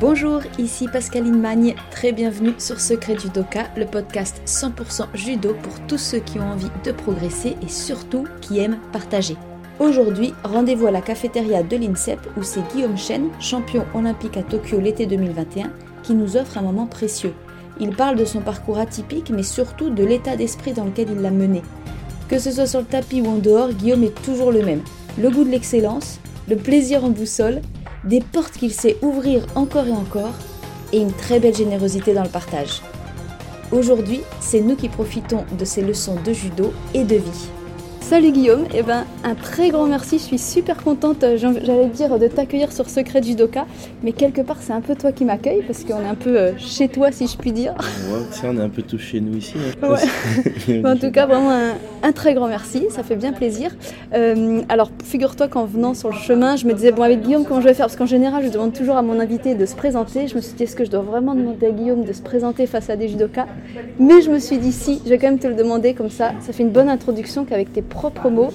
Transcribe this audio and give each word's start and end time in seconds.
Bonjour, 0.00 0.40
ici 0.58 0.88
Pascaline 0.88 1.38
Magne, 1.38 1.74
très 1.90 2.12
bienvenue 2.12 2.54
sur 2.56 2.80
Secret 2.80 3.18
Judoka, 3.18 3.66
le 3.76 3.84
podcast 3.84 4.40
100% 4.46 5.08
judo 5.12 5.54
pour 5.62 5.78
tous 5.88 5.98
ceux 5.98 6.20
qui 6.20 6.38
ont 6.38 6.52
envie 6.52 6.70
de 6.84 6.90
progresser 6.90 7.54
et 7.62 7.68
surtout 7.68 8.24
qui 8.40 8.60
aiment 8.60 8.78
partager. 8.92 9.36
Aujourd'hui, 9.78 10.32
rendez-vous 10.42 10.86
à 10.86 10.90
la 10.90 11.02
cafétéria 11.02 11.62
de 11.62 11.76
l'INSEP 11.76 12.18
où 12.38 12.42
c'est 12.42 12.66
Guillaume 12.72 12.96
Chen, 12.96 13.28
champion 13.40 13.84
olympique 13.92 14.38
à 14.38 14.42
Tokyo 14.42 14.80
l'été 14.80 15.04
2021, 15.04 15.70
qui 16.02 16.14
nous 16.14 16.38
offre 16.38 16.56
un 16.56 16.62
moment 16.62 16.86
précieux. 16.86 17.34
Il 17.78 17.94
parle 17.94 18.16
de 18.16 18.24
son 18.24 18.40
parcours 18.40 18.78
atypique 18.78 19.28
mais 19.28 19.42
surtout 19.42 19.90
de 19.90 20.02
l'état 20.02 20.34
d'esprit 20.34 20.72
dans 20.72 20.86
lequel 20.86 21.10
il 21.10 21.20
l'a 21.20 21.30
mené. 21.30 21.60
Que 22.26 22.38
ce 22.38 22.52
soit 22.52 22.66
sur 22.66 22.80
le 22.80 22.86
tapis 22.86 23.20
ou 23.20 23.26
en 23.26 23.36
dehors, 23.36 23.74
Guillaume 23.74 24.04
est 24.04 24.22
toujours 24.22 24.50
le 24.50 24.64
même. 24.64 24.80
Le 25.18 25.28
goût 25.28 25.44
de 25.44 25.50
l'excellence, 25.50 26.20
le 26.48 26.56
plaisir 26.56 27.04
en 27.04 27.10
boussole, 27.10 27.60
des 28.04 28.20
portes 28.20 28.54
qu'il 28.54 28.72
sait 28.72 28.96
ouvrir 29.02 29.46
encore 29.54 29.86
et 29.86 29.92
encore, 29.92 30.34
et 30.92 30.98
une 30.98 31.12
très 31.12 31.38
belle 31.38 31.54
générosité 31.54 32.14
dans 32.14 32.22
le 32.22 32.28
partage. 32.28 32.82
Aujourd'hui, 33.72 34.22
c'est 34.40 34.60
nous 34.60 34.74
qui 34.74 34.88
profitons 34.88 35.44
de 35.56 35.64
ces 35.64 35.82
leçons 35.82 36.16
de 36.24 36.32
judo 36.32 36.72
et 36.94 37.04
de 37.04 37.16
vie. 37.16 37.48
Salut 38.10 38.32
Guillaume, 38.32 38.64
eh 38.74 38.82
ben, 38.82 39.04
un 39.22 39.36
très 39.36 39.70
grand 39.70 39.86
merci, 39.86 40.18
je 40.18 40.24
suis 40.24 40.38
super 40.38 40.82
contente, 40.82 41.22
euh, 41.22 41.36
j'allais 41.36 41.86
dire, 41.86 42.18
de 42.18 42.26
t'accueillir 42.26 42.72
sur 42.72 42.90
Secret 42.90 43.22
Judoka, 43.22 43.66
mais 44.02 44.10
quelque 44.10 44.40
part 44.40 44.56
c'est 44.58 44.72
un 44.72 44.80
peu 44.80 44.96
toi 44.96 45.12
qui 45.12 45.24
m'accueille 45.24 45.62
parce 45.64 45.84
qu'on 45.84 46.00
est 46.00 46.08
un 46.08 46.16
peu 46.16 46.36
euh, 46.36 46.50
chez 46.58 46.88
toi 46.88 47.12
si 47.12 47.28
je 47.28 47.36
puis 47.36 47.52
dire. 47.52 47.72
Ouais, 48.10 48.18
on 48.42 48.58
est 48.58 48.62
un 48.62 48.68
peu 48.68 48.82
tous 48.82 48.98
chez 48.98 49.20
nous 49.20 49.36
ici. 49.36 49.54
Hein, 49.80 50.82
en 50.84 50.96
tout 50.96 51.12
cas, 51.12 51.26
vraiment 51.26 51.52
un, 52.02 52.10
très 52.10 52.34
grand 52.34 52.48
merci, 52.48 52.86
ça 52.90 53.04
fait 53.04 53.14
bien 53.14 53.32
plaisir. 53.32 53.70
Euh, 54.12 54.62
alors 54.68 54.90
figure-toi 55.04 55.46
qu'en 55.46 55.64
venant 55.64 55.94
sur 55.94 56.08
le 56.08 56.16
chemin, 56.16 56.56
je 56.56 56.66
me 56.66 56.72
disais, 56.72 56.90
bon 56.90 57.04
avec 57.04 57.22
Guillaume, 57.22 57.44
comment 57.44 57.60
je 57.60 57.68
vais 57.68 57.74
faire? 57.74 57.86
Parce 57.86 57.96
qu'en 57.96 58.06
général, 58.06 58.44
je 58.44 58.50
demande 58.50 58.72
toujours 58.72 58.96
à 58.96 59.02
mon 59.02 59.20
invité 59.20 59.54
de 59.54 59.66
se 59.66 59.76
présenter. 59.76 60.26
Je 60.26 60.34
me 60.34 60.40
suis 60.40 60.54
dit, 60.54 60.64
est-ce 60.64 60.74
que 60.74 60.84
je 60.84 60.90
dois 60.90 61.02
vraiment 61.02 61.36
demander 61.36 61.68
à 61.68 61.70
Guillaume 61.70 62.04
de 62.04 62.12
se 62.12 62.22
présenter 62.22 62.66
face 62.66 62.90
à 62.90 62.96
des 62.96 63.08
judokas? 63.08 63.46
Mais 64.00 64.20
je 64.20 64.32
me 64.32 64.40
suis 64.40 64.58
dit, 64.58 64.72
si, 64.72 65.00
je 65.04 65.10
vais 65.10 65.18
quand 65.18 65.28
même 65.28 65.38
te 65.38 65.46
le 65.46 65.54
demander 65.54 65.94
comme 65.94 66.10
ça, 66.10 66.32
ça 66.40 66.52
fait 66.52 66.64
une 66.64 66.70
bonne 66.70 66.88
introduction 66.88 67.44
qu'avec 67.44 67.72
tes 67.72 67.82
propres 68.00 68.30
mots, 68.30 68.50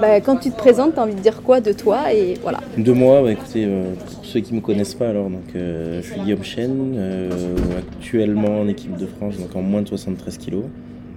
bah, 0.00 0.20
quand 0.20 0.36
tu 0.38 0.50
te 0.50 0.56
présentes, 0.56 0.94
tu 0.94 1.00
as 1.00 1.04
envie 1.04 1.14
de 1.14 1.20
dire 1.20 1.40
quoi 1.42 1.60
de 1.60 1.72
toi 1.72 2.12
et 2.12 2.34
voilà. 2.42 2.58
De 2.76 2.92
moi, 2.92 3.22
bah, 3.22 3.30
écoutez, 3.30 3.64
euh, 3.64 3.94
pour 3.94 4.24
ceux 4.24 4.40
qui 4.40 4.52
ne 4.54 4.58
me 4.58 4.64
connaissent 4.64 4.96
pas, 4.96 5.08
alors 5.08 5.30
donc, 5.30 5.54
euh, 5.54 6.02
je 6.02 6.10
suis 6.10 6.20
Guillaume 6.20 6.42
Chen, 6.42 6.94
euh, 6.96 7.30
actuellement 7.78 8.60
en 8.60 8.66
équipe 8.66 8.96
de 8.96 9.06
France, 9.06 9.38
donc 9.38 9.54
en 9.54 9.62
moins 9.62 9.82
de 9.82 9.88
73 9.88 10.38
kg, 10.38 10.64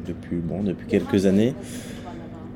depuis, 0.07 0.37
bon, 0.37 0.61
depuis 0.61 0.85
quelques 0.85 1.25
années. 1.25 1.55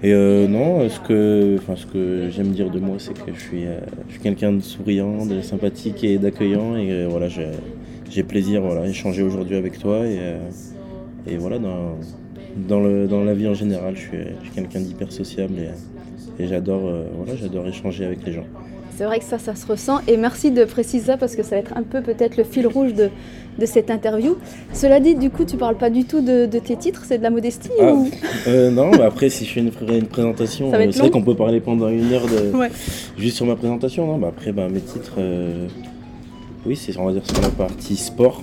Et 0.04 0.14
non, 0.14 0.88
ce 0.88 1.00
que, 1.00 1.58
ce 1.76 1.86
que 1.88 2.30
j'aime 2.30 2.50
dire 2.50 2.70
de 2.70 2.80
moi, 2.80 2.98
c'est 3.00 3.14
que 3.14 3.34
je 3.34 3.40
suis, 3.40 3.64
suis 4.10 4.20
quelqu'un 4.20 4.52
de 4.52 4.62
souriant, 4.62 5.26
de 5.26 5.42
sympathique 5.42 6.04
et 6.04 6.20
d'accueillant. 6.20 6.76
Et 6.76 7.08
voilà, 7.10 7.28
j'ai 7.28 8.24
plaisir 8.24 8.62
voilà, 8.62 8.86
échanger 8.86 9.24
aujourd'hui 9.24 9.56
avec 9.56 9.80
toi. 9.80 10.06
Et, 10.06 10.20
et 11.28 11.38
voilà, 11.38 11.58
dans, 12.56 12.80
le, 12.80 13.08
dans 13.08 13.24
la 13.24 13.34
vie 13.34 13.48
en 13.48 13.54
général. 13.54 13.96
Je 13.96 14.02
suis, 14.02 14.52
quelqu'un 14.54 14.80
d'hyper 14.80 15.12
sociable 15.12 15.56
et, 15.60 16.44
et 16.44 16.48
j'adore 16.48 16.82
euh, 16.86 17.04
voilà, 17.18 17.36
j'adore 17.36 17.68
échanger 17.68 18.06
avec 18.06 18.26
les 18.26 18.34
gens. 18.34 18.46
C'est 18.98 19.04
vrai 19.04 19.20
que 19.20 19.26
ça, 19.26 19.38
ça 19.38 19.56
se 19.56 19.68
ressent. 19.68 20.00
Et 20.08 20.16
merci 20.16 20.52
de 20.52 20.64
préciser 20.64 21.08
ça 21.08 21.18
parce 21.18 21.36
que 21.36 21.44
ça 21.44 21.52
va 21.52 21.58
être 21.58 21.76
un 21.76 21.84
peu 21.84 22.02
peut-être 22.02 22.38
le 22.38 22.46
fil 22.46 22.66
rouge 22.66 22.94
de, 22.94 23.10
de 23.60 23.66
cette 23.66 23.92
interview. 23.92 24.38
Cela 24.72 25.02
dit, 25.02 25.16
du 25.16 25.30
coup, 25.30 25.44
tu 25.44 25.58
parles 25.58 25.76
pas 25.76 25.90
du 25.90 26.06
tout 26.06 26.22
de, 26.22 26.46
de 26.46 26.60
tes 26.60 26.78
titres, 26.78 27.04
c'est 27.06 27.18
de 27.18 27.24
la 27.24 27.30
modestie 27.30 27.72
ah, 27.82 27.94
euh, 28.48 28.72
Non, 28.72 28.92
bah 28.92 29.08
après, 29.08 29.30
si 29.30 29.44
je 29.44 29.52
fais 29.52 29.60
une, 29.60 29.72
une 29.94 30.08
présentation, 30.08 30.74
euh, 30.74 30.88
c'est 30.92 31.00
vrai 31.00 31.10
qu'on 31.10 31.24
peut 31.24 31.36
parler 31.36 31.60
pendant 31.60 31.90
une 31.90 32.14
heure 32.14 32.26
de, 32.26 32.54
juste 33.18 33.36
sur 33.36 33.46
ma 33.46 33.58
présentation. 33.58 34.08
Non 34.08 34.18
bah 34.18 34.28
après, 34.30 34.54
bah, 34.54 34.70
mes 34.70 34.80
titres, 34.80 35.20
oui, 36.66 36.78
c'est 36.78 36.98
on 36.98 37.06
va 37.06 37.12
dire 37.12 37.26
sur 37.26 37.42
la 37.42 37.50
partie 37.50 37.98
sport. 37.98 38.42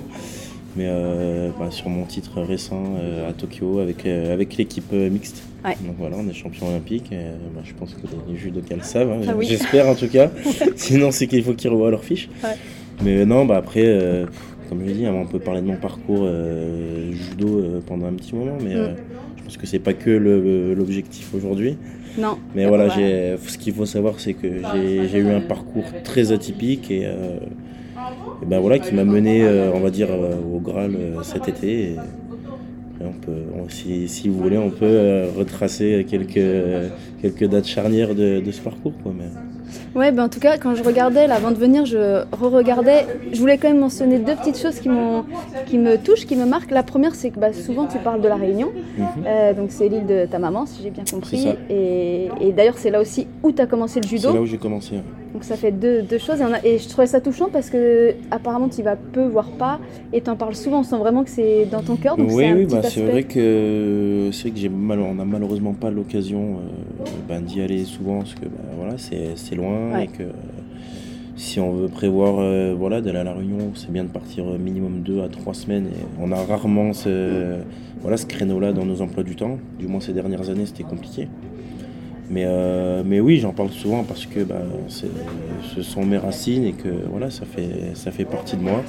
Mais 0.77 0.87
euh, 0.89 1.51
bah, 1.59 1.71
sur 1.71 1.91
mon 1.91 2.05
titre 2.05 2.41
récent 2.41 2.95
euh, 2.99 3.29
à 3.29 3.33
Tokyo 3.35 3.79
avec, 3.79 4.07
euh, 4.07 4.33
avec 4.33 4.57
l'équipe 4.57 4.93
mixte. 4.93 5.43
Donc 5.65 5.97
voilà, 5.99 6.17
on 6.19 6.29
est 6.29 6.33
champion 6.33 6.69
olympique. 6.69 7.11
Bah, 7.55 7.61
je 7.63 7.75
pense 7.75 7.95
que 7.95 8.01
les, 8.29 8.37
judokas 8.37 8.77
le 8.77 8.83
savent, 8.83 9.11
hein, 9.11 9.21
ah 9.29 9.35
j'espère 9.41 9.87
en 9.89 9.95
tout 9.95 10.09
cas. 10.09 10.31
Sinon, 10.77 11.11
c'est 11.11 11.27
qu'il 11.27 11.45
faut 11.45 11.53
qu'ils 11.53 11.71
revoient 11.71 11.91
leurs 11.91 12.05
fiches. 12.05 12.29
Mais 13.03 13.25
non, 13.27 13.45
bah 13.45 13.57
après, 13.57 14.27
comme 14.69 14.81
je 14.81 14.87
l'ai 14.87 14.95
dit, 14.95 15.07
hein, 15.07 15.15
on 15.15 15.27
peut 15.27 15.39
parler 15.39 15.61
de 15.61 15.67
mon 15.67 15.77
parcours 15.77 16.27
judo 17.13 17.81
pendant 17.87 18.07
un 18.07 18.15
petit 18.15 18.35
moment, 18.35 18.59
mais 18.63 18.75
mm. 18.75 18.97
je 19.37 19.43
pense 19.45 19.57
que 19.57 19.67
c'est 19.67 19.79
pas 19.79 19.93
que 19.93 20.11
l'objectif 20.11 21.35
aujourd'hui. 21.35 21.77
Non. 22.19 22.39
Mais 22.55 22.67
voilà, 22.67 22.91
ce 22.91 23.59
qu'il 23.59 23.75
faut 23.75 23.87
savoir, 23.87 24.19
c'est 24.19 24.35
que 24.35 24.49
j'ai 25.11 25.19
eu 25.19 25.29
un 25.29 25.43
parcours 25.43 25.85
très 26.03 26.33
atypique 26.33 26.91
et 26.91 27.07
ben 28.47 28.61
voilà, 28.61 28.79
qui 28.79 28.95
m'a 28.95 29.05
mené, 29.05 29.45
euh, 29.45 29.71
on 29.73 29.81
va 29.81 29.91
dire, 29.91 30.09
euh, 30.11 30.35
au 30.53 30.59
Graal 30.59 30.95
euh, 30.95 31.23
cet 31.23 31.49
été. 31.49 31.97
on 33.01 33.13
peut, 33.13 33.33
si, 33.69 34.29
vous 34.29 34.39
voulez, 34.39 34.59
on 34.59 34.71
peut 34.71 35.25
retracer 35.37 36.07
quelques, 36.09 36.91
quelques 37.21 37.45
dates 37.45 37.67
charnières 37.67 38.15
de, 38.15 38.43
ce 38.51 38.61
parcours. 38.61 38.95
Quoi. 39.03 39.13
Ouais, 39.95 40.11
ben 40.11 40.25
en 40.25 40.29
tout 40.29 40.41
cas, 40.41 40.59
quand 40.59 40.75
je 40.75 40.83
regardais, 40.83 41.27
là, 41.27 41.35
avant 41.35 41.51
de 41.51 41.57
venir, 41.57 41.85
je 41.85 42.23
re-regardais. 42.33 43.07
Je 43.33 43.39
voulais 43.39 43.59
quand 43.59 43.69
même 43.69 43.81
mentionner 43.81 44.19
deux 44.19 44.35
petites 44.35 44.59
choses 44.59 44.81
qui, 44.81 44.89
qui 45.67 45.79
me 45.79 45.97
touchent, 45.97 46.27
qui 46.27 46.37
me 46.37 46.47
marquent. 46.47 46.71
La 46.71 46.83
première, 46.83 47.15
c'est 47.15 47.31
que 47.31 47.39
bah, 47.39 47.53
souvent 47.53 47.87
tu 47.87 47.99
parles 47.99 48.21
de 48.21 48.29
la 48.29 48.37
Réunion. 48.37 48.73
Mhm. 48.97 49.07
Euh, 49.27 49.55
donc 49.55 49.71
c'est 49.71 49.89
l'île 49.89 50.07
de 50.07 50.27
ta 50.27 50.39
maman, 50.39 50.67
si 50.67 50.83
j'ai 50.83 50.91
bien 50.91 51.05
compris. 51.11 51.47
Et, 51.69 52.29
et 52.41 52.53
d'ailleurs, 52.53 52.79
c'est 52.79 52.91
là 52.91 53.01
aussi 53.01 53.27
où 53.43 53.53
tu 53.53 53.61
as 53.61 53.67
commencé 53.67 54.01
le 54.01 54.09
judo. 54.09 54.29
C'est 54.29 54.35
là 54.35 54.41
où 54.41 54.47
j'ai 54.47 54.59
commencé. 54.59 54.97
Donc 55.33 55.45
ça 55.45 55.57
fait 55.57 55.73
deux, 55.73 56.03
deux 56.03 56.19
choses. 56.19 56.43
Et, 56.63 56.79
je 56.79 56.89
trouvais 56.89 57.07
ça 57.07 57.21
touchant 57.21 57.49
parce 57.51 57.71
que 57.71 58.15
apparemment 58.31 58.69
tu 58.69 58.81
y 58.81 58.83
vas 58.83 58.97
peu, 58.97 59.27
voire 59.27 59.51
pas. 59.51 59.81
Et 60.13 60.21
tu 60.21 60.31
en 60.31 60.37
parles 60.37 60.55
souvent. 60.55 60.81
On 60.81 60.83
sent 60.83 60.99
vraiment 60.99 61.25
que 61.25 61.31
c'est 61.31 61.67
dans 61.71 61.83
ton 61.83 61.97
cœur. 61.97 62.17
oui, 62.19 62.53
oui, 62.53 62.67
bah, 62.67 62.83
c'est 62.83 63.03
vrai 63.03 63.23
que 63.23 64.29
c'est 64.33 64.43
vrai 64.43 64.51
que 64.51 64.59
j'ai 64.59 64.69
mal, 64.69 65.01
on 65.01 65.15
n'a 65.15 65.25
malheureusement 65.25 65.73
pas 65.73 65.91
l'occasion 65.91 66.59
euh, 66.59 67.05
ben, 67.29 67.41
d'y 67.41 67.63
aller 67.63 67.85
souvent 67.85 68.19
parce 68.19 68.35
que 68.35 68.45
ben, 68.45 68.51
voilà, 68.77 68.97
c'est 68.99 69.55
loin 69.55 69.82
et 69.99 70.07
que 70.07 70.25
si 71.43 71.59
on 71.61 71.73
veut 71.73 71.89
prévoir 71.89 72.37
euh, 72.39 72.75
voilà, 72.77 73.01
d'aller 73.01 73.19
à 73.19 73.25
la 73.25 73.33
Réunion, 73.33 73.73
c'est 73.75 73.91
bien 73.91 74.05
de 74.05 74.09
partir 74.09 74.45
euh, 74.47 74.59
minimum 74.59 75.01
deux 75.03 75.23
à 75.23 75.29
trois 75.29 75.55
semaines. 75.55 75.87
Et 75.87 76.05
on 76.21 76.31
a 76.31 76.37
rarement 76.37 76.93
ce, 76.93 77.57
voilà, 78.01 78.17
ce 78.17 78.27
créneau-là 78.27 78.73
dans 78.73 78.85
nos 78.85 79.03
emplois 79.03 79.23
du 79.23 79.35
temps. 79.35 79.59
Du 79.79 79.89
moins 79.89 80.01
ces 80.01 80.13
dernières 80.13 80.51
années, 80.51 80.67
c'était 80.67 80.85
compliqué. 80.85 81.29
Mais, 82.31 82.45
euh, 82.47 83.03
mais 83.05 83.21
oui, 83.21 83.39
j'en 83.39 83.53
parle 83.53 83.71
souvent 83.71 84.05
parce 84.05 84.27
que 84.27 84.41
bah, 84.45 84.63
ce 84.89 85.83
sont 85.83 86.05
mes 86.05 86.17
racines 86.17 86.65
et 86.65 86.73
que 86.73 86.89
voilà, 87.11 87.31
ça, 87.31 87.45
fait, 87.45 87.95
ça 87.95 88.11
fait 88.11 88.25
partie 88.25 88.57
de 88.57 88.63
moi. 88.63 88.83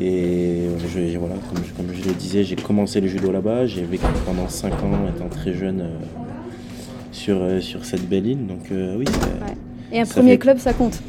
Et 0.00 0.62
je, 0.78 1.18
voilà, 1.18 1.34
comme, 1.52 1.64
je, 1.64 1.72
comme 1.74 1.92
je 1.92 2.08
le 2.08 2.14
disais, 2.14 2.44
j'ai 2.44 2.56
commencé 2.56 3.00
le 3.00 3.08
judo 3.08 3.30
là-bas. 3.30 3.66
J'ai 3.66 3.82
vécu 3.82 4.06
pendant 4.24 4.48
cinq 4.48 4.72
ans 4.82 5.08
étant 5.14 5.28
très 5.28 5.52
jeune 5.52 5.84
sur, 7.12 7.36
sur 7.60 7.84
cette 7.84 8.08
belle 8.08 8.26
île. 8.26 8.46
Donc 8.46 8.70
oui, 8.70 9.04
et 9.92 10.00
un 10.00 10.04
premier 10.04 10.38
club, 10.38 10.58
ça 10.58 10.72
compte 10.72 11.00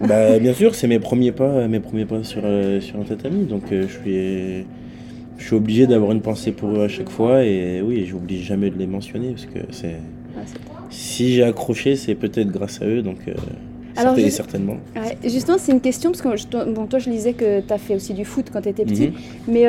bah, 0.00 0.38
Bien 0.38 0.54
sûr, 0.54 0.74
c'est 0.74 0.86
mes 0.86 0.98
premiers 0.98 1.32
pas, 1.32 1.66
mes 1.68 1.80
premiers 1.80 2.04
pas 2.04 2.22
sur, 2.24 2.42
euh, 2.44 2.80
sur 2.80 3.00
un 3.00 3.04
tatami. 3.04 3.44
Donc 3.44 3.72
euh, 3.72 3.82
je, 3.88 3.98
suis, 3.98 4.66
je 5.38 5.44
suis 5.44 5.56
obligé 5.56 5.86
d'avoir 5.86 6.12
une 6.12 6.22
pensée 6.22 6.52
pour 6.52 6.70
eux 6.70 6.84
à 6.84 6.88
chaque 6.88 7.10
fois. 7.10 7.44
Et 7.44 7.80
oui, 7.82 8.06
j'oublie 8.06 8.42
jamais 8.42 8.70
de 8.70 8.78
les 8.78 8.86
mentionner 8.86 9.30
parce 9.30 9.46
que 9.46 9.60
c'est. 9.70 9.96
si 10.90 11.32
j'ai 11.34 11.42
accroché, 11.42 11.96
c'est 11.96 12.14
peut-être 12.14 12.50
grâce 12.50 12.82
à 12.82 12.86
eux. 12.86 13.02
Donc. 13.02 13.18
Euh, 13.98 14.02
alors, 14.02 14.30
certainement. 14.30 14.76
justement, 15.24 15.58
c'est 15.58 15.72
une 15.72 15.80
question, 15.80 16.12
parce 16.12 16.22
que 16.22 16.72
bon, 16.72 16.86
toi, 16.86 16.98
je 16.98 17.10
lisais 17.10 17.32
que 17.32 17.60
tu 17.60 17.72
as 17.72 17.78
fait 17.78 17.94
aussi 17.94 18.14
du 18.14 18.24
foot 18.24 18.46
quand 18.52 18.62
tu 18.62 18.68
étais 18.68 18.84
petit, 18.84 19.08
mhm. 19.08 19.14
mais 19.48 19.64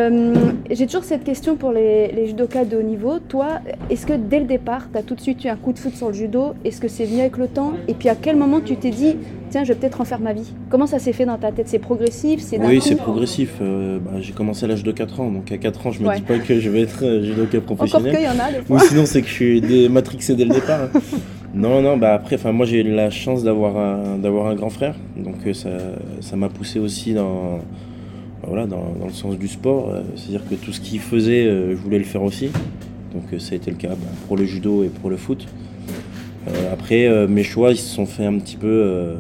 j'ai 0.72 0.86
toujours 0.86 1.04
cette 1.04 1.24
question 1.24 1.56
pour 1.56 1.72
les, 1.72 2.12
les, 2.12 2.28
judokas 2.28 2.66
de 2.66 2.78
haut 2.78 2.84
niveau. 2.84 3.20
Toi, 3.20 3.60
est-ce 3.90 4.06
que 4.06 4.14
dès 4.14 4.40
le 4.40 4.46
départ, 4.46 4.88
tu 4.92 4.98
as 4.98 5.04
tout 5.04 5.16
de 5.16 5.22
suite 5.22 5.44
eu 5.44 5.48
un 5.48 5.56
coup 5.56 5.74
de 5.74 5.80
foot 5.80 5.96
sur 5.96 6.08
le 6.08 6.14
judo? 6.14 6.54
Est-ce 6.64 6.80
que 6.80 6.88
c'est 6.88 7.06
venu 7.06 7.22
avec 7.22 7.38
le 7.38 7.48
temps? 7.48 7.74
Et 7.88 7.94
puis 7.94 8.10
à 8.10 8.16
quel 8.16 8.36
moment 8.36 8.60
tu 8.62 8.76
t'es 8.76 8.92
dit, 8.92 9.16
tiens, 9.50 9.64
je 9.64 9.74
vais 9.74 9.80
peut-être 9.80 10.02
en 10.02 10.06
faire 10.06 10.20
ma 10.20 10.34
vie? 10.34 10.54
Comment 10.70 10.88
ça 10.88 11.00
s'est 11.00 11.14
fait 11.14 11.26
dans 11.26 11.38
ta 11.38 11.52
tête? 11.52 11.68
C'est 11.68 11.80
progressif? 11.80 12.42
C'est 12.42 12.60
Oui, 12.60 12.80
c'est 12.82 12.96
progressif. 12.96 13.56
Euh, 13.62 14.00
bah, 14.00 14.12
j'ai 14.20 14.34
commencé 14.34 14.66
à 14.66 14.68
l'âge 14.68 14.84
de 14.84 14.92
4 14.92 15.20
ans, 15.20 15.32
donc 15.32 15.52
à 15.52 15.58
4 15.58 15.88
ans, 15.88 15.92
je 15.92 16.02
me 16.04 16.16
dis 16.16 16.22
pas 16.22 16.40
que 16.40 16.60
je 16.60 16.70
vais 16.70 16.82
être 16.82 17.04
euh, 17.04 17.24
judoka 17.24 17.62
professionnel. 17.62 18.16
Encore 18.16 18.22
qu'il 18.22 18.38
y 18.38 18.42
en 18.42 18.44
a, 18.44 18.52
des 18.52 18.66
fois. 18.66 18.78
Ou 18.78 18.80
sinon, 18.80 19.06
c'est 19.06 19.22
que 19.22 19.28
je 19.28 19.34
suis 19.34 19.90
matrixé 19.90 20.36
dès 20.36 20.46
le 20.46 20.54
départ. 20.54 20.82
Hein. 20.94 21.00
Non, 21.54 21.82
non, 21.82 21.98
bah 21.98 22.14
après, 22.14 22.38
moi 22.52 22.66
j'ai 22.66 22.82
eu 22.82 22.92
la 22.92 23.10
chance 23.10 23.44
d'avoir 23.44 23.78
un, 23.78 24.18
d'avoir 24.18 24.48
un 24.48 24.56
grand 24.56 24.70
frère, 24.70 24.96
donc 25.18 25.36
euh, 25.48 25.54
ça, 25.54 25.70
ça 26.22 26.36
m'a 26.36 26.50
poussé 26.50 26.80
aussi 26.80 27.14
dans, 27.14 27.58
bah, 28.42 28.48
voilà, 28.48 28.68
dans, 28.68 28.94
le 29.04 29.14
sens 29.14 29.38
du 29.38 29.48
sport, 29.48 29.92
c'est-à-dire 30.16 30.48
que 30.48 30.56
tout 30.56 30.72
ce 30.72 30.80
qu'il 30.80 31.00
faisait, 31.00 31.46
je 31.46 31.76
voulais 31.76 31.98
le 31.98 32.04
faire 32.04 32.22
aussi, 32.22 32.50
donc 33.14 33.40
ça 33.40 33.54
a 33.54 33.56
été 33.56 33.72
le 33.72 33.78
cas 33.78 33.90
bah, 33.90 34.08
pour 34.28 34.38
le 34.38 34.46
judo 34.46 34.84
et 34.84 34.90
pour 34.90 35.10
le 35.10 35.18
foot. 35.18 35.48
Euh, 36.48 36.74
après, 36.74 37.08
euh, 37.08 37.28
mes 37.28 37.44
choix, 37.44 37.72
ils 37.72 37.78
se 37.78 37.94
sont 37.94 38.06
fait 38.06 38.26
un 38.26 38.38
petit 38.38 38.58
peu, 38.58 38.68
euh, 38.68 39.16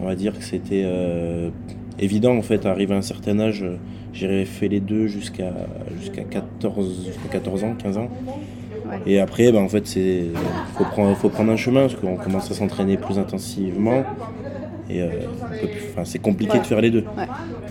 on 0.00 0.06
va 0.06 0.14
dire 0.14 0.36
que 0.36 0.44
c'était 0.44 0.84
évident 1.98 2.36
en 2.36 2.42
fait, 2.42 2.66
arrivé 2.66 2.94
à 2.94 2.98
un 2.98 3.02
certain 3.02 3.38
âge, 3.38 3.64
j'ai 4.12 4.44
fait 4.44 4.68
les 4.68 4.80
deux 4.80 5.06
jusqu'à 5.06 5.52
jusqu'à 6.00 6.22
14, 6.22 7.10
14 7.30 7.64
ans, 7.64 7.74
15 7.80 7.98
ans. 7.98 8.08
Et 9.06 9.20
après, 9.20 9.52
ben, 9.52 9.62
en 9.62 9.68
fait, 9.68 9.86
c'est 9.86 10.24
faut 10.76 10.84
prendre, 10.84 11.16
faut 11.16 11.28
prendre 11.28 11.52
un 11.52 11.56
chemin 11.56 11.82
parce 11.82 11.96
qu'on 11.96 12.16
commence 12.16 12.50
à 12.50 12.54
s'entraîner 12.54 12.96
plus 12.96 13.18
intensivement. 13.18 14.04
Et 14.90 15.00
c'est 16.04 16.18
compliqué 16.18 16.58
de 16.58 16.64
faire 16.64 16.80
les 16.80 16.90
deux. 16.90 17.04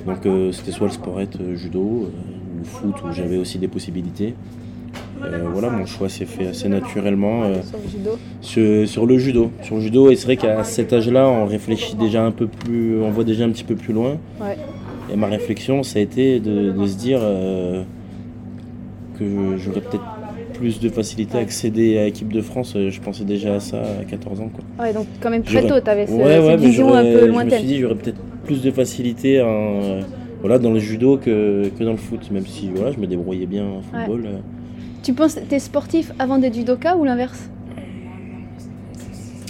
Donc 0.06 0.28
c'était 0.54 0.72
soit 0.72 0.88
le 0.88 0.94
sporette 0.94 1.38
judo, 1.56 1.80
ou 1.80 2.64
foot, 2.64 2.96
où 3.04 3.12
j'avais 3.12 3.38
aussi 3.38 3.60
des 3.60 3.68
possibilités. 3.68 4.34
voilà, 5.52 5.70
mon 5.70 5.86
choix 5.86 6.10
s'est 6.10 6.26
fait 6.26 6.48
assez 6.48 6.68
naturellement 6.68 7.44
sur, 7.44 7.78
le 7.78 7.90
judo. 7.90 8.86
Sur, 8.86 9.06
le 9.06 9.18
judo. 9.18 9.52
Sur 9.62 9.76
le 9.76 9.82
judo, 9.82 10.10
et 10.10 10.16
c'est 10.16 10.26
vrai 10.26 10.38
qu'à 10.38 10.64
cet 10.64 10.94
âge-là, 10.94 11.28
on 11.28 11.46
réfléchit 11.46 11.96
déjà 11.96 12.24
un 12.24 12.32
peu 12.32 12.48
plus, 12.48 13.02
on 13.02 13.12
voit 13.12 13.24
déjà 13.24 13.46
un 13.46 13.50
petit 13.50 13.66
peu 13.66 13.76
plus 13.76 13.94
loin. 13.94 14.18
Et 15.12 15.16
ma 15.16 15.28
réflexion, 15.28 15.84
ça 15.84 16.00
a 16.00 16.02
été 16.02 16.40
de, 16.40 16.74
se 16.88 16.98
dire 16.98 17.20
que 19.20 19.58
j'aurais 19.58 19.82
peut-être 19.82 20.21
plus 20.62 20.80
de 20.80 20.90
facilité 20.90 21.40
à 21.40 21.42
accéder 21.42 21.98
à 21.98 22.04
l'équipe 22.04 22.32
de 22.32 22.42
France. 22.42 22.74
Euh, 22.76 22.92
je 22.92 23.02
pensais 23.02 23.24
déjà 23.24 23.56
à 23.56 23.60
ça 23.60 23.82
à 23.82 24.04
14 24.04 24.42
ans. 24.42 24.50
Quoi. 24.54 24.86
Ouais, 24.86 24.94
donc 24.94 25.08
quand 25.20 25.32
même 25.32 25.42
très 25.42 25.66
tôt, 25.66 25.80
tu 25.84 25.90
avais 25.90 26.06
cette 26.06 26.60
vision 26.60 26.94
un 26.94 27.04
peu 27.04 27.26
lointaine. 27.26 27.50
Je 27.50 27.56
me 27.56 27.60
suis 27.60 27.68
dit, 27.68 27.80
j'aurais 27.80 27.96
peut-être 27.96 28.22
plus 28.46 28.62
de 28.62 28.70
facilité 28.70 29.42
en, 29.42 30.02
voilà, 30.42 30.60
dans 30.60 30.72
le 30.72 30.80
judo 30.80 31.18
que, 31.18 31.72
que, 31.78 31.84
dans 31.84 31.92
le 31.92 31.98
foot, 31.98 32.30
même 32.32 32.46
si 32.46 32.70
voilà, 32.74 32.92
je 32.92 33.00
me 33.00 33.08
débrouillais 33.08 33.48
bien 33.48 33.66
en 33.66 33.82
football. 33.82 34.24
Euh. 34.28 34.38
Tu 35.02 35.14
penses 35.14 35.34
que 35.34 35.40
tu 35.40 35.56
es 35.56 35.60
sportif 35.60 36.12
avant 36.20 36.38
d'être 36.38 36.54
judoka 36.54 36.96
ou 36.96 37.06
l'inverse? 37.06 37.50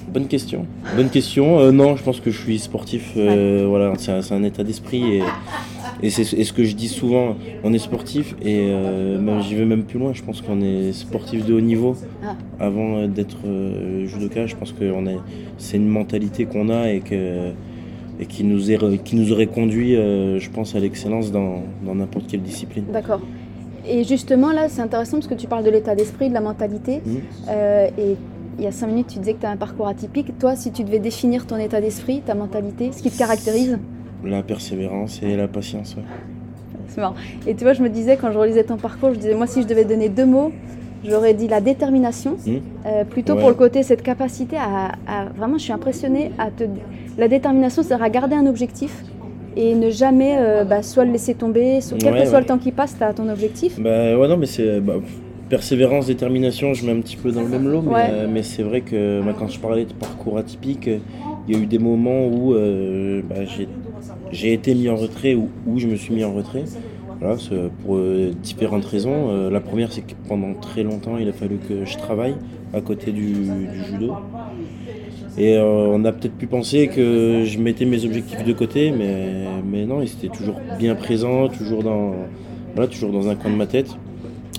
Bonne 0.07 0.28
question. 0.28 0.66
Bonne 0.96 1.10
question. 1.10 1.60
Euh, 1.60 1.72
non, 1.72 1.98
je 1.98 2.04
pense 2.04 2.22
que 2.22 2.31
je 2.31 2.40
suis 2.40 2.60
sportif. 2.60 3.12
voilà, 3.16 3.94
c'est 3.98 4.12
un, 4.12 4.22
un, 4.31 4.44
état 4.44 4.64
d'esprit 4.64 5.18
et 5.18 5.24
et 6.02 6.10
c'est 6.10 6.24
ce 6.24 6.54
que 6.54 6.64
je 6.64 6.76
dis 6.76 6.88
souvent, 6.88 7.36
on 7.64 7.74
est 7.74 7.80
sportif 7.80 8.36
et 8.42 8.70
euh, 8.72 9.42
j'y 9.42 9.56
vais 9.56 9.66
même 9.66 9.84
plus 9.84 10.00
loin. 10.00 10.14
Je 10.14 10.24
pense 10.24 10.42
qu'on 10.42 10.62
est 10.62 10.94
sportif 10.94 11.46
de 11.46 11.54
haut 11.54 11.62
niveau 11.62 11.96
ah. 12.24 12.36
avant 12.60 13.08
d'être 13.08 13.38
euh, 13.46 14.06
judoka. 14.08 14.48
Je 14.48 14.56
pense 14.56 14.72
que 14.72 14.92
c'est 15.58 15.78
une 15.78 15.88
mentalité 15.88 16.46
qu'on 16.46 16.70
a 16.70 16.92
et, 16.92 17.02
que, 17.02 17.52
et 18.20 18.26
qui, 18.26 18.44
nous 18.44 18.72
est, 18.72 19.04
qui 19.04 19.16
nous 19.16 19.32
aurait 19.32 19.48
conduit, 19.48 19.96
euh, 19.96 20.40
je 20.40 20.50
pense, 20.50 20.76
à 20.76 20.80
l'excellence 20.80 21.32
dans 21.32 21.64
n'importe 21.84 22.28
quelle 22.28 22.42
discipline. 22.42 22.86
D'accord. 22.92 23.22
Et 23.88 24.04
justement, 24.04 24.52
là, 24.52 24.70
c'est 24.70 24.82
intéressant 24.82 25.18
parce 25.18 25.28
que 25.28 25.34
tu 25.34 25.48
parles 25.48 25.64
de 25.64 25.72
l'état 25.72 25.96
d'esprit, 25.96 26.30
de 26.30 26.34
la 26.36 26.42
mentalité. 26.42 27.02
Mmh. 27.04 27.50
et 27.98 28.16
il 28.60 28.66
y 28.66 28.68
a 28.68 28.72
cinq 28.72 28.88
minutes, 28.88 29.08
tu 29.08 29.20
disais 29.20 29.34
que 29.34 29.40
tu 29.40 29.46
as 29.46 29.50
un 29.50 29.58
parcours 29.58 29.88
atypique. 29.88 30.38
Toi, 30.38 30.56
si 30.56 30.72
tu 30.72 30.84
devais 30.84 31.00
définir 31.00 31.48
ton 31.48 31.58
état 31.58 31.82
d'esprit, 31.82 32.22
ta 32.22 32.36
mentalité, 32.36 32.92
ce 32.92 33.02
qui 33.02 33.10
te 33.10 33.18
caractérise? 33.18 33.80
La 34.23 34.44
persévérance 34.44 35.21
et 35.23 35.35
la 35.35 35.47
patience. 35.47 35.95
C'est 36.88 37.01
marrant. 37.01 37.15
Et 37.47 37.56
tu 37.56 37.63
vois, 37.63 37.73
je 37.73 37.81
me 37.81 37.89
disais, 37.89 38.18
quand 38.18 38.31
je 38.31 38.38
relisais 38.38 38.63
ton 38.63 38.77
parcours, 38.77 39.13
je 39.13 39.19
disais, 39.19 39.33
moi, 39.33 39.47
si 39.47 39.62
je 39.62 39.68
devais 39.68 39.85
donner 39.85 40.09
deux 40.09 40.25
mots, 40.25 40.51
j'aurais 41.07 41.33
dit 41.33 41.47
la 41.47 41.62
détermination, 41.62 42.31
hmm. 42.45 42.57
euh, 42.85 43.03
plutôt 43.06 43.35
pour 43.35 43.50
le 43.50 43.56
côté, 43.56 43.83
cette 43.83 44.03
capacité 44.03 44.57
à, 44.57 44.91
Vraiment, 45.35 45.57
je 45.57 45.63
suis 45.63 45.73
impressionnée 45.73 46.31
à 46.38 46.51
te. 46.51 46.65
La 47.18 47.27
détermination, 47.27 47.83
c'est 47.83 47.94
à 47.94 48.09
garder 48.09 48.35
un 48.35 48.45
objectif 48.45 49.03
et 49.57 49.75
ne 49.75 49.89
jamais 49.89 50.38
euh, 50.38 50.63
bah, 50.63 50.81
soit 50.81 51.06
le 51.06 51.12
laisser 51.12 51.33
tomber, 51.33 51.79
quel 52.00 52.13
que 52.13 52.25
soit 52.25 52.39
le 52.39 52.45
temps 52.45 52.57
qui 52.57 52.71
passe, 52.71 52.95
tu 52.97 53.03
as 53.03 53.13
ton 53.13 53.29
objectif. 53.29 53.79
Bah 53.79 54.18
ouais, 54.18 54.27
non, 54.27 54.38
mais 54.38 54.45
c'est. 54.45 54.79
Bah, 54.79 54.95
persévérance, 55.50 56.07
détermination, 56.07 56.73
je 56.73 56.85
mets 56.85 56.94
un 56.94 57.01
petit 57.01 57.18
peu 57.18 57.29
dans 57.31 57.41
le 57.41 57.50
même 57.50 57.68
lot, 57.68 57.81
mais, 57.81 58.07
euh, 58.09 58.27
mais 58.31 58.41
c'est 58.41 58.63
vrai 58.63 58.79
que 58.79 59.21
quand 59.38 59.50
je 59.50 59.59
parlais 59.59 59.83
de 59.83 59.91
parcours 59.91 60.38
atypique, 60.38 60.89
il 61.47 61.53
y 61.53 61.59
a 61.59 61.62
eu 61.62 61.65
des 61.65 61.79
moments 61.79 62.25
où 62.25 62.53
j'ai 62.53 63.68
j'ai 64.31 64.54
été 64.54 64.74
mis 64.75 64.89
en 64.89 64.95
retrait 64.95 65.36
ou, 65.36 65.50
je 65.78 65.88
me 65.88 65.95
suis 65.95 66.13
mis 66.13 66.24
en 66.24 66.33
retrait. 66.33 66.63
Voilà, 67.19 67.38
pour 67.83 67.98
euh, 67.98 68.31
différentes 68.42 68.86
raisons. 68.86 69.30
Euh, 69.30 69.51
la 69.51 69.60
première, 69.60 69.92
c'est 69.92 70.01
que 70.01 70.13
pendant 70.28 70.56
très 70.56 70.81
longtemps, 70.81 71.18
il 71.18 71.30
a 71.30 71.33
fallu 71.33 71.57
que 71.57 71.86
je 71.86 71.98
travaille 71.98 72.36
à 72.74 72.81
côté 72.81 73.12
du, 73.12 73.36
judo. 73.92 74.13
Et 75.38 75.56
euh, 75.56 75.63
on 75.63 76.04
a 76.04 76.12
peut-être 76.12 76.36
pu 76.36 76.48
penser 76.48 76.88
que 76.88 77.44
je 77.45 77.60
mettais 77.60 77.86
mes 77.86 78.06
objectifs 78.06 78.44
de 78.44 78.54
côté, 78.54 78.92
mais, 78.92 79.45
mais 79.63 79.86
non, 79.86 80.01
ils 80.01 80.12
étaient 80.12 80.36
toujours 80.36 80.60
bien 80.80 80.95
présents, 80.95 81.48
toujours 81.48 81.83
dans, 81.83 82.16
voilà, 82.74 82.89
toujours 82.89 83.12
dans 83.12 83.30
un 83.30 83.36
coin 83.36 83.51
de 83.51 83.56
ma 83.56 83.68
tête. 83.68 83.95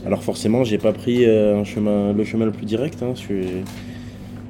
Alors 0.06 0.22
forcément, 0.22 0.62
j'ai 0.62 0.78
pas 0.78 0.92
pris 0.92 1.24
le 1.26 1.64
chemin 1.64 2.44
le 2.44 2.52
plus 2.52 2.66
direct. 2.66 3.02
Hein, 3.02 3.14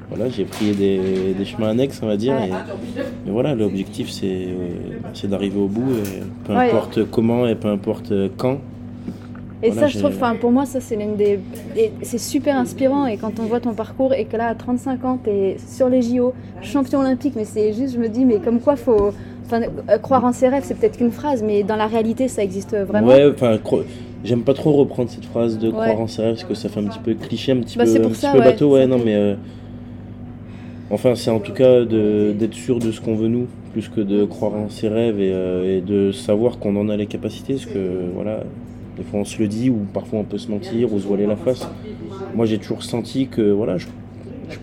voilà, 0.09 0.29
j'ai 0.29 0.45
pris 0.45 0.71
des, 0.71 1.45
chemins 1.45 1.69
annexes, 1.69 1.99
on 2.03 2.07
va 2.07 2.17
dire. 2.17 2.35
Et, 2.35 3.31
voilà, 3.31 3.55
l'objectif, 3.55 4.09
c'est 4.09 4.47
c'est 5.13 5.29
d'arriver 5.29 5.59
au 5.59 5.67
bout, 5.67 5.93
peu 6.45 6.53
importe 6.53 7.09
comment 7.09 7.47
et 7.47 7.55
peu 7.55 7.69
importe 7.69 8.13
quand. 8.37 8.59
Et 9.63 9.71
ça, 9.71 9.87
je 9.87 9.97
trouve, 9.97 10.13
pour 10.39 10.51
moi, 10.51 10.65
ça, 10.65 10.81
c'est 10.81 10.95
l'une 10.95 11.15
des. 11.15 11.39
C'est 12.01 12.17
super 12.17 12.57
inspirant. 12.57 13.05
Et 13.05 13.17
quand 13.17 13.39
on 13.39 13.43
voit 13.43 13.61
ton 13.61 13.73
parcours 13.73 14.13
et 14.13 14.25
que 14.25 14.35
là, 14.35 14.47
à 14.47 14.55
35 14.55 15.05
ans, 15.05 15.19
tu 15.23 15.29
es 15.29 15.57
sur 15.65 15.87
les 15.87 16.01
JO, 16.01 16.33
champion 16.61 16.99
olympique, 16.99 17.33
mais 17.35 17.45
c'est 17.45 17.71
juste, 17.73 17.93
je 17.93 17.99
me 17.99 18.09
dis, 18.09 18.25
mais 18.25 18.39
comme 18.39 18.59
quoi, 18.59 18.75
faut. 18.75 19.11
Enfin, 19.45 19.61
euh, 19.89 19.97
croire 19.97 20.23
en 20.23 20.31
ses 20.31 20.47
rêves, 20.47 20.63
c'est 20.65 20.73
peut-être 20.73 20.97
qu'une 20.97 21.11
phrase, 21.11 21.43
mais 21.43 21.63
dans 21.63 21.75
la 21.75 21.87
réalité, 21.87 22.27
ça 22.27 22.43
existe 22.43 22.75
vraiment. 22.75 23.07
Ouais, 23.07 23.29
enfin, 23.29 23.57
j'aime 24.23 24.41
pas 24.41 24.53
trop 24.53 24.71
reprendre 24.71 25.09
cette 25.09 25.25
phrase 25.25 25.57
de 25.57 25.69
croire 25.69 25.99
en 25.99 26.07
ses 26.07 26.21
rêves, 26.21 26.35
parce 26.35 26.45
que 26.45 26.53
ça 26.53 26.69
fait 26.69 26.79
un 26.79 26.85
petit 26.85 26.99
peu 26.99 27.13
cliché, 27.13 27.51
un 27.51 27.57
petit 27.57 27.77
bah, 27.77 27.85
peu, 27.85 28.05
un 28.05 28.09
petit 28.09 28.27
peu 28.31 28.39
bateau. 28.39 28.73
Ouais, 28.73 28.85
non, 28.85 28.99
mais. 29.03 29.15
Euh, 29.15 29.35
Enfin, 30.93 31.15
c'est 31.15 31.31
en 31.31 31.39
tout 31.39 31.53
cas 31.53 31.85
d'être 31.85 32.53
sûr 32.53 32.77
de 32.77 32.91
ce 32.91 33.01
qu'on 33.01 33.15
veut 33.15 33.27
nous, 33.27 33.47
plus 33.71 33.89
que 33.89 33.99
de 33.99 34.25
croire 34.25 34.53
en 34.53 34.69
ses 34.69 34.89
rêves 34.89 35.19
et, 35.19 35.31
euh, 35.33 35.81
de 35.81 36.11
savoir 36.11 36.59
qu'on 36.59 36.75
en 36.75 36.87
a 36.87 36.95
les 36.95 37.07
capacités. 37.07 37.53
Parce 37.53 37.65
que 37.65 38.11
voilà, 38.13 38.43
des 38.95 39.01
fois 39.01 39.21
on 39.21 39.25
se 39.25 39.39
le 39.39 39.47
dit, 39.47 39.71
ou 39.71 39.87
parfois 39.91 40.19
on 40.19 40.23
peut 40.23 40.37
se 40.37 40.51
mentir, 40.51 40.93
ou 40.93 40.99
se 40.99 41.07
voiler 41.07 41.25
la 41.25 41.35
face. 41.35 41.67
Moi 42.35 42.45
j'ai 42.45 42.59
toujours 42.59 42.83
senti 42.83 43.25
que 43.25 43.41
voilà, 43.41 43.79
je, 43.79 43.87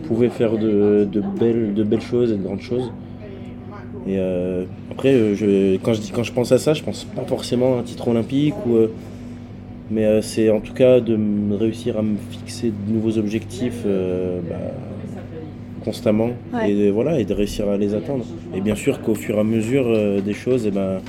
pouvais 0.06 0.28
faire 0.28 0.56
de, 0.56 1.08
belles, 1.40 2.00
choses 2.00 2.30
et 2.30 2.36
de 2.36 2.42
grandes 2.44 2.60
choses. 2.60 2.92
Et 4.06 4.16
euh, 4.16 4.66
après, 4.92 5.34
je, 5.34 5.78
quand, 5.78 5.94
je 6.22 6.32
pense 6.32 6.52
à 6.52 6.58
ça, 6.58 6.74
je 6.74 6.84
pense 6.84 7.02
pas 7.02 7.22
forcément 7.22 7.76
à 7.76 7.80
un 7.80 7.82
titre 7.82 8.06
olympique, 8.06 8.54
euh, 8.68 8.86
mais 9.90 10.22
c'est 10.22 10.48
en 10.48 10.60
tout 10.60 10.74
cas 10.74 11.00
de 11.00 11.18
réussir 11.56 11.98
à 11.98 12.02
me 12.02 12.14
fixer 12.30 12.68
de 12.68 12.92
nouveaux 12.92 13.18
objectifs. 13.18 13.84
Bah, 13.84 14.56
constamment 15.84 16.30
et, 16.66 16.74
de, 16.74 16.90
voilà, 16.90 17.18
et 17.18 17.24
de 17.24 17.34
réussir 17.34 17.68
à 17.68 17.76
les 17.76 17.94
atteindre. 17.94 18.24
Et 18.54 18.60
bien 18.60 18.74
sûr 18.74 19.00
qu'au 19.00 19.14
fur 19.14 19.36
et 19.36 19.40
à 19.40 19.44
mesure 19.44 19.84
euh, 19.86 20.20
des 20.20 20.34
choses, 20.34 20.66
et 20.66 20.68
eh 20.68 20.70
ben, 20.70 21.00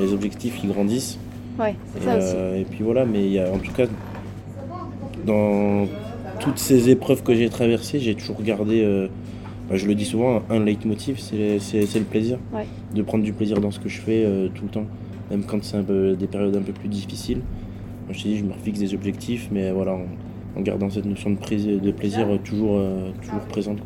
les 0.00 0.12
objectifs 0.12 0.60
ils 0.62 0.70
grandissent. 0.70 1.18
Ouais, 1.58 1.74
et, 1.96 2.04
ça 2.04 2.18
aussi. 2.18 2.34
Euh, 2.34 2.60
et 2.60 2.64
puis 2.64 2.82
voilà, 2.82 3.04
mais 3.04 3.24
il 3.24 3.32
y 3.32 3.38
a, 3.38 3.50
en 3.50 3.58
tout 3.58 3.72
cas, 3.72 3.84
dans 5.26 5.86
toutes 6.40 6.58
ces 6.58 6.90
épreuves 6.90 7.22
que 7.22 7.34
j'ai 7.34 7.48
traversées, 7.48 7.98
j'ai 7.98 8.14
toujours 8.14 8.42
gardé, 8.42 8.82
euh, 8.82 9.08
bah, 9.68 9.76
je 9.76 9.86
le 9.86 9.94
dis 9.94 10.04
souvent, 10.04 10.42
un 10.50 10.64
leitmotiv, 10.64 11.18
c'est 11.18 11.38
le 11.38 12.04
plaisir. 12.04 12.38
De 12.94 13.02
prendre 13.02 13.24
du 13.24 13.32
plaisir 13.32 13.60
dans 13.60 13.70
ce 13.70 13.80
que 13.80 13.88
je 13.88 14.00
fais 14.00 14.26
tout 14.54 14.64
le 14.64 14.70
temps, 14.70 14.86
même 15.30 15.44
quand 15.44 15.62
c'est 15.62 15.84
des 16.16 16.26
périodes 16.26 16.56
un 16.56 16.62
peu 16.62 16.72
plus 16.72 16.88
difficiles. 16.88 17.40
je 18.10 18.18
te 18.22 18.28
dis, 18.28 18.38
je 18.38 18.44
me 18.44 18.78
des 18.78 18.94
objectifs, 18.94 19.48
mais 19.52 19.70
voilà, 19.70 19.98
en 20.56 20.60
gardant 20.60 20.90
cette 20.90 21.06
notion 21.06 21.30
de, 21.30 21.36
plaisir, 21.36 21.80
de 21.80 21.90
plaisir 21.90 22.26
toujours, 22.44 22.76
euh, 22.78 23.10
toujours 23.22 23.40
présente. 23.40 23.78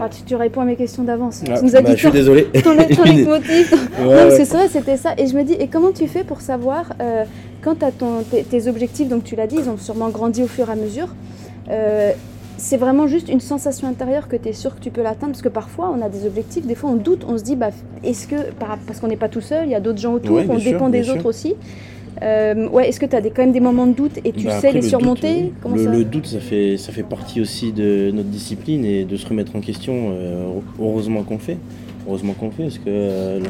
Ah, 0.00 0.08
tu, 0.26 0.34
réponds 0.34 0.60
à 0.60 0.64
mes 0.64 0.76
questions 0.76 1.02
d'avance. 1.02 1.42
Ah, 1.48 1.60
nous 1.62 1.76
as 1.76 1.80
bah, 1.80 1.90
dit 1.90 1.96
je 1.96 2.02
suis 2.02 2.10
désolé. 2.10 2.44
Ton, 2.62 2.74
leitmotiv. 2.74 3.28
non, 4.00 4.28
c'est 4.30 4.44
vrai, 4.44 4.68
c'était 4.68 4.96
ça. 4.96 5.14
Et 5.16 5.26
je 5.26 5.36
me 5.36 5.44
dis, 5.44 5.54
et 5.54 5.68
comment 5.68 5.92
tu 5.92 6.06
fais 6.06 6.24
pour 6.24 6.40
savoir, 6.40 6.92
euh, 7.00 7.24
quand 7.62 7.76
tu 7.78 7.84
as 7.84 7.92
ton, 7.92 8.22
tes, 8.22 8.68
objectifs, 8.68 9.08
donc 9.08 9.24
tu 9.24 9.34
l'as 9.34 9.46
dit, 9.46 9.56
ils 9.58 9.70
ont 9.70 9.78
sûrement 9.78 10.10
grandi 10.10 10.42
au 10.42 10.46
fur 10.46 10.68
et 10.68 10.72
à 10.72 10.76
mesure, 10.76 11.08
euh, 11.70 12.12
c'est 12.58 12.76
vraiment 12.76 13.06
juste 13.06 13.28
une 13.28 13.40
sensation 13.40 13.88
intérieure 13.88 14.28
que 14.28 14.36
tu 14.36 14.50
es 14.50 14.52
sûr 14.52 14.74
que 14.76 14.80
tu 14.80 14.90
peux 14.90 15.02
l'atteindre 15.02 15.32
Parce 15.32 15.42
que 15.42 15.48
parfois, 15.48 15.94
on 15.96 16.02
a 16.02 16.08
des 16.08 16.26
objectifs, 16.26 16.66
des 16.66 16.74
fois 16.74 16.90
on 16.90 16.96
doute, 16.96 17.24
on 17.26 17.38
se 17.38 17.42
dit, 17.42 17.56
bah, 17.56 17.70
est-ce 18.02 18.28
que, 18.28 18.36
parce 18.58 19.00
qu'on 19.00 19.08
n'est 19.08 19.16
pas 19.16 19.28
tout 19.28 19.40
seul, 19.40 19.66
il 19.66 19.70
y 19.70 19.74
a 19.74 19.80
d'autres 19.80 19.98
gens 20.00 20.12
autour, 20.12 20.38
on 20.48 20.58
dépend 20.58 20.90
des 20.90 21.08
autres 21.08 21.26
aussi. 21.26 21.54
Euh, 22.22 22.68
ouais, 22.68 22.88
Est-ce 22.88 23.00
que 23.00 23.06
tu 23.06 23.16
as 23.16 23.20
des, 23.20 23.30
quand 23.30 23.42
même 23.42 23.52
des 23.52 23.60
moments 23.60 23.86
de 23.86 23.92
doute 23.92 24.18
et 24.24 24.32
tu 24.32 24.46
bah, 24.46 24.60
sais 24.60 24.72
les 24.72 24.82
surmonter? 24.82 25.52
le, 25.74 26.04
doute, 26.04 26.26
ça 26.26 26.40
fait, 26.40 26.76
ça 26.76 26.92
fait 26.92 27.02
partie 27.02 27.40
aussi 27.40 27.72
de 27.72 28.10
notre 28.12 28.28
discipline 28.28 28.84
et 28.84 29.04
de 29.04 29.16
se 29.16 29.26
remettre 29.26 29.54
en 29.56 29.60
question. 29.60 30.12
Euh, 30.12 30.46
heureusement 30.80 31.22
qu'on 31.22 31.34
le 31.34 31.40
fait. 31.40 31.58
Heureusement 32.06 32.34
qu'on 32.34 32.46
le 32.46 32.52
fait 32.52 32.62
parce 32.64 32.78
que 32.78 32.84
euh, 32.86 33.40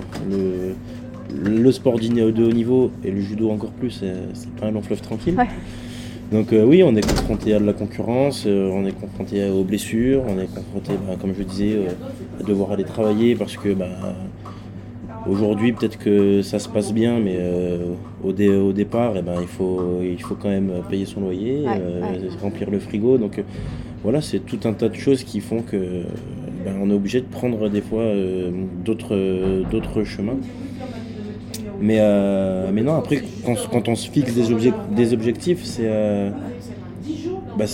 le, 1.42 1.72
sport 1.72 1.98
de 1.98 2.22
haut 2.22 2.52
niveau 2.52 2.90
et 3.04 3.10
le 3.10 3.20
judo 3.20 3.50
encore 3.50 3.70
plus, 3.70 4.02
c'est 4.34 4.50
pas 4.60 4.66
un 4.66 4.70
long 4.70 4.82
fleuve 4.82 5.00
tranquille. 5.00 5.36
Donc 6.32 6.48
oui, 6.52 6.82
on 6.82 6.96
est 6.96 7.06
confronté 7.06 7.54
à 7.54 7.60
de 7.60 7.66
la 7.66 7.74
concurrence, 7.74 8.46
on 8.46 8.86
est 8.86 8.98
confronté 8.98 9.46
aux 9.48 9.62
blessures, 9.62 10.22
on 10.26 10.40
est 10.40 10.46
confronté, 10.46 10.92
bah, 11.06 11.16
comme 11.20 11.34
je 11.36 11.42
disais, 11.42 11.78
à 12.40 12.42
devoir 12.42 12.72
aller 12.72 12.84
travailler 12.84 13.34
parce 13.34 13.56
que 13.56 13.74
bah, 13.74 13.86
Aujourd'hui, 15.26 15.72
peut-être 15.72 15.98
que 15.98 16.42
ça 16.42 16.58
se 16.58 16.68
passe 16.68 16.92
bien, 16.92 17.18
mais 17.18 17.36
euh, 17.38 17.94
au, 18.22 18.28
au, 18.28 18.72
départ, 18.72 19.14
eh 19.16 19.22
ben, 19.22 19.36
il, 19.40 19.46
faut, 19.46 20.00
il 20.02 20.20
faut 20.20 20.34
quand 20.34 20.50
même 20.50 20.70
payer 20.90 21.06
son 21.06 21.22
loyer, 21.22 21.64
euh, 21.66 22.28
remplir 22.42 22.70
le 22.70 22.78
frigo. 22.78 23.16
Donc 23.16 23.38
euh, 23.38 23.42
voilà, 24.02 24.20
c'est 24.20 24.40
tout 24.40 24.60
un 24.64 24.74
tas 24.74 24.90
de 24.90 24.96
choses 24.96 25.24
qui 25.24 25.40
font 25.40 25.62
que 25.62 26.02
ben, 26.64 26.74
on 26.78 26.90
est 26.90 26.94
obligé 26.94 27.22
de 27.22 27.26
prendre 27.26 27.70
des 27.70 27.80
fois 27.80 28.04
d'autres 28.84 30.04
chemins. 30.04 30.36
Mais, 31.80 32.00
mais 32.72 32.82
non, 32.82 32.96
après, 32.96 33.22
quand, 33.44 33.88
on 33.88 33.94
se 33.94 34.10
fixe 34.10 34.34
des, 34.34 34.72
des 34.90 35.12
objectifs, 35.14 35.64
c'est, 35.64 35.88
bah, 37.56 37.64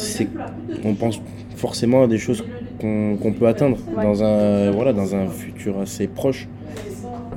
on 0.85 0.95
pense 0.95 1.21
forcément 1.57 2.05
à 2.05 2.07
des 2.07 2.19
choses 2.19 2.45
qu'on 2.81 3.35
peut 3.39 3.49
atteindre 3.49 3.77
dans, 3.97 4.23
un, 4.23 4.71
voilà, 4.71 4.93
dans 4.93 5.17
un 5.17 5.27
futur 5.27 5.81
assez 5.81 6.07
proche. 6.07 6.49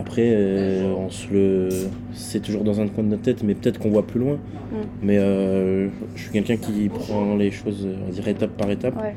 Après, 0.04 0.32
euh, 0.34 0.94
on 0.98 1.10
se 1.10 1.28
le, 1.32 1.70
c'est 2.14 2.42
toujours 2.42 2.64
dans 2.64 2.82
un 2.82 2.88
coin 2.88 3.04
de 3.06 3.10
notre 3.10 3.22
tête, 3.24 3.42
mais 3.44 3.56
peut-être 3.56 3.80
qu'on 3.80 3.90
voit 3.90 4.06
plus 4.06 4.20
loin. 4.20 4.36
Mm. 4.36 4.76
Mais 5.02 5.18
euh, 5.18 5.88
je 6.16 6.22
suis 6.24 6.32
quelqu'un 6.32 6.58
qui 6.58 6.90
prend 6.90 7.36
les 7.38 7.52
choses, 7.52 7.88
on 8.02 8.06
va 8.08 8.12
dire 8.12 8.28
étape 8.28 8.52
par 8.58 8.70
étape, 8.70 8.96
Ouais. 9.02 9.16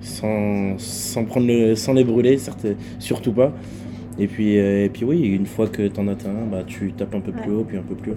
sans, 0.00 0.78
sans 0.78 1.24
prendre 1.24 1.46
le, 1.46 1.74
sans 1.74 1.92
les 1.92 2.04
brûler, 2.04 2.38
certes, 2.38 2.66
surtout 2.98 3.32
pas. 3.32 3.52
Et 4.18 4.26
puis, 4.26 4.58
euh, 4.58 4.86
et 4.86 4.88
puis 4.88 5.04
oui, 5.04 5.20
une 5.20 5.44
fois 5.46 5.66
que 5.66 5.86
tu 5.86 6.00
en 6.00 6.08
atteins 6.08 6.30
un, 6.30 6.46
bah, 6.50 6.62
tu 6.66 6.92
tapes 6.92 7.14
un 7.14 7.20
peu 7.20 7.32
plus 7.32 7.52
haut, 7.52 7.64
puis 7.68 7.76
un 7.76 7.82
peu 7.82 7.94
plus 7.94 8.12
haut. 8.12 8.16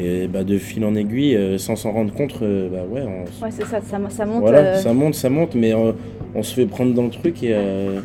Et 0.00 0.28
bah, 0.28 0.44
de 0.44 0.56
fil 0.58 0.84
en 0.84 0.94
aiguille, 0.94 1.36
euh, 1.36 1.58
sans 1.58 1.76
s'en 1.76 1.92
rendre 1.92 2.12
compte, 2.14 2.34
euh, 2.42 2.68
bah 2.70 2.84
ouais, 2.90 3.02
on, 3.06 3.44
Ouais, 3.44 3.50
c'est 3.50 3.64
ça, 3.64 3.80
ça, 3.82 3.98
ça 4.08 4.24
monte. 4.26 4.40
voilà, 4.40 4.76
ça 4.76 4.92
monte, 4.94 5.14
ça 5.14 5.28
monte, 5.30 5.54
mais 5.54 5.72
on 6.34 6.42
se 6.42 6.54
fait 6.54 6.66
prendre 6.66 6.94
dans 6.94 7.04
le 7.04 7.10
truc 7.10 7.42
et 7.42 7.52
euh, 7.52 8.00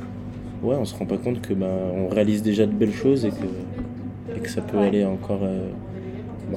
ouais, 0.63 0.75
on 0.75 0.85
se 0.85 0.95
rend 0.95 1.05
pas 1.05 1.17
compte 1.17 1.41
que 1.41 1.53
bah, 1.53 1.67
on 1.95 2.07
réalise 2.07 2.41
déjà 2.43 2.65
de 2.65 2.71
belles 2.73 2.93
choses 2.93 3.25
et 3.25 3.29
que, 3.29 4.37
et 4.37 4.39
que 4.39 4.49
ça 4.49 4.61
peut 4.61 4.77
Ouais. 4.77 4.87
aller 4.87 5.05
encore, 5.05 5.41
euh, 5.43 5.69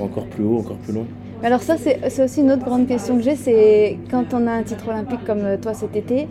encore 0.01 0.27
plus 0.27 0.45
haut, 0.45 0.59
encore 0.59 0.77
plus 0.79 0.93
loin. 0.93 1.07
Alors 1.43 1.63
ça, 1.63 1.77
c'est 1.77 2.01
aussi 2.23 2.41
une 2.41 2.51
autre 2.53 2.65
grande 2.65 2.87
question 2.87 3.17
que 3.17 3.23
j'ai, 3.23 3.37
c'est 3.37 3.99
quand 4.11 4.33
on 4.33 4.47
a 4.47 4.53
un 4.53 4.63
titre 4.63 4.89
olympique 4.89 5.25
comme 5.27 5.41
euh, 5.45 5.57
toi 5.59 5.75
cet 5.75 5.95
été, 5.95 6.27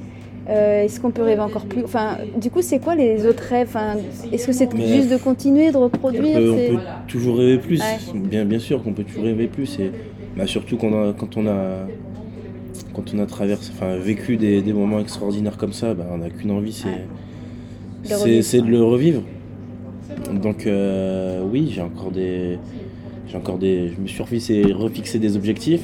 euh, 0.49 0.83
est-ce 0.83 0.99
qu'on 0.99 1.11
peut 1.11 1.21
rêver 1.21 1.41
encore 1.41 1.65
plus 1.65 1.83
Enfin, 1.83 2.17
du 2.41 2.49
coup, 2.49 2.61
c'est 2.61 2.79
quoi 2.79 2.95
les 2.95 3.25
autres 3.27 3.43
rêves 3.43 3.67
enfin, 3.69 3.95
Est-ce 4.31 4.47
que 4.47 4.53
c'est 4.53 4.69
juste 4.75 5.09
de 5.11 5.17
continuer, 5.17 5.71
de 5.71 5.77
On 5.77 5.81
reproduire 5.83 6.39
peut, 6.39 6.51
on 6.51 6.55
peut 6.57 6.79
toujours 7.07 7.37
rêver 7.37 7.57
plus, 7.59 7.79
Ouais. 7.79 8.19
bien, 8.19 8.43
bien 8.45 8.59
sûr 8.59 8.83
qu'on 8.83 8.93
peut 8.93 9.03
toujours 9.03 9.23
rêver 9.25 9.47
plus, 9.47 9.79
et 9.79 9.91
bah, 10.35 10.47
surtout 10.47 10.77
quand 10.77 10.87
on 10.87 11.09
a, 11.09 11.13
quand 11.13 11.37
on 11.37 11.47
a, 11.47 11.85
quand 12.93 13.13
on 13.13 13.19
a 13.19 13.25
traversé, 13.25 13.71
enfin, 13.75 13.95
vécu 13.97 14.35
des, 14.37 14.61
des 14.61 14.73
moments 14.73 14.99
extraordinaires 14.99 15.57
comme 15.57 15.73
ça, 15.73 15.93
bah, 15.93 16.05
on 16.11 16.17
n'a 16.17 16.29
qu'une 16.29 16.51
envie, 16.51 16.73
c'est 16.73 16.89
Ouais. 16.89 17.01
C'est- 18.03 18.41
de 18.61 18.67
le 18.67 18.83
revivre. 18.83 19.21
Donc 20.41 20.67
euh, 20.67 21.41
oui, 21.51 21.71
j'ai 21.73 21.81
encore 21.81 22.11
des, 22.11 22.57
j'ai 23.27 23.37
encore 23.37 23.57
des, 23.57 23.89
je 23.95 24.01
me 24.01 24.07
suis 24.07 24.21
refixé, 24.21 24.63
refixé 24.73 25.19
des 25.19 25.35
objectifs. 25.35 25.81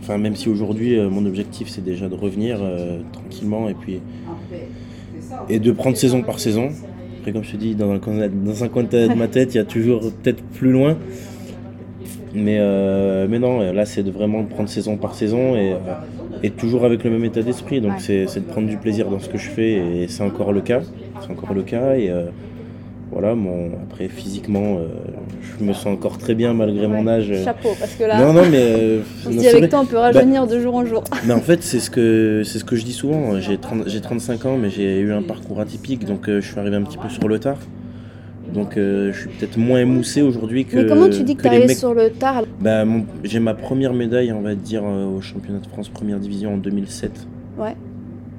Enfin, 0.00 0.18
même 0.18 0.34
si 0.36 0.48
aujourd'hui 0.48 0.98
euh, 0.98 1.10
mon 1.10 1.26
objectif 1.26 1.68
c'est 1.68 1.84
déjà 1.84 2.08
de 2.08 2.14
revenir 2.14 2.58
euh, 2.62 3.00
tranquillement 3.12 3.68
et 3.68 3.74
puis 3.74 4.00
et 5.48 5.58
de 5.58 5.72
prendre 5.72 5.96
saison 5.96 6.22
par 6.22 6.38
saison. 6.40 6.70
Après, 7.18 7.32
comme 7.32 7.44
je 7.44 7.52
te 7.52 7.56
dis, 7.56 7.74
dans 7.74 7.90
un 7.90 7.98
coin, 7.98 8.14
dans 8.28 8.64
un 8.64 8.68
coin 8.68 8.82
de 8.84 9.14
ma 9.14 9.28
tête, 9.28 9.54
il 9.54 9.58
y 9.58 9.60
a 9.60 9.64
toujours 9.64 10.00
peut-être 10.22 10.42
plus 10.42 10.70
loin. 10.72 10.96
Mais, 12.34 12.56
euh, 12.60 13.26
mais 13.28 13.38
non, 13.38 13.60
là, 13.72 13.84
c'est 13.84 14.02
de 14.02 14.10
vraiment 14.10 14.44
prendre 14.44 14.68
saison 14.68 14.96
par 14.96 15.14
saison 15.14 15.54
et, 15.56 15.74
et 16.42 16.50
toujours 16.50 16.84
avec 16.84 17.04
le 17.04 17.10
même 17.10 17.24
état 17.24 17.42
d'esprit. 17.42 17.80
Donc, 17.80 17.92
c'est 17.98 18.24
de 18.24 18.40
prendre 18.40 18.68
du 18.68 18.76
plaisir 18.78 19.10
dans 19.10 19.18
ce 19.18 19.28
que 19.28 19.36
je 19.36 19.50
fais 19.50 19.72
et 19.72 20.08
c'est 20.08 20.22
encore 20.22 20.52
le 20.52 20.60
cas. 20.62 20.80
C'est 21.20 21.30
encore 21.32 21.54
le 21.54 21.62
cas. 21.62 21.94
Et 21.96 22.10
euh, 22.10 22.26
voilà, 23.12 23.34
mon, 23.34 23.70
après, 23.82 24.08
physiquement, 24.08 24.78
euh, 24.78 24.86
je 25.58 25.64
me 25.64 25.72
sens 25.72 25.86
encore 25.86 26.16
très 26.18 26.34
bien 26.34 26.54
malgré 26.54 26.86
mon 26.86 27.06
âge. 27.08 27.32
Chapeau, 27.44 27.70
parce 27.78 27.94
que 27.94 28.04
là, 28.04 28.18
Non, 28.24 28.32
non, 28.32 28.42
mais. 28.50 28.58
euh, 28.60 29.00
on 29.26 29.32
se 29.32 29.36
dit 29.38 29.48
avec 29.48 29.68
toi, 29.70 29.80
on 29.82 29.86
peut 29.86 29.96
rajeunir 29.98 30.46
de 30.46 30.60
jour 30.60 30.74
en 30.76 30.84
jour. 30.86 31.02
Mais 31.26 31.32
en 31.34 31.40
fait, 31.40 31.62
c'est 31.62 31.80
ce 31.80 31.90
que 31.90 32.42
c'est 32.44 32.58
ce 32.58 32.64
que 32.64 32.76
je 32.76 32.84
dis 32.84 32.92
souvent. 32.92 33.38
J'ai 33.40 33.58
30 33.58 33.84
j'ai 33.88 34.00
35 34.00 34.46
ans, 34.46 34.56
mais 34.56 34.70
j'ai 34.70 35.00
eu 35.00 35.12
un 35.12 35.22
parcours 35.22 35.60
atypique, 35.60 36.04
donc 36.04 36.28
euh, 36.28 36.40
je 36.40 36.48
suis 36.50 36.58
arrivé 36.58 36.76
un 36.76 36.82
petit 36.82 36.98
peu 36.98 37.08
sur 37.08 37.26
le 37.28 37.38
tard. 37.38 37.58
Donc 38.54 38.76
euh, 38.76 39.12
je 39.12 39.20
suis 39.20 39.28
peut-être 39.28 39.58
moins 39.58 39.80
émoussé 39.80 40.22
aujourd'hui 40.22 40.64
que. 40.64 40.76
Mais 40.78 40.86
comment 40.86 41.08
tu 41.08 41.22
dis 41.22 41.36
que, 41.36 41.42
que 41.42 41.48
arrivé 41.48 41.66
mecs. 41.68 41.76
sur 41.76 41.94
le 41.94 42.10
tard 42.10 42.42
Bah, 42.60 42.84
mon- 42.84 43.04
j'ai 43.22 43.38
ma 43.38 43.54
première 43.54 43.92
médaille, 43.92 44.32
on 44.32 44.40
va 44.40 44.54
dire, 44.56 44.82
euh, 44.84 45.06
au 45.06 45.20
championnat 45.20 45.60
de 45.60 45.66
France 45.68 45.88
première 45.88 46.18
division 46.18 46.54
en 46.54 46.56
2007. 46.56 47.12
Ouais. 47.58 47.76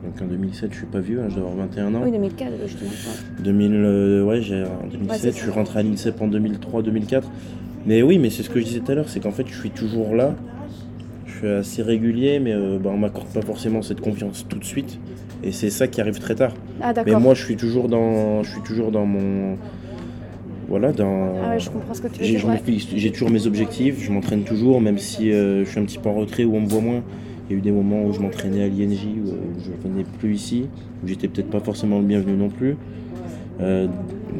Donc 0.03 0.19
en 0.21 0.25
2007, 0.25 0.71
je 0.71 0.77
suis 0.77 0.85
pas 0.87 0.99
vieux, 0.99 1.21
hein, 1.21 1.27
je 1.29 1.35
dois 1.35 1.49
avoir 1.49 1.67
21 1.67 1.93
ans. 1.95 2.01
Oui, 2.03 2.11
2004, 2.11 2.51
justement. 2.65 2.89
ouais. 2.89 3.43
2000, 3.43 3.71
euh, 3.73 4.23
ouais, 4.23 4.41
j'ai 4.41 4.63
en 4.63 4.85
Ouais, 4.85 4.91
2007, 4.93 5.19
c'est 5.19 5.31
je 5.31 5.43
suis 5.43 5.51
rentré 5.51 5.79
à 5.79 5.83
l'INSEP 5.83 6.19
en 6.21 6.27
2003-2004. 6.27 7.23
Mais 7.85 8.01
oui, 8.01 8.17
mais 8.17 8.29
c'est 8.29 8.43
ce 8.43 8.49
que 8.49 8.59
je 8.59 8.65
disais 8.65 8.79
tout 8.79 8.91
à 8.91 8.95
l'heure, 8.95 9.09
c'est 9.09 9.19
qu'en 9.19 9.31
fait, 9.31 9.45
je 9.47 9.55
suis 9.57 9.69
toujours 9.69 10.15
là. 10.15 10.35
Je 11.25 11.33
suis 11.37 11.47
assez 11.47 11.81
régulier, 11.83 12.39
mais 12.39 12.53
euh, 12.53 12.77
bah, 12.79 12.91
on 12.93 12.97
m'accorde 12.97 13.27
pas 13.27 13.41
forcément 13.41 13.81
cette 13.81 14.01
confiance 14.01 14.45
tout 14.47 14.59
de 14.59 14.63
suite. 14.65 14.99
Et 15.43 15.51
c'est 15.51 15.69
ça 15.71 15.87
qui 15.87 16.01
arrive 16.01 16.19
très 16.19 16.35
tard. 16.35 16.53
Ah, 16.81 16.93
Mais 17.05 17.15
moi, 17.15 17.33
je 17.33 17.43
suis 17.43 17.55
toujours 17.55 17.87
dans, 17.87 18.43
je 18.43 18.51
suis 18.51 18.61
toujours 18.61 18.91
dans 18.91 19.05
mon, 19.07 19.57
voilà, 20.67 20.91
dans. 20.91 21.35
Ah 21.43 21.49
ouais, 21.49 21.59
je 21.59 21.69
comprends 21.69 21.93
ce 21.93 22.01
que 22.01 22.07
tu 22.07 22.19
veux 22.19 22.25
J'ai 22.25 22.31
dire. 22.37 22.41
je 22.41 22.47
ouais. 22.47 22.77
j'ai 22.95 23.11
toujours 23.11 23.29
mes 23.31 23.45
objectifs, 23.47 24.01
je 24.03 24.11
m'entraîne 24.11 24.43
toujours, 24.43 24.79
même 24.81 24.97
si 24.99 25.31
euh, 25.31 25.65
je 25.65 25.69
suis 25.69 25.79
un 25.79 25.83
petit 25.85 25.97
peu 25.97 26.09
en 26.09 26.13
retrait 26.13 26.43
ou 26.43 26.55
on 26.55 26.61
me 26.61 26.67
voit 26.67 26.81
moins. 26.81 27.01
Il 27.51 27.55
y 27.55 27.57
a 27.57 27.59
eu 27.59 27.61
des 27.63 27.71
moments 27.73 28.05
où 28.05 28.13
je 28.13 28.19
m'entraînais 28.21 28.63
à 28.63 28.67
l'INJ, 28.69 29.07
où 29.25 29.27
je 29.59 29.89
venais 29.89 30.05
plus 30.19 30.35
ici, 30.35 30.67
où 31.03 31.07
j'étais 31.07 31.27
peut-être 31.27 31.49
pas 31.49 31.59
forcément 31.59 31.99
le 31.99 32.05
bienvenu 32.05 32.31
non 32.37 32.47
plus. 32.47 32.77
Euh, 33.59 33.87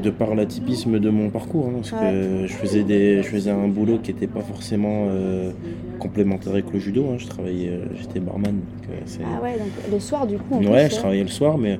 de 0.02 0.10
par 0.10 0.34
l'atypisme 0.34 0.98
de 0.98 1.10
mon 1.10 1.30
parcours, 1.30 1.68
hein, 1.68 1.74
parce 1.82 1.92
que 1.92 2.48
je 2.48 2.54
faisais, 2.54 2.84
des, 2.84 3.18
je 3.22 3.28
faisais 3.28 3.52
un 3.52 3.68
boulot 3.68 4.00
qui 4.02 4.14
n'était 4.14 4.28
pas 4.28 4.40
forcément 4.40 5.08
euh, 5.10 5.52
complémentaire 6.00 6.54
avec 6.54 6.72
le 6.72 6.80
judo. 6.80 7.06
hein. 7.12 7.16
Je 7.18 7.28
travaillais, 7.28 7.68
euh, 7.68 7.86
j'étais 8.00 8.22
barman. 8.22 8.54
donc, 8.54 8.96
Ah 9.26 9.44
ouais, 9.44 9.58
donc 9.60 9.68
le 9.92 10.00
soir, 10.00 10.26
du 10.26 10.38
coup, 10.38 10.56
en 10.56 10.64
Ouais, 10.64 10.86
plus, 10.86 10.96
je 10.96 11.00
travaillais 11.02 11.24
le 11.24 11.30
soir, 11.30 11.58
mais 11.58 11.80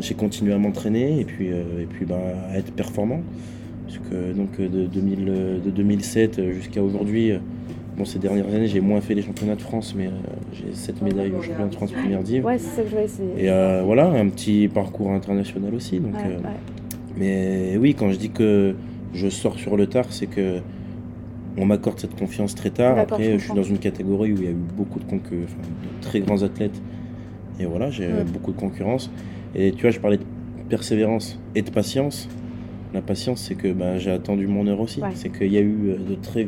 j'ai 0.00 0.12
continué 0.12 0.52
à 0.52 0.58
m'entraîner 0.58 1.18
et 1.20 1.24
puis, 1.24 1.48
euh, 1.50 1.62
et 1.82 1.86
puis 1.86 2.04
bah, 2.04 2.18
à 2.52 2.58
être 2.58 2.72
performant. 2.72 3.22
Parce 3.86 3.98
que 4.10 4.32
donc 4.36 4.60
de, 4.60 4.84
2000, 4.86 5.24
de 5.64 5.70
2007 5.70 6.52
jusqu'à 6.52 6.82
aujourd'hui, 6.82 7.32
bon, 7.98 8.04
ces 8.04 8.18
dernières 8.18 8.46
années, 8.46 8.68
j'ai 8.68 8.80
moins 8.80 9.00
fait 9.00 9.14
les 9.14 9.22
championnats 9.22 9.56
de 9.56 9.60
France, 9.60 9.94
mais 9.96 10.06
euh, 10.06 10.10
j'ai 10.52 10.72
7 10.72 11.02
médailles 11.02 11.34
au 11.34 11.42
championnat 11.42 11.68
de 11.68 11.74
France 11.74 11.92
première 11.92 12.22
div. 12.22 12.44
Ouais, 12.44 12.56
c'est 12.58 12.68
ça 12.76 12.82
que 12.82 12.88
je 12.88 12.92
voulais 12.94 13.04
essayer. 13.06 13.44
Et 13.44 13.50
euh, 13.50 13.82
voilà, 13.84 14.06
un 14.06 14.28
petit 14.28 14.68
parcours 14.68 15.10
international 15.12 15.74
aussi. 15.74 15.98
Donc, 15.98 16.14
Ouais, 16.14 16.26
euh, 16.26 16.38
ouais. 16.38 16.54
Mais 17.16 17.76
oui, 17.76 17.94
quand 17.94 18.10
je 18.10 18.16
dis 18.16 18.30
que 18.30 18.76
je 19.12 19.28
sors 19.28 19.58
sur 19.58 19.76
le 19.76 19.86
tard, 19.86 20.06
c'est 20.10 20.26
que 20.28 20.60
on 21.56 21.66
m'accorde 21.66 21.98
cette 21.98 22.16
confiance 22.16 22.54
très 22.54 22.70
tard. 22.70 22.98
Après, 22.98 23.32
je 23.32 23.38
je, 23.38 23.44
suis 23.46 23.54
dans 23.54 23.64
une 23.64 23.78
catégorie 23.78 24.32
où 24.32 24.36
il 24.36 24.44
y 24.44 24.46
a 24.46 24.50
eu 24.50 24.54
beaucoup 24.76 25.00
de, 25.00 25.04
concu- 25.04 25.44
enfin, 25.44 25.58
de 25.62 26.00
très 26.02 26.20
grands 26.20 26.42
athlètes. 26.44 26.80
Et 27.58 27.64
voilà, 27.66 27.90
j'ai 27.90 28.06
Mm. 28.06 28.24
beaucoup 28.32 28.52
de 28.52 28.56
concurrence. 28.58 29.10
Et 29.56 29.72
tu 29.72 29.82
vois, 29.82 29.90
je 29.90 29.98
parlais 29.98 30.18
de 30.18 30.24
persévérance 30.68 31.38
et 31.56 31.62
de 31.62 31.70
patience. 31.70 32.28
La 32.94 33.02
patience, 33.02 33.40
c'est 33.40 33.56
que 33.56 33.72
ben, 33.72 33.98
j'ai 33.98 34.12
attendu 34.12 34.46
mon 34.46 34.66
heure 34.68 34.80
aussi. 34.80 35.00
C'est 35.14 35.30
qu'il 35.30 35.52
y 35.52 35.58
a 35.58 35.62
eu 35.62 35.96
de 35.98 36.14
très, 36.14 36.46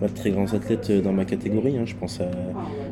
voilà, 0.00 0.12
de 0.12 0.18
très 0.18 0.30
grands 0.30 0.52
athlètes 0.52 0.88
euh, 0.90 1.00
dans 1.00 1.12
ma 1.12 1.24
catégorie. 1.24 1.76
hein. 1.78 1.82
Je, 1.84 1.94
pense 1.94 2.20
à, 2.20 2.30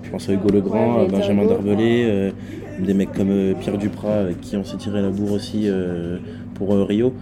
je 0.05 0.11
pense 0.11 0.29
à 0.29 0.33
Hugo 0.35 0.49
Legrand, 0.51 0.99
Ouais, 1.01 1.05
à 1.07 1.09
Benjamin 1.09 1.43
Hugo. 1.43 1.55
Darbelé, 1.55 2.05
euh, 2.07 2.31
des 2.79 2.95
mecs 2.95 3.13
comme 3.13 3.31
euh, 3.31 3.55
Pierre 3.59 3.79
Duprat, 3.79 4.15
avec 4.21 4.41
qui 4.41 4.57
on 4.57 4.63
s'est 4.65 4.77
tiré 4.77 5.03
la 5.03 5.11
bourre 5.11 5.33
aussi 5.33 5.63
euh, 5.67 6.19
pour 6.55 6.73
euh, 6.75 6.85
Rio. 6.85 7.13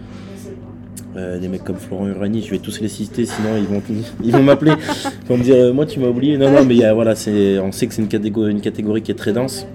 Des 1.41 1.47
mecs 1.47 1.63
comme 1.63 1.77
Florent 1.77 2.07
Urani, 2.07 2.43
je 2.43 2.51
vais 2.51 2.59
tous 2.59 2.79
les 2.79 2.87
citer, 2.87 3.25
sinon 3.25 3.57
ils 3.57 3.63
vont, 3.65 3.81
ils 4.23 4.31
vont 4.31 4.43
m'appeler, 4.43 4.73
ils 5.23 5.27
vont 5.27 5.37
me 5.37 5.41
dire 5.43 5.73
moi 5.73 5.87
tu 5.87 5.99
m'as 5.99 6.09
oublié. 6.09 6.37
Non 6.37 6.51
non, 6.51 6.63
mais 6.63 6.75
il 6.75 6.81
y 6.81 6.83
a, 6.83 6.93
voilà, 6.93 7.13
on 7.63 7.71
sait 7.71 7.87
que 7.87 7.93
c'est 7.95 8.03
une 8.03 8.07
catégorie, 8.07 8.51
une 8.51 8.61
catégorie 8.61 9.01
qui 9.01 9.09
est 9.09 9.15
très 9.15 9.33
dense. 9.33 9.65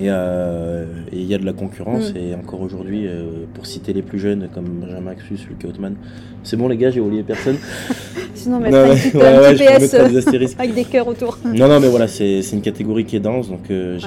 Et 0.00 0.06
il 0.06 1.24
y 1.26 1.34
a 1.34 1.38
de 1.38 1.44
la 1.46 1.52
concurrence, 1.52 2.12
Mm. 2.12 2.16
et 2.16 2.34
encore 2.34 2.60
aujourd'hui, 2.60 3.06
pour 3.54 3.66
citer 3.66 3.92
les 3.92 4.02
plus 4.02 4.18
jeunes 4.18 4.48
comme 4.52 4.64
Benjamin 4.80 5.12
Axus, 5.12 5.46
Lucas 5.48 5.68
Hautman, 5.68 5.94
c'est 6.42 6.56
bon 6.56 6.66
les 6.66 6.76
gars, 6.76 6.90
j'ai 6.90 6.98
oublié 7.00 7.22
personne. 7.22 7.56
Sinon, 8.46 8.58
Non, 8.58 8.62
mettre 8.62 8.76
un 8.76 8.84
ouais, 8.84 8.90
un 8.92 9.52
petit 9.54 9.64
je 9.64 10.30
PS 10.30 10.38
des 10.38 10.54
avec 10.60 10.74
des 10.74 10.84
cœurs 10.84 11.08
autour. 11.08 11.36
Non, 11.44 11.66
non, 11.66 11.80
mais 11.80 11.88
voilà, 11.88 12.06
c'est, 12.06 12.40
une 12.52 12.60
catégorie 12.60 13.04
qui 13.04 13.16
est 13.16 13.20
dense, 13.20 13.48
donc 13.48 13.70
euh, 13.70 13.98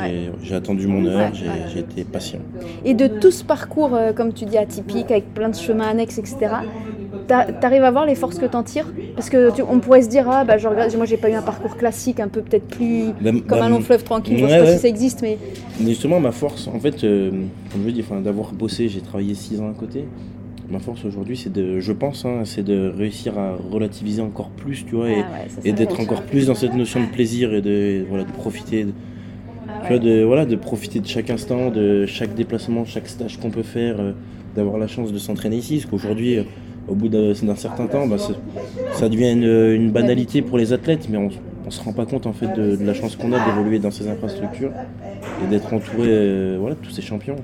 j'ai, 0.42 0.56
attendu 0.56 0.88
mon 0.88 1.06
heure, 1.06 1.32
j'ai, 1.34 1.80
été 1.80 2.06
patient. 2.06 2.40
Et 2.86 2.94
de 2.94 3.08
tout 3.08 3.32
ce 3.32 3.44
parcours, 3.44 3.94
euh, 3.94 4.14
comme 4.14 4.32
tu 4.32 4.46
dis, 4.46 4.58
atypique, 4.58 5.12
avec 5.12 5.34
plein 5.34 5.50
de 5.50 5.56
chemins 5.56 5.90
annexes, 5.90 6.20
etc., 6.20 6.38
t'a- 7.28 7.52
t'arrives 7.52 7.84
à 7.84 7.92
voir 7.92 8.06
les 8.06 8.16
forces 8.16 8.40
que 8.40 8.46
t'en 8.46 8.64
tires? 8.64 8.88
Parce 9.16 9.30
que 9.30 9.52
tu- 9.54 9.62
on 9.62 9.80
pourrait 9.80 10.04
se 10.04 10.10
dire, 10.10 10.30
ah 10.30 10.46
bah 10.46 10.58
je 10.58 10.68
regarde, 10.70 10.96
moi 10.96 11.06
j'ai 11.06 11.18
pas 11.18 11.30
eu 11.30 11.34
un 11.34 11.42
parcours 11.42 11.76
classique, 11.76 12.22
un 12.22 12.30
peu 12.30 12.42
peut-être 12.42 12.68
plus 12.68 13.08
comme 13.46 13.62
un 13.62 13.70
long 13.70 13.82
fleuve 13.82 14.04
tranquille, 14.04 14.38
je 14.38 14.44
ouais, 14.46 14.50
sais 14.50 14.58
pas 14.60 14.64
ouais. 14.64 14.76
si 14.76 14.82
ça 14.82 14.88
existe, 14.88 15.22
mais 15.22 15.38
Mais 15.82 15.90
Justement, 15.90 16.22
ma 16.22 16.32
force, 16.32 16.70
en 16.70 16.80
fait, 16.80 17.04
euh, 17.04 17.32
comme 17.72 17.84
je 17.86 17.92
dis, 17.92 18.06
d'avoir 18.24 18.54
bossé, 18.54 18.88
j'ai 18.88 19.02
travaillé 19.02 19.36
6 19.36 19.60
ans 19.60 19.70
à 19.70 19.78
côté. 19.78 20.06
Ma 20.72 20.80
force 20.80 21.04
aujourd'hui, 21.04 21.36
c'est 21.36 21.52
de, 21.52 21.80
je 21.80 21.92
pense, 21.92 22.26
hein, 22.26 22.42
c'est 22.46 22.62
de 22.64 22.94
réussir 22.96 23.40
à 23.40 23.56
relativiser 23.72 24.22
encore 24.22 24.50
plus, 24.50 24.86
tu 24.86 24.96
vois, 24.96 25.08
Ah 25.08 25.12
et, 25.12 25.16
ouais, 25.16 25.24
ça, 25.48 25.62
et 25.66 25.70
ça 25.70 25.76
d'être 25.76 26.00
encore 26.00 26.22
plus 26.22 26.46
dans 26.46 26.54
cette 26.54 26.76
notion 26.76 27.02
de 27.02 27.08
plaisir 27.08 27.54
et 27.56 27.62
de, 27.62 28.06
voilà, 28.08 28.24
de 28.24 28.32
profiter, 28.32 28.84
de, 28.84 28.92
tu 29.84 29.88
vois, 29.88 29.98
de, 29.98 30.24
voilà, 30.24 30.46
de 30.46 30.56
profiter 30.56 31.00
de 31.00 31.08
chaque 31.08 31.32
instant, 31.32 31.72
de 31.72 32.06
chaque 32.06 32.36
déplacement, 32.36 32.86
chaque 32.86 33.08
stage 33.08 33.40
qu'on 33.40 33.50
peut 33.50 33.64
faire, 33.64 34.00
euh, 34.00 34.12
d'avoir 34.56 34.78
la 34.78 34.88
chance 34.88 35.12
de 35.12 35.18
s'entraîner 35.18 35.56
ici. 35.58 35.78
Parce 35.78 35.88
qu'aujourd'hui, 35.88 36.38
euh, 36.38 36.44
au 36.88 36.94
bout 36.94 37.08
d'un 37.10 37.34
certain 37.56 37.88
temps, 37.88 38.06
bah, 38.06 38.18
ça 38.94 39.10
devient 39.10 39.32
une, 39.32 39.44
une 39.74 39.92
banalité 39.92 40.44
pour 40.44 40.58
les 40.60 40.72
athlètes, 40.72 41.08
mais 41.10 41.18
on, 41.18 41.30
on 41.66 41.72
se 41.72 41.84
rend 41.84 41.94
pas 41.94 42.06
compte 42.06 42.26
en 42.28 42.34
fait 42.34 42.54
de, 42.54 42.76
de 42.76 42.84
la 42.84 42.94
chance 42.94 43.16
qu'on 43.16 43.32
a 43.34 43.44
d'évoluer 43.44 43.80
dans 43.80 43.92
ces 43.92 44.08
infrastructures 44.08 44.72
et 45.44 45.48
d'être 45.50 45.74
entouré 45.74 46.08
euh, 46.08 46.58
voilà, 46.60 46.76
de 46.76 46.82
tous 46.82 46.92
ces 46.92 47.02
champions. 47.02 47.36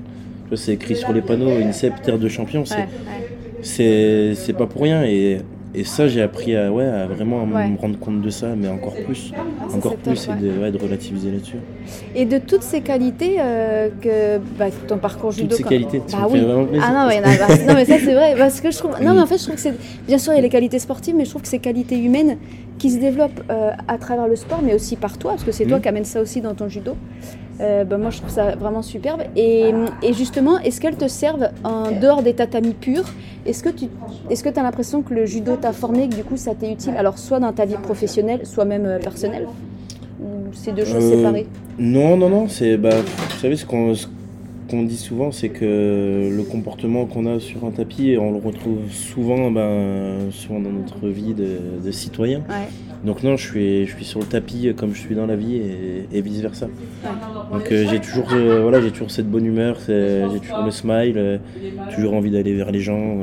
C'est 0.54 0.72
écrit 0.72 0.96
sur 0.96 1.12
les 1.12 1.22
panneaux, 1.22 1.50
INSEP, 1.50 2.02
terre 2.02 2.18
de 2.18 2.28
champions, 2.28 2.64
c'est 2.64 2.76
Ouais, 2.76 2.80
ouais. 2.82 3.28
c'est 3.62 4.34
c'est 4.34 4.52
pas 4.52 4.66
pour 4.66 4.82
rien. 4.82 5.04
Et, 5.04 5.38
et 5.74 5.84
ça, 5.84 6.08
j'ai 6.08 6.22
appris 6.22 6.56
à, 6.56 6.72
ouais, 6.72 6.86
à 6.86 7.06
vraiment 7.06 7.44
me 7.44 7.78
rendre 7.78 7.98
compte 7.98 8.22
de 8.22 8.30
ça, 8.30 8.54
mais 8.56 8.66
encore 8.66 8.94
plus, 8.94 9.32
ah, 9.36 9.74
encore 9.74 9.96
plus, 9.96 10.26
et 10.26 10.42
de, 10.42 10.70
de, 10.70 10.82
relativiser 10.82 11.30
là-dessus. 11.30 11.58
Et 12.14 12.24
de 12.24 12.38
toutes 12.38 12.62
ces 12.62 12.80
qualités 12.80 13.36
euh, 13.38 13.90
que 14.00 14.38
bah, 14.58 14.66
ton 14.88 14.96
parcours 14.96 15.32
judo. 15.32 15.48
Toutes 15.48 15.58
ces 15.58 15.64
qualités, 15.64 16.00
bah, 16.10 16.26
oui. 16.30 16.40
vraiment 16.40 16.64
plaisir. 16.64 16.88
Ah 16.88 16.94
non, 16.94 17.08
mais, 17.08 17.20
non, 17.20 17.74
mais 17.74 17.84
ça 17.84 17.98
c'est 17.98 18.14
vrai, 18.14 18.34
parce 18.38 18.62
que 18.62 18.70
je 18.70 18.78
trouve. 18.78 18.92
Non, 19.02 19.12
mais 19.12 19.20
en 19.20 19.26
fait, 19.26 19.36
je 19.36 19.42
trouve 19.42 19.56
que 19.56 19.60
c'est. 19.60 19.74
Bien 20.06 20.16
sûr, 20.16 20.32
il 20.32 20.36
y 20.36 20.38
a 20.38 20.42
les 20.42 20.48
qualités 20.48 20.78
sportives, 20.78 21.14
mais 21.14 21.26
je 21.26 21.30
trouve 21.30 21.42
que 21.42 21.48
ces 21.48 21.58
qualités 21.58 21.98
humaines 21.98 22.38
qui 22.78 22.90
se 22.90 22.98
développent 22.98 23.42
euh, 23.50 23.70
à 23.88 23.98
travers 23.98 24.28
le 24.28 24.36
sport, 24.36 24.60
mais 24.62 24.74
aussi 24.74 24.96
par 24.96 25.18
toi, 25.18 25.32
parce 25.32 25.44
que 25.44 25.52
c'est 25.52 25.66
toi 25.66 25.80
qui 25.80 25.88
amène 25.88 26.04
ça 26.04 26.20
aussi 26.20 26.40
dans 26.40 26.54
ton 26.54 26.68
judo. 26.68 26.94
Euh, 27.60 27.84
bah, 27.84 27.96
moi, 27.96 28.10
je 28.10 28.18
trouve 28.18 28.30
ça 28.30 28.54
vraiment 28.54 28.82
superbe. 28.82 29.22
Et, 29.34 29.72
et 30.02 30.12
justement, 30.12 30.58
est-ce 30.58 30.80
qu'elles 30.80 30.96
te 30.96 31.08
servent 31.08 31.48
en 31.64 31.90
dehors 31.90 32.22
des 32.22 32.34
tatamis 32.34 32.74
purs? 32.74 33.04
Est-ce 33.46 33.62
que 33.62 33.70
tu 33.70 33.86
est-ce 34.28 34.42
que 34.42 34.48
tu 34.48 34.58
as 34.58 34.62
l'impression 34.62 35.02
que 35.02 35.14
le 35.14 35.24
judo 35.24 35.56
t'a 35.56 35.72
formé, 35.72 36.08
que 36.08 36.16
du 36.16 36.24
coup, 36.24 36.36
ça 36.36 36.54
t'est 36.54 36.70
utile, 36.70 36.94
alors 36.98 37.16
soit 37.18 37.38
dans 37.38 37.52
ta 37.52 37.64
vie 37.64 37.76
professionnelle, 37.76 38.40
soit 38.44 38.64
même 38.64 38.84
euh, 38.84 38.98
personnelle? 38.98 39.46
Ou 40.20 40.52
c'est 40.52 40.72
deux 40.72 40.84
choses 40.84 41.04
euh, 41.04 41.16
séparées? 41.16 41.46
Non, 41.78 42.16
non, 42.16 42.28
non. 42.28 42.48
C'est, 42.48 42.76
bah, 42.76 42.90
vous 42.90 43.40
savez, 43.40 43.56
ce 43.56 43.64
qu'on, 43.64 43.94
qu'on 44.68 44.82
dit 44.82 44.96
souvent, 44.96 45.32
c'est 45.32 45.48
que 45.48 46.30
le 46.34 46.42
comportement 46.42 47.06
qu'on 47.06 47.26
a 47.26 47.40
sur 47.40 47.64
un 47.64 47.70
tapis, 47.70 48.16
on 48.18 48.32
le 48.32 48.38
retrouve 48.38 48.90
souvent, 48.90 49.50
ben, 49.50 50.30
souvent 50.30 50.60
dans 50.60 50.70
notre 50.70 51.08
vie 51.08 51.34
de, 51.34 51.90
citoyen. 51.90 52.42
Donc 53.04 53.22
non, 53.22 53.36
je 53.36 53.46
suis, 53.46 53.86
je 53.86 53.94
suis 53.94 54.04
sur 54.04 54.20
le 54.20 54.26
tapis 54.26 54.72
comme 54.76 54.94
je 54.94 55.00
suis 55.00 55.14
dans 55.14 55.26
la 55.26 55.36
vie 55.36 55.60
et, 56.12 56.20
vice 56.20 56.40
versa. 56.40 56.66
Donc 57.52 57.70
euh, 57.70 57.86
j'ai 57.88 58.00
toujours, 58.00 58.32
euh, 58.32 58.62
voilà, 58.62 58.80
j'ai 58.80 58.90
toujours 58.90 59.10
cette 59.10 59.30
bonne 59.30 59.46
humeur, 59.46 59.78
j'ai 59.86 60.40
toujours 60.40 60.64
le 60.64 60.70
smile, 60.70 61.14
euh, 61.16 61.38
toujours 61.94 62.14
envie 62.14 62.30
d'aller 62.30 62.54
vers 62.54 62.70
les 62.70 62.80
gens. 62.80 63.20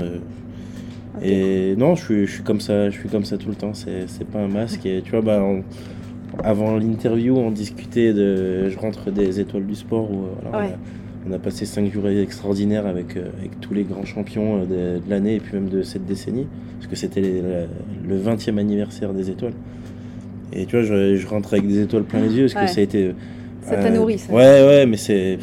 Et 1.21 1.75
non, 1.77 1.95
je 1.95 2.03
suis, 2.03 2.27
je 2.27 2.31
suis 2.31 2.43
comme 2.43 2.61
ça, 2.61 2.89
je 2.89 2.97
suis 2.97 3.09
comme 3.09 3.25
ça 3.25 3.37
tout 3.37 3.49
le 3.49 3.55
temps. 3.55 3.73
C'est 3.73 4.27
pas 4.31 4.39
un 4.39 4.47
masque. 4.47 4.85
Et 4.85 5.01
tu 5.03 5.11
vois, 5.11 5.21
bah, 5.21 5.41
avant 6.43 6.77
l'interview, 6.77 7.37
on 7.37 7.51
discutait 7.51 8.13
de, 8.13 8.69
je 8.69 8.79
rentre 8.79 9.11
des 9.11 9.39
étoiles 9.39 9.65
du 9.65 9.75
sport 9.75 10.09
où 10.09 10.25
on 11.27 11.31
a 11.31 11.39
passé 11.39 11.65
cinq 11.65 11.91
jours 11.91 12.07
extraordinaires 12.07 12.85
avec, 12.85 13.15
euh, 13.15 13.29
avec 13.39 13.59
tous 13.61 13.73
les 13.73 13.83
grands 13.83 14.05
champions 14.05 14.61
euh, 14.69 14.99
de, 14.99 15.09
l'année 15.09 15.35
et 15.35 15.39
puis 15.39 15.53
même 15.53 15.69
de 15.69 15.81
cette 15.81 16.05
décennie, 16.05 16.47
parce 16.79 16.87
que 16.87 16.95
c'était 16.95 17.21
le 17.21 18.19
20e 18.19 18.57
anniversaire 18.57 19.13
des 19.13 19.29
étoiles. 19.29 19.53
Et 20.51 20.65
tu 20.65 20.77
vois, 20.77 20.85
je, 20.85 21.27
rentre 21.27 21.53
avec 21.53 21.67
des 21.67 21.81
étoiles 21.81 22.03
plein 22.03 22.21
les 22.21 22.35
yeux, 22.35 22.47
parce 22.53 22.67
que 22.67 22.73
ça 22.73 22.81
a 22.81 22.83
été... 22.83 23.13
Ça 23.63 23.75
t'a 23.75 23.87
euh, 23.87 23.95
nourri, 23.95 24.17
ça. 24.17 24.31
Ouais, 24.33 24.65
ouais, 24.65 24.85
mais 24.85 24.97
c'est... 24.97 25.39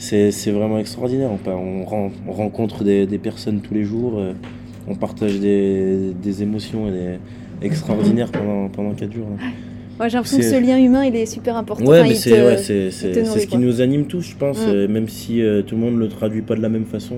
C'est 0.00 0.52
vraiment 0.52 0.78
extraordinaire. 0.78 1.28
On, 1.44 1.84
on, 2.28 2.32
rencontre 2.32 2.84
des, 2.84 3.04
des, 3.04 3.18
personnes 3.18 3.62
tous 3.62 3.74
les 3.74 3.82
jours, 3.82 4.22
on 4.86 4.94
partage 4.94 5.40
des, 5.40 6.12
des 6.22 6.42
émotions 6.44 6.86
extraordinaires 7.60 8.30
pendant, 8.30 8.68
pendant 8.68 8.94
4 8.94 9.12
jours. 9.12 9.26
J'ai 10.06 10.16
l'impression 10.16 10.38
que 10.38 10.44
ce 10.44 10.60
lien 10.60 10.78
humain, 10.78 11.04
il 11.04 11.16
est 11.16 11.26
super 11.26 11.56
important. 11.56 11.84
Ouais, 11.84 12.02
mais 12.02 12.14
c'est 12.14 12.42
ouais, 12.42 12.56
ce 12.58 13.46
qui 13.46 13.58
nous 13.58 13.80
anime 13.80 14.06
tous, 14.06 14.22
je 14.22 14.36
pense. 14.36 14.58
Mm. 14.58 14.68
Euh, 14.68 14.88
même 14.88 15.08
si 15.08 15.42
euh, 15.42 15.62
tout 15.62 15.74
le 15.74 15.80
monde 15.80 15.94
ne 15.94 16.00
le 16.00 16.08
traduit 16.08 16.42
pas 16.42 16.54
de 16.54 16.62
la 16.62 16.68
même 16.68 16.84
façon, 16.84 17.16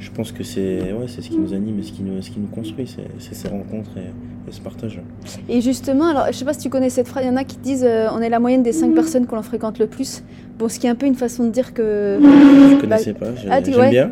je 0.00 0.10
pense 0.10 0.32
que 0.32 0.42
c'est 0.42 0.92
ouais, 0.92 1.06
ce 1.06 1.20
qui 1.20 1.36
nous 1.36 1.52
anime 1.52 1.78
et 1.78 1.82
ce 1.82 1.92
qui 1.92 2.02
nous, 2.02 2.22
ce 2.22 2.30
qui 2.30 2.40
nous 2.40 2.48
construit. 2.48 2.86
C'est 3.18 3.34
ces 3.34 3.48
rencontres 3.48 3.90
et, 3.98 4.50
ce 4.50 4.60
partage. 4.60 5.00
Et 5.48 5.60
justement, 5.60 6.06
alors, 6.06 6.26
je 6.28 6.32
sais 6.32 6.44
pas 6.44 6.54
si 6.54 6.60
tu 6.60 6.70
connais 6.70 6.90
cette 6.90 7.06
phrase, 7.06 7.24
il 7.24 7.28
y 7.28 7.30
en 7.30 7.36
a 7.36 7.44
qui 7.44 7.56
disent 7.58 7.84
euh, 7.84 8.08
on 8.12 8.20
est 8.20 8.30
la 8.30 8.40
moyenne 8.40 8.64
des 8.64 8.72
5 8.72 8.94
personnes 8.94 9.26
qu'on 9.26 9.40
fréquente 9.42 9.78
le 9.78 9.86
plus. 9.86 10.24
Bon, 10.58 10.68
ce 10.68 10.80
qui 10.80 10.86
est 10.86 10.90
un 10.90 10.94
peu 10.94 11.06
une 11.06 11.14
façon 11.14 11.44
de 11.44 11.50
dire 11.50 11.72
que. 11.72 12.18
Je 12.20 12.74
ne 12.74 12.80
connaissais 12.80 13.12
pas, 13.12 13.26
ah, 13.50 13.60
j'aime 13.62 13.90
bien. 13.90 14.10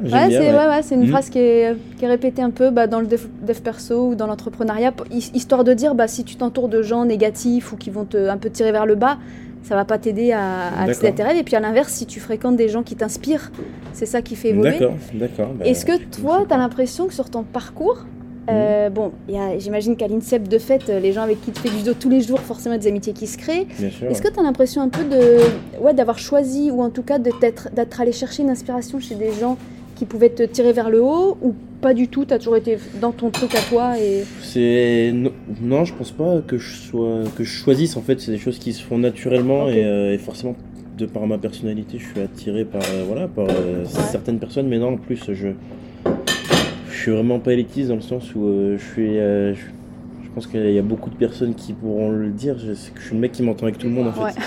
c'est 0.83 0.95
une 0.95 1.07
mm. 1.07 1.09
phrase 1.09 1.31
qui 1.31 1.39
est, 1.39 1.75
qui 1.99 2.05
est, 2.05 2.09
répétée 2.09 2.43
un 2.43 2.51
peu 2.51 2.71
bah, 2.71 2.87
dans 2.87 3.01
le 3.01 3.07
dev, 3.07 3.61
perso 3.65 4.11
ou 4.11 4.15
dans 4.15 4.27
l'entrepreneuriat, 4.27 4.93
histoire 5.11 5.65
de 5.65 5.73
dire 5.73 5.95
bah, 5.95 6.07
si 6.07 6.23
tu 6.23 6.37
t'entoures 6.37 6.69
de 6.69 6.83
gens 6.83 7.05
négatifs 7.07 7.73
ou 7.73 7.77
qui 7.77 7.91
vont 7.91 8.05
te 8.05 8.29
un 8.29 8.37
peu 8.37 8.51
tirer 8.51 8.71
vers 8.71 8.87
le 8.87 8.95
bas, 8.95 9.19
ça 9.69 9.75
va 9.75 9.85
pas 9.85 9.99
t'aider 9.99 10.33
à, 10.33 10.69
à 10.69 10.83
accélérer. 10.85 11.39
Et 11.39 11.43
puis 11.43 11.55
à 11.55 11.61
l'inverse, 11.61 11.93
si 11.93 12.07
tu 12.07 12.21
fréquentes 12.21 12.57
des 12.57 12.69
gens 12.71 12.83
qui 12.83 12.97
t'inspirent, 12.97 13.53
c'est 13.93 14.07
ça 14.07 14.23
qui 14.23 14.35
fait 14.35 14.49
évoluer. 14.51 14.71
D'accord, 14.71 14.95
d'accord. 15.13 15.49
Bah, 15.55 15.67
Est-ce 15.67 15.85
que 15.85 15.97
toi, 16.05 16.45
tu 16.49 16.55
as 16.55 16.57
l'impression 16.57 17.07
que 17.07 17.13
sur 17.13 17.29
ton 17.29 17.43
parcours, 17.43 18.07
euh, 18.51 18.89
bon, 18.89 19.13
j'imagine 19.59 19.95
qu'à 19.95 20.09
l'INSEP, 20.09 20.49
de 20.49 20.59
fait, 20.59 20.89
les 20.89 21.13
gens 21.13 21.21
avec 21.21 21.43
qui 21.43 21.51
tu 21.53 21.61
fais 21.61 21.69
du 21.69 21.77
judo 21.79 21.93
tous 21.93 22.09
les 22.09 22.23
jours, 22.23 22.41
forcément 22.41 22.79
des 22.79 22.87
amitiés 22.87 23.13
qui 23.13 23.27
se 23.27 23.37
créent. 23.37 23.67
Est-ce 24.09 24.23
que 24.23 24.33
tu 24.33 24.41
as 24.41 24.43
l'impression 24.43 24.81
un 24.81 24.89
peu 24.89 25.05
de, 25.05 25.39
ouais, 25.83 25.93
d'avoir 25.93 26.19
choisi, 26.19 26.71
ou 26.71 26.81
en 26.81 26.89
tout 26.89 27.03
cas 27.03 27.19
d'être, 27.19 27.69
d'être 27.75 28.01
allé 28.01 28.13
chercher 28.13 28.45
une 28.45 28.51
inspiration 28.51 29.01
chez 29.01 29.17
des 29.17 29.33
gens 29.33 29.59
qui 29.99 30.07
pouvaient 30.07 30.31
te 30.31 30.43
tirer 30.43 30.73
vers 30.73 30.91
le 30.91 31.03
haut, 31.03 31.37
ou 31.43 31.55
pas 31.81 31.95
du 31.95 32.09
tout? 32.09 32.25
Tu 32.25 32.33
as 32.33 32.39
toujours 32.39 32.57
été 32.57 32.79
dans 33.01 33.13
ton 33.13 33.31
truc 33.31 33.55
à 33.55 33.61
toi 33.61 33.99
et... 33.99 34.25
C'est... 34.43 35.13
Non, 35.61 35.85
je 35.85 35.95
pense 35.95 36.13
pas 36.13 36.41
que 36.47 36.59
je, 36.59 36.75
sois... 36.77 37.23
que 37.37 37.45
je 37.45 37.51
choisisse, 37.51 37.97
en 37.97 38.03
fait, 38.03 38.21
c'est 38.21 38.31
des 38.31 38.39
choses 38.39 38.59
qui 38.59 38.73
se 38.73 38.83
font 38.83 38.99
naturellement 38.99 39.67
euh, 39.69 40.15
et, 40.15 40.19
forcément 40.19 40.57
de 40.97 41.07
par 41.07 41.27
ma 41.27 41.39
personnalité, 41.39 41.99
je 41.99 42.07
suis 42.07 42.21
attiré 42.21 42.65
par, 42.65 42.83
euh, 42.83 43.05
voilà, 43.07 43.29
par 43.29 43.47
certaines 44.11 44.41
personnes, 44.41 44.67
mais 44.67 44.79
non, 44.79 44.95
en 44.95 44.97
plus, 44.97 45.33
je, 45.33 45.51
je 46.99 47.03
suis 47.03 47.13
vraiment 47.13 47.39
pas 47.39 47.53
élitiste 47.53 47.91
dans 47.91 47.95
le 47.95 48.01
sens 48.01 48.35
où 48.35 48.45
euh, 48.45 48.77
je 48.77 48.85
suis. 48.85 49.19
Euh, 49.19 49.55
je, 49.55 49.61
pense 50.35 50.49
qu'il 50.49 50.71
y 50.71 50.79
a 50.79 50.83
beaucoup 50.83 51.11
de 51.11 51.17
personnes 51.17 51.55
qui 51.55 51.73
pourront 51.73 52.11
le 52.11 52.31
dire. 52.31 52.59
Je, 52.59 52.73
que 52.73 53.01
je 53.01 53.05
suis 53.05 53.15
le 53.15 53.21
mec 53.21 53.33
qui 53.33 53.43
m'entend 53.43 53.65
avec 53.65 53.79
tout 53.79 53.87
le 53.87 53.93
monde 53.93 54.09
en 54.09 54.13
fait. 54.13 54.41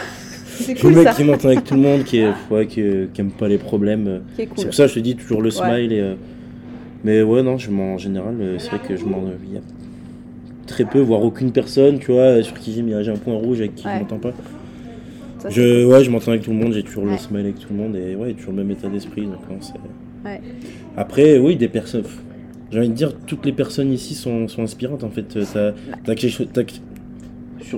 C'est 0.61 0.75
cool, 0.75 0.93
le 0.93 1.03
mec 1.03 1.13
qui 1.15 1.23
m'entend 1.23 1.49
avec 1.49 1.63
tout 1.63 1.75
le 1.75 1.81
monde, 1.81 2.03
qui, 2.03 2.19
est, 2.19 2.31
ouais, 2.51 2.67
qui, 2.67 2.83
qui 3.13 3.21
aime 3.21 3.31
pas 3.31 3.47
les 3.47 3.57
problèmes. 3.57 4.21
C'est 4.37 4.47
pour 4.47 4.73
ça 4.73 4.83
que 4.83 4.89
je 4.89 4.95
te 4.95 4.99
dis 4.99 5.15
toujours 5.15 5.41
le 5.41 5.51
smile. 5.51 5.91
Et, 5.91 5.99
euh, 5.99 6.15
mais 7.03 7.21
ouais, 7.21 7.43
non, 7.43 7.57
je 7.57 7.71
en 7.71 7.97
général, 7.97 8.35
c'est 8.57 8.69
vrai 8.69 8.79
que 8.87 8.95
je 8.95 9.05
m'en. 9.05 9.23
Il 9.47 9.55
y 9.55 9.57
a 9.57 9.61
très 10.67 10.85
peu, 10.85 10.99
voire 10.99 11.23
aucune 11.23 11.51
personne, 11.51 11.99
tu 11.99 12.11
vois, 12.11 12.41
sur 12.43 12.57
qui 12.57 12.73
j'ai 12.73 13.09
un 13.09 13.15
point 13.15 13.35
rouge 13.35 13.59
avec 13.59 13.75
qui 13.75 13.83
je 13.83 13.99
m'entends 13.99 14.19
pas. 14.19 14.33
je, 15.49 15.85
ouais, 15.85 16.03
je 16.03 16.09
m'entends 16.11 16.31
avec 16.31 16.43
tout 16.43 16.51
le 16.51 16.57
monde, 16.57 16.73
j'ai 16.73 16.83
toujours 16.83 17.05
le 17.05 17.17
smile 17.17 17.41
avec 17.41 17.59
tout 17.59 17.67
le 17.71 17.75
monde 17.75 17.95
et 17.95 18.15
ouais, 18.15 18.33
toujours 18.33 18.53
le 18.53 18.63
même 18.63 18.71
état 18.71 18.87
d'esprit. 18.87 19.25
Donc, 19.25 19.39
Après, 20.95 21.39
oui, 21.39 21.55
des 21.55 21.67
personnes 21.67 22.03
j'ai 22.71 22.79
envie 22.79 22.89
de 22.89 22.93
dire, 22.93 23.13
toutes 23.27 23.45
les 23.45 23.51
personnes 23.51 23.91
ici 23.91 24.15
sont, 24.15 24.47
sont 24.47 24.63
inspirantes 24.63 25.03
en 25.03 25.09
fait. 25.09 25.37
T'as, 25.53 25.73
as 26.07 26.15
quelque 26.15 26.73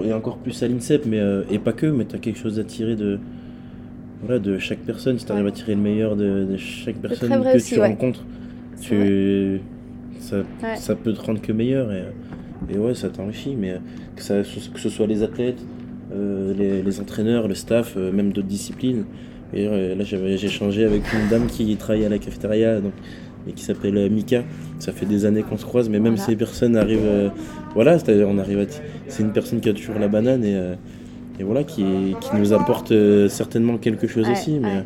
et 0.03 0.13
encore 0.13 0.37
plus 0.37 0.61
à 0.63 0.67
l'INSEP, 0.67 1.05
mais, 1.05 1.19
euh, 1.19 1.43
et 1.51 1.59
pas 1.59 1.73
que, 1.73 1.85
mais 1.85 2.05
tu 2.05 2.15
as 2.15 2.19
quelque 2.19 2.39
chose 2.39 2.59
à 2.59 2.63
tirer 2.63 2.95
de, 2.95 3.19
voilà, 4.23 4.39
de 4.39 4.57
chaque 4.57 4.79
personne. 4.79 5.19
Si 5.19 5.25
tu 5.25 5.31
arrives 5.31 5.47
à 5.47 5.51
tirer 5.51 5.75
le 5.75 5.81
meilleur 5.81 6.15
de, 6.15 6.45
de 6.45 6.57
chaque 6.57 6.95
personne 6.95 7.29
que 7.29 7.63
tu 7.63 7.79
rencontres, 7.79 8.23
tu, 8.81 9.59
ça, 10.19 10.37
ça, 10.75 10.95
peut 10.95 11.13
te 11.13 11.21
rendre 11.21 11.41
que 11.41 11.51
meilleur. 11.51 11.91
Et, 11.91 12.03
et 12.73 12.77
ouais, 12.77 12.95
ça 12.95 13.09
t'enrichit. 13.09 13.55
Mais 13.55 13.77
que, 14.15 14.21
ça, 14.21 14.41
que 14.41 14.79
ce 14.79 14.89
soit 14.89 15.07
les 15.07 15.23
athlètes, 15.23 15.61
euh, 16.13 16.53
les, 16.57 16.81
les, 16.81 16.99
entraîneurs, 16.99 17.47
le 17.47 17.55
staff, 17.55 17.95
euh, 17.97 18.11
même 18.11 18.31
d'autres 18.31 18.47
disciplines. 18.47 19.05
Et 19.55 19.67
là, 19.67 20.03
j'ai 20.03 20.45
échangé 20.45 20.83
avec 20.83 21.03
une 21.13 21.29
dame 21.29 21.45
qui 21.45 21.75
travaille 21.75 22.05
à 22.05 22.09
la 22.09 22.17
cafétéria. 22.17 22.81
Donc, 22.81 22.93
et 23.47 23.53
qui 23.53 23.63
s'appelle 23.63 23.97
euh, 23.97 24.09
Mika. 24.09 24.43
Ça 24.79 24.91
fait 24.91 25.05
des 25.05 25.25
années 25.25 25.43
qu'on 25.43 25.57
se 25.57 25.65
croise, 25.65 25.89
mais 25.89 25.99
même 25.99 26.17
ces 26.17 26.35
personnes 26.35 26.75
arrivent. 26.75 26.99
Euh, 27.03 27.29
voilà, 27.73 27.97
on 28.27 28.37
arrive 28.37 28.67
C'est 29.07 29.23
une 29.23 29.31
personne 29.31 29.59
qui 29.59 29.69
a 29.69 29.73
toujours 29.73 29.99
la 29.99 30.07
banane 30.07 30.43
et, 30.43 30.55
euh, 30.55 30.75
et 31.39 31.43
voilà, 31.43 31.63
qui, 31.63 31.83
qui, 32.21 32.35
nous 32.35 32.53
apporte 32.53 32.93
certainement 33.27 33.77
quelque 33.77 34.07
chose 34.07 34.29
aussi. 34.29 34.59
Mais, 34.59 34.83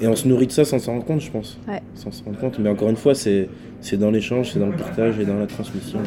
Et 0.00 0.08
on 0.08 0.16
se 0.16 0.26
nourrit 0.26 0.46
de 0.46 0.52
ça 0.52 0.64
sans 0.64 0.78
s'en 0.78 0.92
rendre 0.92 1.04
compte, 1.04 1.20
je 1.20 1.30
pense. 1.30 1.58
Sans 1.94 2.10
s'en 2.10 2.24
rendre 2.24 2.38
compte. 2.38 2.58
Mais 2.58 2.68
encore 2.68 2.90
une 2.90 2.96
fois, 2.96 3.14
c'est 3.14 3.48
c'est 3.82 3.96
dans 3.96 4.12
l'échange, 4.12 4.52
c'est 4.52 4.60
dans 4.60 4.68
le 4.68 4.76
partage 4.76 5.18
et 5.18 5.24
dans 5.24 5.36
la 5.36 5.46
transmission. 5.46 5.98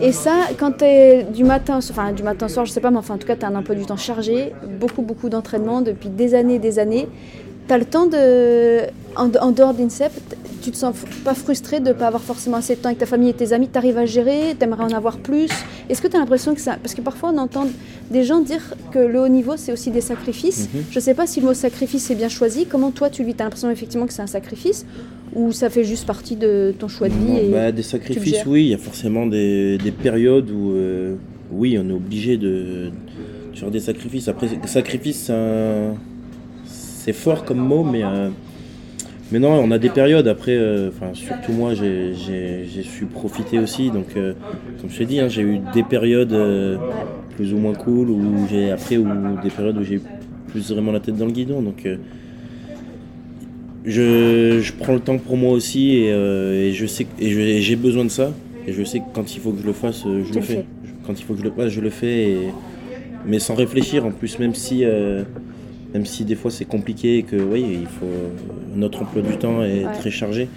Et 0.00 0.12
ça, 0.12 0.34
quand 0.58 0.72
tu 0.78 0.84
es 0.84 1.24
du 1.24 1.42
matin, 1.42 1.78
enfin 1.78 2.12
du 2.12 2.22
matin 2.22 2.46
au 2.46 2.48
soir, 2.50 2.66
je 2.66 2.70
sais 2.70 2.80
pas, 2.80 2.90
mais 2.90 2.98
enfin 2.98 3.14
en 3.14 3.18
tout 3.18 3.26
cas, 3.26 3.34
tu 3.34 3.46
as 3.46 3.48
un 3.48 3.54
emploi 3.54 3.74
du 3.74 3.86
temps 3.86 3.96
chargé, 3.96 4.52
beaucoup, 4.78 5.02
beaucoup 5.02 5.30
d'entraînement 5.30 5.80
depuis 5.80 6.10
des 6.10 6.34
années 6.34 6.58
des 6.58 6.78
années. 6.78 7.08
Tu 7.66 7.72
as 7.72 7.78
le 7.78 7.86
temps 7.86 8.06
de, 8.06 8.82
en, 9.16 9.52
dehors 9.52 9.72
d'INSEP, 9.72 10.12
tu 10.66 10.72
te 10.72 10.76
sens 10.76 10.96
pas 11.24 11.34
frustré 11.34 11.78
de 11.78 11.90
ne 11.90 11.92
pas 11.92 12.08
avoir 12.08 12.22
forcément 12.22 12.56
assez 12.56 12.74
de 12.74 12.80
temps 12.80 12.88
avec 12.88 12.98
ta 12.98 13.06
famille 13.06 13.28
et 13.28 13.34
tes 13.34 13.52
amis, 13.52 13.68
tu 13.72 13.78
arrives 13.78 13.98
à 13.98 14.04
gérer, 14.04 14.56
tu 14.58 14.64
aimerais 14.64 14.82
en 14.82 14.90
avoir 14.90 15.18
plus. 15.18 15.48
Est-ce 15.88 16.02
que 16.02 16.08
tu 16.08 16.16
as 16.16 16.18
l'impression 16.18 16.56
que 16.56 16.60
ça... 16.60 16.76
Parce 16.82 16.92
que 16.92 17.02
parfois 17.02 17.30
on 17.32 17.38
entend 17.38 17.68
des 18.10 18.24
gens 18.24 18.40
dire 18.40 18.74
que 18.90 18.98
le 18.98 19.20
haut 19.20 19.28
niveau 19.28 19.52
c'est 19.56 19.70
aussi 19.70 19.92
des 19.92 20.00
sacrifices. 20.00 20.68
Mhm. 20.74 20.82
Je 20.90 20.98
ne 20.98 21.00
sais 21.00 21.14
pas 21.14 21.28
si 21.28 21.40
le 21.40 21.46
mot 21.46 21.54
sacrifice 21.54 22.10
est 22.10 22.16
bien 22.16 22.28
choisi. 22.28 22.66
Comment 22.66 22.90
toi 22.90 23.10
tu 23.10 23.22
vis? 23.22 23.34
Tu 23.34 23.42
as 23.42 23.44
l'impression 23.44 23.70
effectivement 23.70 24.06
que 24.06 24.12
c'est 24.12 24.22
un 24.22 24.26
sacrifice 24.26 24.84
ou 25.36 25.52
ça 25.52 25.70
fait 25.70 25.84
juste 25.84 26.04
partie 26.04 26.34
de 26.34 26.74
ton 26.76 26.88
choix 26.88 27.08
de 27.08 27.14
vie 27.14 27.48
bah, 27.52 27.70
Des 27.70 27.84
sacrifices, 27.84 28.44
oui. 28.44 28.64
Il 28.64 28.70
y 28.70 28.74
a 28.74 28.78
forcément 28.78 29.24
des, 29.24 29.78
périodes 30.02 30.50
où, 30.50 30.72
euh, 30.72 31.14
oui, 31.52 31.78
on 31.80 31.88
est 31.88 31.92
obligé 31.92 32.38
de, 32.38 32.90
faire 33.54 33.70
des 33.70 33.78
sacrifices. 33.78 34.26
Après, 34.26 34.48
sacrifice, 34.66 35.30
c'est 36.64 37.12
fort 37.12 37.44
comme 37.44 37.60
mot, 37.60 37.84
mais, 37.84 38.02
euh, 38.02 38.30
mais 39.32 39.38
non, 39.38 39.50
on 39.52 39.70
a 39.70 39.78
des 39.78 39.88
périodes. 39.90 40.28
Après, 40.28 40.56
euh, 40.56 40.90
surtout 41.14 41.52
moi, 41.52 41.74
j'ai 41.74 42.14
su 42.82 43.06
profiter 43.06 43.58
aussi. 43.58 43.90
Donc, 43.90 44.16
euh, 44.16 44.34
comme 44.80 44.90
je 44.90 44.98
t'ai 44.98 45.06
dit, 45.06 45.20
hein, 45.20 45.28
j'ai 45.28 45.42
eu 45.42 45.58
des 45.72 45.82
périodes 45.82 46.36
plus 47.36 47.52
ou 47.52 47.58
moins 47.58 47.74
cool, 47.74 48.10
ou 48.10 48.46
j'ai 48.50 48.70
après, 48.70 48.96
ou 48.96 49.36
des 49.42 49.50
périodes 49.50 49.76
où 49.78 49.84
j'ai 49.84 50.00
plus 50.48 50.70
vraiment 50.72 50.92
la 50.92 51.00
tête 51.00 51.16
dans 51.16 51.26
le 51.26 51.32
guidon. 51.32 51.62
Donc, 51.62 51.86
je, 53.84 54.60
je, 54.60 54.72
prends 54.72 54.94
le 54.94 55.00
temps 55.00 55.18
pour 55.18 55.36
moi 55.36 55.52
aussi, 55.52 55.90
et, 55.92 56.72
je 56.72 56.86
sais 56.86 57.06
et 57.18 57.60
j'ai 57.60 57.76
besoin 57.76 58.04
de 58.04 58.10
ça. 58.10 58.32
Et 58.66 58.72
je 58.72 58.82
sais 58.82 58.98
que 58.98 59.04
quand 59.12 59.34
il 59.34 59.40
faut 59.40 59.52
que 59.52 59.62
je 59.62 59.66
le 59.66 59.72
fasse, 59.72 60.04
euh, 60.06 60.24
je 60.24 60.34
le 60.34 60.40
fais. 60.40 60.64
Quand 61.06 61.18
il 61.18 61.24
faut 61.24 61.34
que 61.34 61.40
je 61.40 61.44
le 61.44 61.52
fasse, 61.52 61.70
je 61.70 61.80
le 61.80 61.90
fais. 61.90 62.30
et- 62.30 62.48
Mais 63.24 63.38
sans 63.38 63.54
réfléchir 63.54 64.04
en 64.06 64.10
plus, 64.10 64.38
même 64.38 64.54
si, 64.54 64.84
euh, 64.84 65.22
même 65.96 66.04
si 66.06 66.24
des 66.24 66.34
fois 66.34 66.50
c'est 66.50 66.66
compliqué 66.66 67.18
et 67.18 67.22
que 67.22 67.36
oui, 67.36 67.64
il 67.82 67.86
faut 67.86 68.06
notre 68.76 69.02
emploi 69.02 69.22
du 69.22 69.36
temps 69.38 69.62
est 69.64 69.84
Ouais. 69.86 69.92
très 69.98 70.10
chargé. 70.10 70.48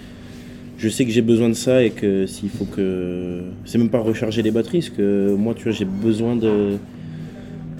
Je 0.78 0.88
sais 0.88 1.04
que 1.06 1.10
j'ai 1.10 1.22
besoin 1.22 1.48
de 1.48 1.54
ça 1.54 1.82
et 1.82 1.90
que 1.90 2.26
s'il 2.26 2.50
faut 2.50 2.64
que 2.66 3.40
c'est 3.64 3.78
même 3.78 3.88
pas 3.90 4.00
recharger 4.00 4.42
les 4.42 4.50
batteries, 4.50 4.80
parce 4.80 4.90
que 4.90 5.34
moi 5.34 5.54
tu 5.56 5.64
vois 5.64 5.72
j'ai 5.72 5.84
besoin 5.86 6.36
de 6.36 6.76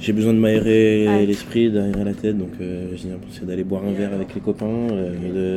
j'ai 0.00 0.14
besoin 0.14 0.32
de 0.32 0.38
m'aérer 0.38 1.06
Ouais. 1.06 1.26
l'esprit, 1.26 1.70
d'aérer 1.70 2.04
la 2.04 2.14
tête, 2.14 2.38
donc 2.38 2.52
euh, 2.62 2.86
j'ai 2.96 3.10
l'impression 3.10 3.44
d'aller 3.44 3.64
boire 3.64 3.82
un 3.86 3.92
verre 3.92 4.14
avec 4.14 4.34
les 4.34 4.40
copains, 4.40 4.66
euh, 4.92 5.10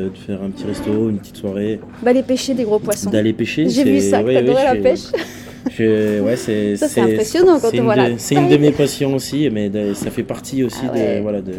de, 0.07 0.09
de 0.09 0.17
faire 0.27 0.41
un 0.43 0.49
petit 0.49 0.65
resto, 0.65 1.09
une 1.09 1.17
petite 1.19 1.37
soirée, 1.37 1.79
Bah, 2.03 2.11
les 2.11 2.23
pêcher 2.23 2.53
des 2.53 2.63
gros 2.65 2.79
poissons. 2.79 3.09
d'aller 3.09 3.31
pêcher. 3.31 3.69
J'ai 3.69 3.85
vu 3.85 4.01
ça, 4.01 4.21
ouais, 4.21 4.33
t'adorais 4.33 4.65
la 4.75 4.81
pêche. 4.81 5.03
je- 5.77 6.19
ouais, 6.21 6.35
c'est 6.35 6.75
Ça, 6.75 6.89
c'est 6.89 6.99
impressionnant 6.99 7.57
quand 7.61 7.69
on 7.73 7.77
une 7.77 7.83
voit 7.83 7.95
de- 7.95 8.01
la 8.13 8.17
C'est 8.17 8.35
une 8.35 8.49
de 8.49 8.57
mes 8.57 8.71
passions 8.73 9.15
aussi, 9.15 9.49
mais 9.49 9.69
de- 9.69 9.93
ça 9.93 10.11
fait 10.11 10.23
partie 10.23 10.61
aussi 10.65 10.81
Ah 10.89 10.93
ouais. 10.93 11.15
de, 11.17 11.21
voilà, 11.21 11.41
de, 11.41 11.53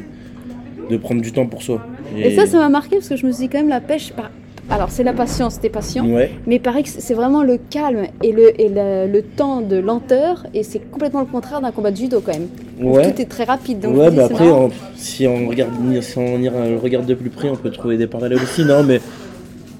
de 0.90 0.96
prendre 0.96 1.20
du 1.22 1.32
temps 1.32 1.46
pour 1.46 1.62
soi. 1.62 1.80
Et 2.16 2.34
ça, 2.36 2.46
ça 2.46 2.58
m'a 2.58 2.68
marqué 2.68 2.96
parce 2.96 3.08
que 3.08 3.16
je 3.16 3.26
me 3.26 3.32
suis 3.32 3.44
dit 3.44 3.48
quand 3.48 3.58
même 3.58 3.68
la 3.68 3.80
pêche. 3.80 4.12
par- 4.12 4.30
Alors, 4.70 4.90
c'est 4.90 5.02
la 5.04 5.12
patience, 5.12 5.60
t'es 5.60 5.68
patient. 5.68 6.06
Ouais, 6.06 6.30
Mais 6.46 6.56
il 6.56 6.60
paraît 6.60 6.82
que 6.82 6.88
c'est 6.88 7.12
vraiment 7.14 7.42
le 7.42 7.58
calme 7.58 8.04
et 8.22 8.32
le, 8.32 8.58
et 8.58 8.68
le, 8.70 9.06
le 9.12 9.22
temps 9.22 9.60
de 9.60 9.76
lenteur, 9.76 10.46
et 10.54 10.62
c'est 10.62 10.78
complètement 10.90 11.20
le 11.20 11.26
contraire 11.26 11.60
d'un 11.60 11.70
combat 11.70 11.90
de 11.90 11.96
judo 11.96 12.22
quand 12.24 12.32
même. 12.32 12.48
ouais. 12.80 13.12
Tout 13.12 13.20
est 13.20 13.26
très 13.26 13.44
rapide. 13.44 13.80
Donc 13.80 13.96
ouais, 13.96 14.10
bah 14.10 14.24
après, 14.30 14.50
on- 14.50 14.70
si 14.96 15.26
on 15.26 15.48
regarde, 15.48 15.70
si 16.00 16.16
on 16.18 16.38
y 16.38 16.48
re- 16.48 16.78
regarde 16.78 17.04
de 17.06 17.14
plus 17.14 17.28
près, 17.30 17.50
on 17.50 17.56
peut 17.56 17.70
trouver 17.70 17.98
des 17.98 18.06
parallèles 18.06 18.38
aussi. 18.42 18.64
Non, 18.64 18.82
mais 18.82 19.00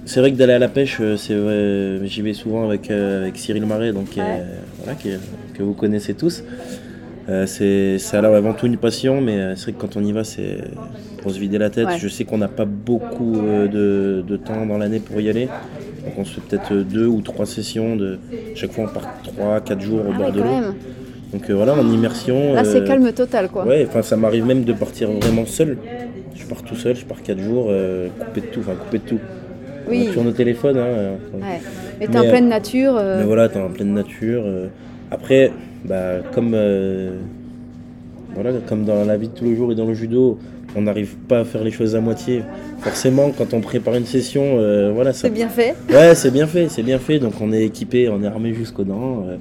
c'est 0.05 0.21
vrai 0.21 0.31
que 0.33 0.37
d'aller 0.37 0.53
à 0.53 0.59
la 0.59 0.69
pêche, 0.69 0.99
euh, 1.01 1.17
c'est 1.17 2.07
j'y 2.07 2.21
vais 2.21 2.35
souvent 2.35 2.67
avec, 2.69 2.91
euh, 2.91 3.23
avec 3.23 3.39
Cyril 3.39 3.65
Marais, 3.65 3.93
donc 3.93 4.19
euh, 4.19 4.43
voilà, 4.83 4.99
que 5.55 5.63
vous 5.63 5.73
connaissez 5.73 6.13
tous. 6.13 6.45
Euh, 7.29 7.47
c'est 7.47 7.99
alors 8.17 8.35
avant 8.35 8.53
tout 8.53 8.67
une 8.67 8.77
passion, 8.77 9.21
mais 9.21 9.39
euh, 9.39 9.57
c'est 9.57 9.65
vrai 9.65 9.73
que 9.73 9.81
quand 9.81 9.97
on 9.97 10.05
y 10.05 10.13
va, 10.13 10.25
c'est 10.25 10.59
pour 11.23 11.31
se 11.33 11.39
vider 11.39 11.57
la 11.59 11.71
tête. 11.71 11.87
Ouais. 11.87 11.99
Je 11.99 12.09
sais 12.09 12.25
qu'on 12.25 12.39
n'a 12.39 12.49
pas 12.49 12.67
beaucoup 12.67 13.37
euh, 13.39 13.67
de, 13.67 14.23
de 14.27 14.37
temps 14.37 14.67
dans 14.67 14.77
l'année 14.79 15.01
pour 15.01 15.21
y 15.21 15.29
aller. 15.31 15.47
Donc 16.05 16.19
on 16.19 16.25
se 16.25 16.35
fait 16.35 16.43
peut-être 16.43 16.75
deux 16.75 17.07
ou 17.07 17.23
trois 17.23 17.47
sessions. 17.47 17.97
De... 17.97 18.19
Chaque 18.55 18.73
fois, 18.73 18.85
on 18.85 18.93
part 18.93 19.09
trois, 19.23 19.61
quatre 19.61 19.81
jours 19.81 20.01
au 20.01 20.13
Ah 20.15 20.19
bord 20.19 20.27
ouais, 20.27 20.33
de 20.33 20.41
l'eau. 20.43 20.75
Donc 21.33 21.49
euh, 21.49 21.55
voilà, 21.55 21.73
en 21.75 21.91
immersion. 21.91 22.55
Là, 22.55 22.65
c'est 22.65 22.83
euh, 22.83 22.87
calme 22.87 23.11
total 23.13 23.49
quoi. 23.49 23.65
Ouais, 23.67 23.87
enfin 23.89 24.03
ça 24.03 24.17
m'arrive 24.17 24.45
même 24.45 24.65
de 24.65 24.73
partir 24.75 25.11
vraiment 25.11 25.47
seul. 25.47 25.79
Je 26.37 26.45
pars 26.45 26.63
tout 26.63 26.77
seul, 26.77 26.95
je 26.95 27.05
pars 27.07 27.23
4 27.23 27.39
jours, 27.39 27.69
euh, 27.71 28.09
coupé 28.19 28.41
de 28.43 28.47
tout, 28.47 28.61
enfin 28.61 28.75
coupé 28.75 28.99
de 28.99 29.05
tout. 29.05 29.19
Oui. 29.89 30.07
Toujours 30.09 30.25
nos 30.25 30.33
téléphones, 30.33 30.77
hein, 30.79 30.85
euh, 30.87 31.17
Ouais. 31.35 31.61
Mais 32.01 32.07
t'es 32.07 32.19
en 32.19 32.25
euh, 32.25 32.29
pleine 32.31 32.49
nature. 32.49 32.97
euh, 32.97 33.19
mais 33.21 33.25
voilà, 33.25 33.49
t'es 33.49 33.59
en 33.61 33.71
pleine 33.71 33.95
nature. 33.95 34.43
Après, 35.11 35.53
bah, 35.85 36.19
comme, 36.33 36.53
euh, 36.55 37.13
voilà, 38.35 38.51
comme 38.67 38.85
dans 38.85 39.05
la 39.05 39.17
vie 39.17 39.29
de 39.29 39.35
tous 39.35 39.45
les 39.45 39.57
jours 39.57 39.73
et 39.73 39.75
dans 39.75 39.87
le 39.87 39.95
judo, 39.95 40.39
on 40.77 40.83
n'arrive 40.83 41.15
pas 41.29 41.41
à 41.41 41.45
faire 41.45 41.63
les 41.63 41.71
choses 41.71 41.95
à 41.95 42.01
moitié. 42.01 42.43
Forcément, 42.81 43.31
quand 43.37 43.55
on 43.55 43.61
prépare 43.61 43.95
une 43.95 44.07
session, 44.07 44.43
euh, 44.59 44.91
voilà, 44.93 45.13
ça 45.13 45.23
C'est 45.23 45.31
bien 45.31 45.49
fait. 45.49 45.75
Ouais, 45.91 46.15
c'est 46.15 46.33
bien 46.33 46.47
fait, 46.47 46.69
c'est 46.69 46.83
bien 46.83 46.99
fait. 46.99 47.19
Donc 47.21 47.35
on 47.41 47.53
est 47.53 47.63
équipé, 47.65 48.09
on 48.09 48.23
est 48.23 48.27
armé 48.27 48.53
jusqu'aux 48.55 48.83
dents. 48.85 49.25
euh, 49.29 49.37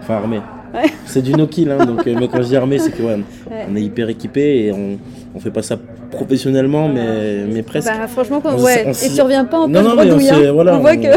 Enfin 0.00 0.14
armé. 0.14 0.40
Ouais. 0.74 0.90
C'est 1.06 1.22
du 1.22 1.32
no-kill, 1.32 1.70
hein, 1.70 1.84
donc, 1.86 2.04
mais 2.06 2.28
quand 2.28 2.42
je 2.42 2.48
dis 2.48 2.56
armé, 2.56 2.78
c'est 2.78 2.90
que 2.92 3.02
ouais, 3.02 3.14
Ouais. 3.50 3.66
on 3.70 3.74
est 3.76 3.82
hyper 3.82 4.08
équipé 4.08 4.66
et 4.66 4.72
on, 4.72 4.98
on 5.34 5.40
fait 5.40 5.50
pas 5.50 5.62
ça 5.62 5.76
professionnellement, 6.10 6.88
mais, 6.88 7.44
mais 7.52 7.62
presque. 7.62 7.88
Bah, 7.88 8.06
franchement, 8.06 8.40
quand... 8.40 8.54
On 8.56 8.62
ouais. 8.62 8.82
on 8.84 8.88
Et 8.88 8.90
s- 8.90 9.12
tu 9.14 9.20
reviens 9.22 9.44
pas 9.44 9.58
en 9.60 9.68
Non, 9.68 9.82
non, 9.82 9.96
mais 9.96 10.10
on 10.12 10.18
hein. 10.18 10.52
voilà, 10.52 10.76
on 10.76 10.80
voit 10.80 10.96
que 10.96 11.08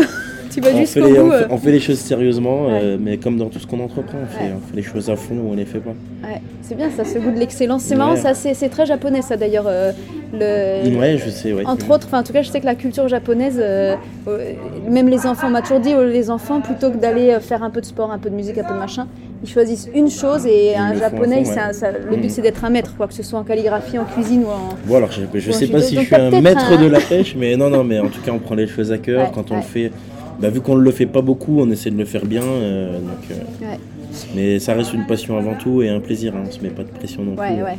tu 0.49 0.61
vas 0.61 0.69
on, 0.69 0.73
fait 0.73 0.79
jusqu'au 0.85 0.99
les, 1.05 1.13
bout. 1.13 1.19
on, 1.27 1.29
fait, 1.31 1.35
euh. 1.43 1.47
on 1.51 1.57
fait 1.57 1.71
les 1.71 1.79
choses 1.79 1.99
sérieusement, 1.99 2.67
Ouais. 2.67 2.79
euh, 2.83 2.97
mais 2.99 3.17
comme 3.17 3.37
dans 3.37 3.47
tout 3.49 3.59
ce 3.59 3.67
qu'on 3.67 3.79
entreprend, 3.79 4.17
on 4.23 4.27
fait, 4.27 4.45
Ouais. 4.45 4.53
on 4.55 4.69
fait 4.69 4.75
les 4.75 4.83
choses 4.83 5.09
à 5.09 5.15
fond 5.15 5.35
ou 5.35 5.51
on 5.51 5.55
les 5.55 5.65
fait 5.65 5.79
pas. 5.79 5.91
Ouais, 6.23 6.41
c'est 6.61 6.75
bien 6.75 6.89
ça, 6.89 7.05
ce 7.05 7.17
goût 7.19 7.31
de 7.31 7.39
l'excellence. 7.39 7.83
C'est 7.83 7.95
marrant, 7.95 8.15
ça, 8.15 8.33
c'est 8.33 8.69
très 8.69 8.85
japonais, 8.85 9.21
ça 9.21 9.37
d'ailleurs. 9.37 9.65
euh, 9.67 9.91
le... 10.31 10.95
Ouais, 10.99 11.17
je 11.17 11.29
sais. 11.31 11.53
Entre 11.65 11.89
autres, 11.89 12.07
en 12.13 12.21
tout 12.23 12.33
cas, 12.33 12.41
je 12.43 12.49
sais 12.49 12.59
que 12.59 12.65
la 12.65 12.75
culture 12.75 13.07
japonaise, 13.07 13.57
euh, 13.59 13.95
même 14.87 15.09
les 15.09 15.25
enfants, 15.25 15.47
on 15.47 15.51
m'a 15.51 15.61
toujours 15.61 15.79
dit, 15.79 15.93
les 15.93 16.29
enfants, 16.29 16.61
plutôt 16.61 16.91
que 16.91 16.97
d'aller 16.97 17.37
faire 17.41 17.63
un 17.63 17.69
peu 17.69 17.81
de 17.81 17.85
sport, 17.85 18.11
un 18.11 18.19
peu 18.19 18.29
de 18.29 18.35
musique, 18.35 18.57
un 18.57 18.63
peu 18.63 18.73
de 18.73 18.79
machin, 18.79 19.07
ils 19.43 19.49
choisissent 19.49 19.89
une 19.95 20.09
chose 20.09 20.45
et 20.45 20.75
un 20.75 20.93
japonais, 20.95 21.43
fond, 21.45 21.53
ça- 21.71 21.91
le 21.91 22.15
but 22.17 22.23
Mhm. 22.25 22.29
c'est 22.29 22.41
d'être 22.41 22.63
un 22.65 22.69
maître, 22.69 22.93
quoi, 22.97 23.07
que 23.07 23.13
ce 23.13 23.23
soit 23.23 23.39
en 23.39 23.43
calligraphie, 23.43 23.97
en 23.97 24.03
cuisine 24.05 24.43
ou 24.43 24.47
en. 24.49 24.75
Bon 24.85 24.97
alors 24.97 25.11
je, 25.11 25.21
je 25.39 25.51
sais 25.51 25.67
pas 25.67 25.79
judo, 25.79 25.81
si 25.81 25.95
je 25.95 26.01
suis 26.01 26.15
un 26.15 26.41
maître 26.41 26.65
un- 26.73 26.81
de 26.83 26.87
la 26.87 26.99
pêche, 26.99 27.35
mais 27.39 27.55
non 27.55 27.69
non 27.69 27.83
mais 27.85 27.99
en 27.99 28.07
tout 28.09 28.19
cas 28.21 28.31
on 28.33 28.39
prend 28.39 28.55
les 28.55 28.67
choses 28.67 28.91
à 28.91 28.97
cœur 28.97 29.31
quand 29.31 29.49
on 29.51 29.55
le 29.55 29.61
fait. 29.61 29.91
Bah, 30.41 30.49
vu 30.49 30.61
qu'on 30.61 30.75
ne 30.77 30.81
le 30.81 30.91
fait 30.91 31.05
pas 31.05 31.21
beaucoup, 31.21 31.59
on 31.59 31.69
essaie 31.71 31.91
de 31.91 31.97
le 31.97 32.05
faire 32.05 32.25
bien. 32.25 32.43
euh, 32.43 32.93
donc, 32.99 33.31
euh, 33.31 33.65
Ouais. 33.65 33.79
Mais 34.35 34.59
ça 34.59 34.73
reste 34.73 34.93
une 34.93 35.05
passion 35.05 35.37
avant 35.37 35.53
tout 35.53 35.81
et 35.81 35.89
un 35.89 35.99
plaisir. 35.99 36.33
Hein, 36.35 36.43
on 36.47 36.51
se 36.51 36.61
met 36.61 36.69
pas 36.69 36.83
de 36.83 36.89
pression 36.89 37.23
non 37.23 37.35
Ouais, 37.35 37.53
plus. 37.55 37.63
ouais. 37.63 37.77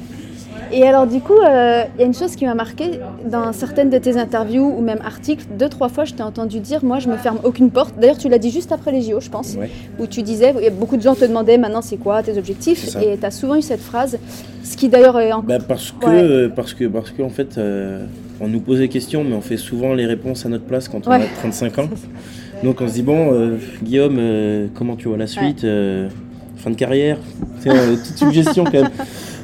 Et 0.72 0.84
alors, 0.86 1.06
du 1.06 1.20
coup, 1.20 1.34
euh, 1.44 1.82
il 1.96 2.00
y 2.00 2.04
a 2.04 2.06
une 2.06 2.14
chose 2.14 2.36
qui 2.36 2.44
m'a 2.44 2.54
marqué 2.54 2.84
dans 3.28 3.52
certaines 3.52 3.90
de 3.90 3.98
tes 3.98 4.16
interviews 4.16 4.72
ou 4.76 4.80
même 4.80 5.00
articles. 5.04 5.44
Deux, 5.58 5.68
trois 5.68 5.88
fois, 5.88 6.04
je 6.04 6.14
t'ai 6.14 6.22
entendu 6.22 6.60
dire 6.60 6.84
Moi, 6.84 6.98
je 7.00 7.08
me 7.08 7.16
ferme 7.16 7.38
aucune 7.42 7.70
porte. 7.70 7.94
D'ailleurs, 7.98 8.18
tu 8.18 8.28
l'as 8.28 8.38
dit 8.38 8.50
juste 8.50 8.70
après 8.70 8.92
les 8.92 9.02
JO, 9.02 9.20
je 9.20 9.28
pense, 9.30 9.56
Ouais. 9.56 9.70
où 9.98 10.06
tu 10.06 10.22
disais 10.22 10.54
Beaucoup 10.78 10.96
de 10.96 11.02
gens 11.02 11.14
te 11.16 11.24
demandaient 11.24 11.58
maintenant, 11.58 11.82
c'est 11.82 11.96
quoi 11.96 12.22
tes 12.22 12.38
objectifs? 12.38 12.94
Et 13.02 13.16
tu 13.18 13.26
as 13.26 13.30
souvent 13.32 13.56
eu 13.56 13.62
cette 13.62 13.80
phrase, 13.80 14.18
ce 14.62 14.76
qui 14.76 14.88
d'ailleurs 14.88 15.18
est 15.18 15.32
encore. 15.32 15.44
Bah, 15.44 15.58
parce 15.66 15.92
que 15.92 16.06
Ouais. 16.06 16.22
euh, 16.22 16.48
parce 16.48 16.74
que 16.74 16.84
parce 16.84 17.10
que 17.10 17.22
en 17.22 17.30
fait 17.30 17.58
euh, 17.58 18.04
on 18.40 18.46
nous 18.48 18.60
pose 18.60 18.78
des 18.78 18.88
questions 18.88 19.24
mais 19.24 19.34
on 19.34 19.40
fait 19.40 19.56
souvent 19.56 19.94
les 19.94 20.06
réponses 20.06 20.46
à 20.46 20.48
notre 20.48 20.64
place 20.64 20.88
quand 20.88 21.06
on 21.06 21.10
Ouais. 21.10 21.16
a 21.22 21.40
35 21.40 21.78
ans. 21.80 21.88
Donc 22.62 22.80
on 22.82 22.88
se 22.88 22.94
dit 22.94 23.02
bon 23.02 23.32
euh, 23.32 23.56
Guillaume 23.82 24.16
euh, 24.18 24.66
comment 24.74 24.96
tu 24.96 25.08
vois 25.08 25.16
la 25.16 25.26
suite 25.26 25.64
euh, 25.64 26.08
fin 26.56 26.70
de 26.70 26.76
carrière? 26.76 27.18
C'est 27.58 27.70
une 27.70 27.96
petite 27.96 28.18
suggestion 28.18 28.64
quand 28.64 28.82
même. 28.82 28.90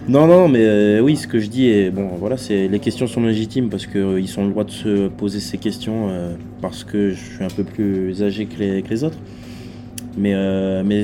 Non 0.09 0.27
non 0.27 0.49
mais 0.49 1.01
oui 1.01 1.17
ce 1.17 1.27
que 1.27 1.39
je 1.39 1.49
dis 1.49 1.69
est 1.69 1.91
bon 1.91 2.09
voilà 2.19 2.37
c'est 2.37 2.69
les 2.69 2.79
questions 2.79 3.07
sont 3.07 3.23
légitimes 3.23 3.71
parce 3.71 3.87
que 3.87 3.99
euh, 3.99 4.21
ils 4.21 4.39
ont 4.39 4.45
le 4.45 4.51
droit 4.51 4.65
de 4.65 4.71
se 4.71 5.09
poser 5.09 5.41
ces 5.41 5.57
questions 5.57 6.11
parce 6.61 6.85
que 6.85 7.11
je 7.11 7.17
suis 7.17 7.45
un 7.45 7.49
peu 7.49 7.65
plus 7.65 8.23
âgé 8.23 8.47
que 8.47 8.59
les, 8.59 8.83
que 8.83 8.91
les 8.91 9.05
autres. 9.05 9.19
Mais, 10.19 10.35
mais 10.83 11.03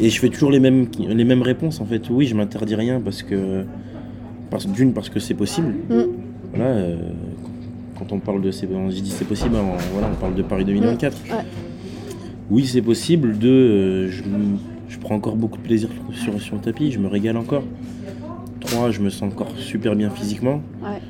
et 0.00 0.10
je 0.10 0.20
fais 0.20 0.28
toujours 0.28 0.52
les 0.52 0.60
mêmes 0.60 0.86
les 0.98 1.24
mêmes 1.24 1.42
réponses 1.42 1.80
en 1.80 1.86
fait. 1.86 2.02
Oui, 2.10 2.26
je 2.26 2.34
m'interdis 2.34 2.74
rien 2.74 3.00
parce 3.00 3.22
que 3.22 3.64
parce 4.50 4.66
d'une 4.66 4.92
parce 4.92 5.08
que 5.08 5.20
c'est 5.20 5.34
possible. 5.34 5.74
Mm. 5.88 6.02
Voilà. 6.54 6.74
Quand 7.98 8.12
on 8.12 8.18
parle 8.18 8.42
de 8.42 8.50
c'est 8.50 8.68
on 8.72 8.88
dit 8.88 9.10
c'est 9.10 9.24
possible, 9.26 9.56
on, 9.56 9.76
voilà, 9.92 10.08
on 10.12 10.16
parle 10.20 10.34
de 10.34 10.42
Paris 10.42 10.64
2024. 10.64 11.16
Mm. 11.16 11.30
Ouais. 11.30 11.36
Oui, 12.50 12.66
c'est 12.66 12.82
possible. 12.82 13.38
Deux, 13.38 13.48
euh, 13.48 14.10
je, 14.10 14.22
je 14.88 14.98
prends 14.98 15.14
encore 15.14 15.36
beaucoup 15.36 15.58
de 15.58 15.62
plaisir 15.62 15.88
sur, 16.12 16.40
sur 16.40 16.56
le 16.56 16.60
tapis, 16.60 16.92
je 16.92 16.98
me 16.98 17.08
régale 17.08 17.36
encore. 17.36 17.64
Trois, 18.60 18.90
je 18.90 19.00
me 19.00 19.10
sens 19.10 19.32
encore 19.32 19.50
super 19.56 19.94
bien 19.96 20.10
physiquement. 20.10 20.62
Ouais. 20.82 21.00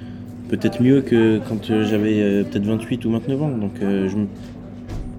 Peut-être 0.49 0.83
mieux 0.83 1.01
que 1.01 1.41
quand 1.49 1.71
euh, 1.71 1.87
j'avais 1.87 2.21
euh, 2.21 2.45
peut-être 2.45 2.65
28 2.65 3.05
ou 3.07 3.13
29 3.13 3.43
ans. 3.43 3.49
Donc 3.49 3.73
euh, 3.83 4.09
je 4.09 4.17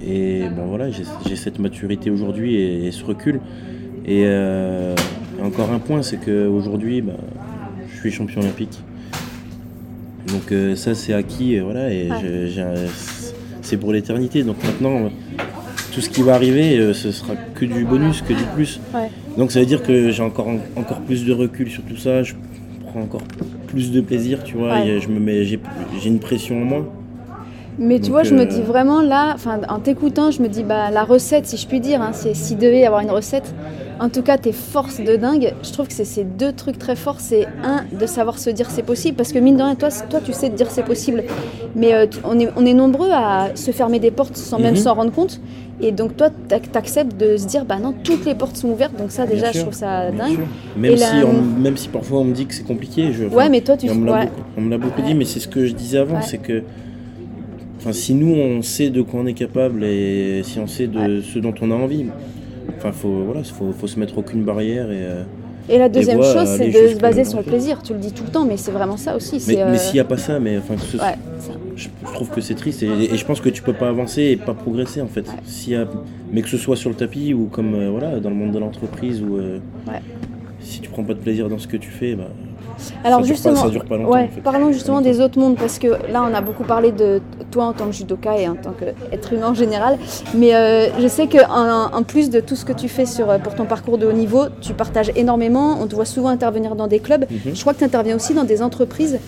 et 0.08 0.48
bon 0.56 0.66
voilà, 0.68 0.92
j'ai 0.92 1.04
j'ai 1.28 1.36
cette 1.36 1.58
maturité 1.58 2.12
aujourd'hui 2.12 2.56
et, 2.56 2.86
et 2.86 2.92
ce 2.92 3.04
recul. 3.04 3.40
Et 4.08 4.24
encore 5.44 5.72
un 5.72 5.80
point, 5.80 6.04
c'est 6.04 6.18
qu'aujourd'hui, 6.18 7.02
bah, 7.02 7.14
je 7.92 8.00
suis 8.00 8.12
champion 8.12 8.42
olympique. 8.42 8.80
Donc 10.28 10.52
euh, 10.52 10.76
ça 10.76 10.96
c'est 10.96 11.14
acquis, 11.14 11.56
et 11.56 11.62
voilà, 11.62 11.92
et 11.92 12.10
Ouais. 12.10 12.76
c'est 13.62 13.78
pour 13.78 13.94
l'éternité. 13.94 14.44
Donc 14.44 14.58
maintenant, 14.64 15.10
tout 15.94 16.02
ce 16.02 16.10
qui 16.10 16.22
va 16.24 16.34
arriver, 16.36 16.78
euh, 16.78 16.94
ce 16.94 17.12
sera 17.12 17.34
que 17.54 17.66
du 17.66 17.86
bonus, 17.86 18.22
que 18.22 18.34
du 18.34 18.44
plus. 18.56 18.80
Ouais. 18.94 19.10
Donc 19.38 19.52
ça 19.52 19.60
veut 19.60 19.66
dire 19.66 19.84
que 19.84 20.10
j'ai 20.12 20.24
encore, 20.24 20.48
encore 20.76 21.00
plus 21.02 21.26
de 21.26 21.34
recul 21.34 21.70
sur 21.70 21.84
tout 21.84 21.98
ça, 21.98 22.24
je 22.24 22.34
prends 22.88 23.02
encore 23.02 23.24
plus 23.68 23.92
de 23.92 24.02
plaisir, 24.02 24.44
tu 24.44 24.56
vois, 24.58 24.74
Ouais. 24.74 24.88
et 24.88 25.00
je 25.02 25.10
me 25.10 25.20
mets, 25.20 25.44
j'ai 25.46 25.60
une 26.06 26.20
pression 26.20 26.62
en 26.62 26.66
moins. 26.66 26.86
Mais 27.78 27.96
tu 27.96 28.04
Donc, 28.04 28.12
vois, 28.12 28.24
je 28.24 28.34
me 28.34 28.42
euh, 28.44 28.46
dis 28.46 28.62
vraiment 28.62 29.02
là, 29.02 29.36
en 29.70 29.80
t'écoutant, 29.80 30.32
je 30.32 30.42
me 30.42 30.48
dis 30.48 30.64
bah 30.64 30.92
la 30.92 31.04
recette, 31.04 31.46
si 31.46 31.58
je 31.58 31.68
puis 31.68 31.82
dire, 31.82 32.02
hein, 32.02 32.12
c'est 32.14 32.34
s'il 32.34 32.58
devait 32.58 32.80
y 32.80 32.86
avoir 32.86 33.02
une 33.02 33.12
recette. 33.12 33.54
En 34.00 34.10
tout 34.10 34.22
cas, 34.22 34.38
tes 34.38 34.52
forces 34.52 35.00
de 35.00 35.16
dingue, 35.16 35.54
je 35.64 35.72
trouve 35.72 35.88
que 35.88 35.94
c'est 35.94 36.04
ces 36.06 36.24
deux 36.26 36.52
trucs 36.52 36.78
très 36.78 36.96
forts. 36.98 37.20
C'est 37.22 37.46
un 37.64 37.86
de 37.98 38.06
savoir 38.06 38.40
se 38.40 38.50
dire 38.50 38.70
c'est 38.70 38.84
possible, 38.84 39.16
parce 39.16 39.32
que 39.32 39.40
mine 39.40 39.56
de 39.58 39.64
rien, 39.64 39.76
toi, 39.76 39.90
toi, 40.10 40.20
tu 40.24 40.34
sais 40.34 40.50
te 40.50 40.56
dire 40.56 40.70
c'est 40.70 40.84
possible, 40.84 41.24
mais 41.76 41.94
euh, 41.94 42.06
on 42.26 42.38
est 42.40 42.50
on 42.58 42.66
est 42.66 42.74
nombreux 42.74 43.10
à 43.14 43.52
se 43.56 43.72
fermer 43.72 44.00
des 44.00 44.12
portes 44.12 44.36
sans 44.36 44.60
même 44.60 44.74
Mhm. 44.74 44.80
s'en 44.82 44.94
rendre 44.96 45.12
compte. 45.12 45.40
Et 45.82 45.92
donc 45.92 46.16
toi, 46.18 46.30
t'ac- 46.48 46.72
t'acceptes 46.72 47.18
de 47.18 47.38
se 47.38 47.48
dire 47.48 47.64
bah 47.66 47.78
non, 47.80 47.94
toutes 48.04 48.26
les 48.26 48.36
portes 48.36 48.58
sont 48.58 48.70
ouvertes. 48.70 48.98
Donc 48.98 49.12
ça, 49.12 49.26
déjà, 49.26 49.52
je 49.54 49.60
trouve 49.62 49.74
ça 49.74 50.12
dingue. 50.12 50.40
Même, 50.78 50.92
Et 50.94 50.98
si 50.98 51.04
la- 51.20 51.26
on- 51.26 51.42
même 51.62 51.78
si 51.78 51.88
parfois 51.90 52.20
on 52.20 52.24
me 52.26 52.34
dit 52.34 52.46
que 52.46 52.54
c'est 52.54 52.64
compliqué, 52.66 53.12
je, 53.14 53.26
Ouais, 53.26 53.50
mais 53.50 53.62
toi, 53.62 53.76
tu 53.78 53.90
on 53.90 53.96
me 53.96 54.06
l'a 54.06 54.14
ouais. 54.14 54.78
beaucoup, 54.78 55.02
Ouais. 55.02 55.08
dit, 55.08 55.16
mais 55.16 55.26
c'est 55.26 55.40
ce 55.40 55.48
que 55.48 55.66
je 55.66 55.74
disais 55.74 55.98
avant, 56.00 56.16
Ouais. 56.16 56.22
c'est 56.26 56.38
que 56.38 56.64
enfin, 57.78 57.92
si 57.94 58.14
nous 58.14 58.34
on 58.36 58.62
sait 58.62 58.90
de 58.90 59.02
quoi 59.02 59.20
on 59.22 59.26
est 59.26 59.34
capable 59.34 59.84
et 59.84 60.42
si 60.44 60.60
on 60.60 60.68
sait 60.68 60.88
de 60.88 61.22
ce 61.22 61.40
dont 61.40 61.54
on 61.62 61.72
a 61.72 61.76
envie, 61.76 62.06
enfin 62.88 62.98
faut 62.98 63.24
voilà, 63.26 63.44
faut, 63.44 63.72
faut 63.72 63.88
se 63.88 64.00
mettre 64.00 64.18
aucune 64.18 64.44
barrière 64.44 64.92
et, 64.92 65.04
euh, 65.04 65.24
Et 65.70 65.78
la 65.78 65.90
deuxième 65.90 66.18
voit 66.18 66.34
chose, 66.34 66.48
c'est 66.58 66.70
de 66.70 66.88
se 66.96 67.00
baser 67.00 67.24
sur 67.26 67.40
le 67.40 67.44
plaisir. 67.44 67.82
Tu 67.84 67.94
le 67.94 68.00
dis 68.00 68.12
tout 68.12 68.24
le 68.24 68.30
temps, 68.32 68.46
mais 68.46 68.58
c'est 68.58 68.72
vraiment 68.72 68.98
ça 68.98 69.16
aussi. 69.16 69.44
Mais, 69.48 69.62
euh, 69.62 69.76
s'il 69.78 69.94
n'y 69.96 70.00
a 70.00 70.04
pas 70.06 70.18
ça, 70.18 70.40
mais 70.40 70.58
enfin, 70.58 70.76
que 70.76 70.82
ce- 70.82 70.98
ouais, 70.98 71.16
ça. 71.40 71.52
je, 71.76 71.88
trouve 72.14 72.30
que 72.30 72.42
c'est 72.42 72.56
triste 72.56 72.84
et, 72.84 73.14
et 73.14 73.18
je 73.18 73.26
pense 73.26 73.42
que 73.42 73.50
tu 73.50 73.62
peux 73.64 73.74
pas 73.74 73.90
avancer 73.90 74.22
et 74.24 74.36
pas 74.38 74.54
progresser 74.54 75.02
en 75.02 75.08
fait. 75.08 75.26
A- 75.30 75.86
mais 76.32 76.42
que 76.42 76.50
ce 76.50 76.58
soit 76.58 76.76
sur 76.76 76.90
le 76.90 76.96
tapis 76.96 77.34
ou 77.34 77.46
comme 77.46 77.74
euh, 77.76 77.90
voilà 77.90 78.20
dans 78.20 78.30
le 78.30 78.36
monde 78.36 78.52
de 78.52 78.60
l'entreprise 78.60 79.22
ou 79.22 79.38
euh, 79.38 79.60
Ouais. 79.88 80.02
si 80.60 80.80
tu 80.82 80.90
prends 80.90 81.04
pas 81.04 81.14
de 81.14 81.20
plaisir 81.20 81.50
dans 81.50 81.58
ce 81.60 81.68
que 81.68 81.78
tu 81.78 81.90
fais, 81.90 82.16
bah, 82.16 82.30
Alors 83.04 83.20
ça, 83.20 83.26
dure 83.26 83.36
justement, 83.36 83.56
pas, 83.56 83.62
ça 83.62 83.70
dure 83.70 83.86
pas 83.86 83.98
longtemps. 83.98 84.12
ouais, 84.12 84.24
en 84.32 84.36
fait. 84.36 84.42
parlons 84.42 84.72
justement 84.72 85.02
des 85.02 85.22
autres 85.22 85.40
mondes 85.40 85.56
parce 85.58 85.80
que 85.80 85.88
là 86.12 86.24
on 86.30 86.34
a 86.34 86.42
beaucoup 86.42 86.64
parlé 86.64 86.92
de 86.92 87.22
toi 87.52 87.66
en 87.66 87.74
tant 87.74 87.86
que 87.86 87.92
judoka 87.94 88.38
et 88.38 88.48
en 88.48 88.56
tant 88.56 88.72
qu'être 88.72 89.34
humain 89.34 89.50
en 89.50 89.54
général, 89.54 89.98
mais 90.34 90.56
euh, 90.56 90.88
je 91.00 91.08
sais 91.08 91.28
qu'en 91.28 91.92
en 91.92 92.04
plus 92.04 92.30
de 92.30 92.40
tout 92.40 92.56
ce 92.56 92.66
que 92.66 92.74
tu 92.74 92.88
fais 92.88 93.06
sur, 93.06 93.30
euh, 93.30 93.38
pour 93.38 93.56
ton 93.56 93.66
parcours 93.66 93.98
de 93.98 94.06
haut 94.06 94.12
niveau, 94.14 94.46
tu 94.62 94.74
partages 94.74 95.12
énormément, 95.16 95.78
on 95.82 95.88
te 95.88 95.96
voit 95.96 96.06
souvent 96.06 96.30
intervenir 96.30 96.76
dans 96.76 96.88
des 96.88 97.00
clubs, 97.00 97.26
Mhm. 97.30 97.56
je 97.56 97.62
crois 97.62 97.74
que 97.74 97.80
tu 97.80 97.86
interviens 97.86 98.16
aussi 98.16 98.34
dans 98.34 98.44
des 98.46 98.62
entreprises. 98.62 99.20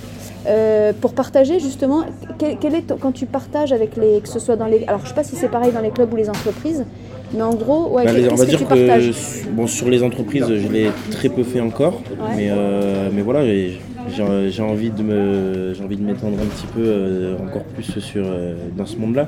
euh, 0.46 0.94
pour 1.02 1.14
partager 1.14 1.60
justement, 1.60 2.04
quel, 2.38 2.58
quel 2.58 2.74
est 2.74 2.94
quand 3.02 3.12
tu 3.12 3.26
partages 3.26 3.74
avec 3.74 3.98
les, 3.98 4.22
que 4.22 4.30
ce 4.30 4.40
soit 4.40 4.56
dans 4.56 4.66
les, 4.68 4.86
alors 4.88 5.02
je 5.04 5.10
sais 5.10 5.14
pas 5.14 5.24
si 5.26 5.36
c'est 5.36 5.50
pareil 5.50 5.74
dans 5.74 5.82
les 5.82 5.90
clubs 5.90 6.12
ou 6.14 6.16
les 6.16 6.30
entreprises, 6.30 6.86
mais 7.34 7.42
en 7.42 7.54
gros, 7.54 7.90
ouais, 7.96 8.06
Bah, 8.06 8.12
on 8.32 8.36
va 8.36 8.46
que 8.46 8.50
dire 8.50 8.60
tu 8.60 8.66
que 8.66 9.50
bon, 9.52 9.68
sur 9.68 9.90
les 9.90 10.04
entreprises, 10.04 10.46
je 10.48 10.68
l'ai 10.68 10.88
très 11.12 11.30
peu 11.30 11.44
fait 11.44 11.60
encore, 11.60 12.02
Ouais. 12.20 12.36
mais, 12.36 12.48
euh, 12.50 13.10
mais 13.14 13.22
voilà, 13.22 13.42
j'ai 13.46 14.62
envie 14.62 14.90
de 14.90 15.04
me, 15.04 15.74
j'ai 15.74 15.84
envie 15.84 15.98
de 15.98 16.04
m'étendre 16.04 16.38
un 16.42 16.46
petit 16.46 16.68
peu 16.68 16.82
euh, 16.84 17.36
encore 17.46 17.64
plus 17.64 18.00
sur 18.00 18.24
euh, 18.26 18.56
dans 18.78 18.86
ce 18.86 18.98
monde-là. 18.98 19.28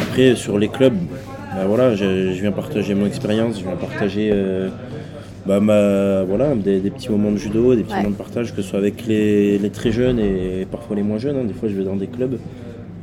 Après, 0.00 0.34
sur 0.36 0.58
les 0.58 0.68
clubs, 0.68 0.94
bah, 1.54 1.64
voilà, 1.66 1.94
je, 1.94 2.32
je 2.32 2.40
viens 2.40 2.52
partager 2.52 2.94
mon 2.94 3.06
expérience, 3.06 3.58
je 3.58 3.64
viens 3.64 3.76
partager 3.76 4.32
bah, 5.46 5.60
ma, 5.60 6.22
voilà, 6.24 6.54
des, 6.54 6.80
des 6.80 6.90
petits 6.90 7.10
moments 7.10 7.30
de 7.30 7.36
judo, 7.36 7.74
des 7.74 7.82
petits 7.82 7.92
Ouais. 7.94 7.98
moments 7.98 8.10
de 8.12 8.16
partage, 8.16 8.54
que 8.54 8.62
ce 8.62 8.68
soit 8.68 8.78
avec 8.78 9.06
les, 9.06 9.58
les 9.58 9.70
très 9.70 9.92
jeunes 9.92 10.18
et 10.18 10.66
parfois 10.70 10.96
les 10.96 11.02
moins 11.02 11.18
jeunes. 11.18 11.36
hein. 11.36 11.44
Des 11.44 11.52
fois, 11.52 11.68
je 11.68 11.74
vais 11.74 11.84
dans 11.84 11.96
des 11.96 12.06
clubs. 12.06 12.38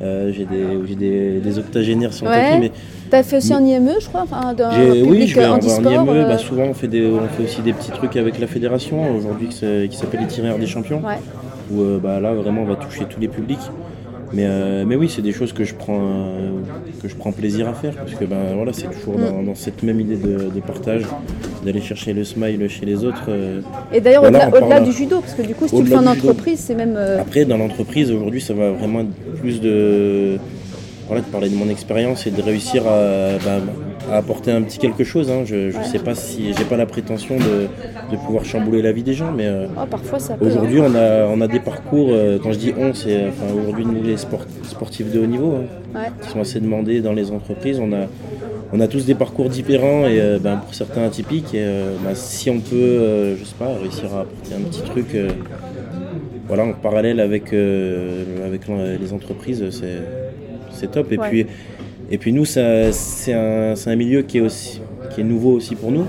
Euh, 0.02 0.32
j'ai 0.34 0.46
des, 0.46 0.96
des, 0.96 1.40
des 1.40 1.60
octogénaires 1.60 2.14
sur 2.14 2.26
le 2.26 2.32
Ouais. 2.32 2.50
tapis, 2.50 2.60
mais 2.60 2.72
T'as 3.10 3.24
fait 3.24 3.38
aussi 3.38 3.54
en 3.54 3.64
IME, 3.66 3.90
je 4.00 4.08
crois, 4.08 4.22
enfin, 4.22 4.54
dans 4.54 4.72
j'ai- 4.72 5.02
un 5.02 5.06
oui, 5.06 5.28
je 5.28 5.36
vais 5.36 5.44
euh, 5.44 5.52
en 5.52 5.56
handisport, 5.56 5.92
IME. 5.92 6.10
euh, 6.10 6.28
Bah, 6.28 6.38
souvent, 6.38 6.64
on 6.64 6.74
fait, 6.74 6.88
des, 6.88 7.06
on 7.06 7.28
fait 7.28 7.44
aussi 7.44 7.62
des 7.62 7.74
petits 7.74 7.92
trucs 7.92 8.16
avec 8.16 8.40
la 8.40 8.48
fédération 8.48 9.14
aujourd'hui 9.16 9.48
qui, 9.50 9.56
s'appelle 9.98 10.22
les 10.22 10.28
tireurs 10.28 10.58
des 10.58 10.66
champions. 10.68 11.02
Ouais. 11.06 11.18
Où 11.72 11.82
euh, 11.82 12.00
bah, 12.02 12.20
là, 12.22 12.34
vraiment, 12.34 12.62
on 12.62 12.66
va 12.66 12.76
toucher 12.76 13.06
tous 13.10 13.20
les 13.20 13.28
publics. 13.28 13.60
Mais, 14.34 14.46
euh, 14.46 14.86
mais 14.88 14.96
oui, 14.96 15.10
c'est 15.10 15.22
des 15.22 15.34
choses 15.34 15.52
que 15.52 15.64
je 15.64 15.74
prends, 15.74 16.00
euh, 16.02 16.52
que 17.02 17.08
je 17.10 17.16
prends 17.16 17.32
plaisir 17.32 17.68
à 17.68 17.74
faire 17.74 17.94
parce 17.96 18.14
que 18.14 18.24
ben, 18.26 18.56
voilà, 18.56 18.72
c'est 18.74 18.88
toujours 18.88 19.18
Mm. 19.18 19.22
dans, 19.26 19.44
dans 19.44 19.56
cette 19.56 19.84
même 19.84 20.00
idée 20.00 20.16
de, 20.16 20.50
de 20.50 20.60
partage, 20.62 21.04
d'aller 21.66 21.82
chercher 21.82 22.14
le 22.14 22.24
smile 22.24 22.68
chez 22.70 22.86
les 22.86 23.04
autres. 23.04 23.24
euh. 23.30 23.62
Et 23.94 24.00
d'ailleurs, 24.00 24.22
Voilà, 24.22 24.48
au-delà, 24.50 24.68
parle- 24.68 24.84
du 24.86 24.94
judo, 24.94 25.20
parce 25.20 25.34
que 25.34 25.42
du 25.42 25.54
coup, 25.54 25.68
si 25.68 25.76
tu 25.76 25.82
le 25.84 25.88
fais 25.90 25.98
en 25.98 26.08
entreprise, 26.08 26.60
c'est 26.60 26.76
même. 26.76 26.96
euh, 26.96 27.20
Après, 27.20 27.44
dans 27.46 27.58
l'entreprise, 27.58 28.10
aujourd'hui, 28.12 28.40
ça 28.42 28.54
va 28.54 28.72
vraiment 28.72 29.02
être 29.02 29.36
plus 29.42 29.60
de, 29.60 30.38
voilà, 31.08 31.22
de 31.22 31.28
parler 31.28 31.50
de 31.50 31.56
mon 31.56 31.68
expérience 31.70 32.26
et 32.26 32.32
de 32.32 32.42
réussir 32.42 32.84
à, 32.88 33.38
bah, 33.44 33.60
à 34.10 34.18
apporter 34.18 34.52
un 34.52 34.62
petit 34.62 34.78
quelque 34.78 35.04
chose. 35.04 35.30
hein. 35.30 35.44
Je 35.46 35.56
ne 35.56 35.74
Ouais. 35.74 35.84
sais 35.84 36.00
pas 36.00 36.16
si 36.16 36.54
j'ai 36.58 36.64
pas 36.66 36.78
la 36.78 36.86
prétention 36.86 37.36
de, 37.38 37.68
de 38.12 38.18
pouvoir 38.18 38.46
chambouler 38.46 38.82
la 38.82 38.92
vie 38.92 39.04
des 39.04 39.14
gens, 39.14 39.32
mais 39.32 39.46
euh, 39.46 39.68
oh, 39.78 39.86
parfois, 39.90 40.20
ça 40.20 40.36
peut. 40.36 40.46
aujourd'hui, 40.46 40.80
on 40.80 40.96
a, 40.96 41.26
on 41.28 41.40
a 41.42 41.48
des 41.48 41.60
parcours. 41.60 42.10
euh, 42.12 42.40
quand 42.42 42.52
je 42.52 42.58
dis 42.60 42.74
on, 42.78 42.94
c'est 42.94 43.28
enfin, 43.28 43.54
aujourd'hui 43.54 43.86
nous 43.86 44.02
les 44.04 44.18
sport- 44.18 44.46
sportifs 44.64 45.12
de 45.12 45.20
haut 45.20 45.26
niveau 45.26 45.56
hein, 45.56 46.00
Ouais. 46.00 46.08
qui 46.22 46.30
sont 46.30 46.40
assez 46.42 46.60
demandés 46.60 47.02
dans 47.02 47.14
les 47.14 47.32
entreprises. 47.32 47.80
On 47.80 47.92
a, 47.94 48.08
on 48.74 48.80
a 48.80 48.88
tous 48.88 49.06
des 49.06 49.16
parcours 49.16 49.50
différents 49.50 50.06
et 50.06 50.20
euh, 50.22 50.40
ben, 50.40 50.58
pour 50.58 50.74
certains 50.74 51.04
atypiques. 51.04 51.54
Et, 51.54 51.66
ben, 52.04 52.16
si 52.16 52.50
on 52.50 52.60
peut, 52.60 53.36
je 53.38 53.44
sais 53.44 53.56
pas, 53.60 53.72
réussir 53.82 54.06
à 54.16 54.22
apporter 54.22 54.56
un 54.56 54.62
petit 54.70 54.82
truc. 54.82 55.08
voilà, 56.48 56.66
en 56.66 56.74
parallèle 56.74 57.20
avec, 57.20 57.54
avec 58.46 58.62
les 59.00 59.14
entreprises, 59.14 59.64
c'est, 59.72 60.00
c'est 60.72 60.92
top. 60.92 61.12
Et, 61.12 61.18
Ouais. 61.18 61.30
puis, 61.30 61.46
et 62.12 62.18
puis 62.18 62.34
nous, 62.34 62.44
c'est, 62.44 62.62
un, 63.34 63.96
milieu 63.96 64.22
qui 64.22 64.40
est, 64.40 64.42
aussi, 64.42 64.82
qui 65.14 65.22
est 65.22 65.24
nouveau 65.24 65.54
aussi 65.54 65.76
pour 65.76 65.92
nous. 65.92 66.06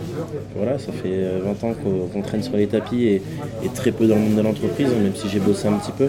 Voilà, 0.56 0.78
ça 0.78 0.90
fait 0.90 1.08
euh, 1.08 1.38
20 1.44 1.68
ans 1.68 1.74
qu'on, 2.12 2.22
traîne 2.22 2.42
sur 2.42 2.56
les 2.56 2.66
tapis 2.66 3.04
et, 3.04 3.22
et 3.64 3.68
très 3.72 3.92
peu 3.92 4.06
dans 4.06 4.16
le 4.16 4.22
monde 4.22 4.34
de 4.34 4.42
l'entreprise, 4.42 4.88
même 4.88 5.14
si 5.14 5.28
j'ai 5.28 5.38
bossé 5.38 5.68
un 5.68 5.74
petit 5.74 5.92
peu. 5.92 6.08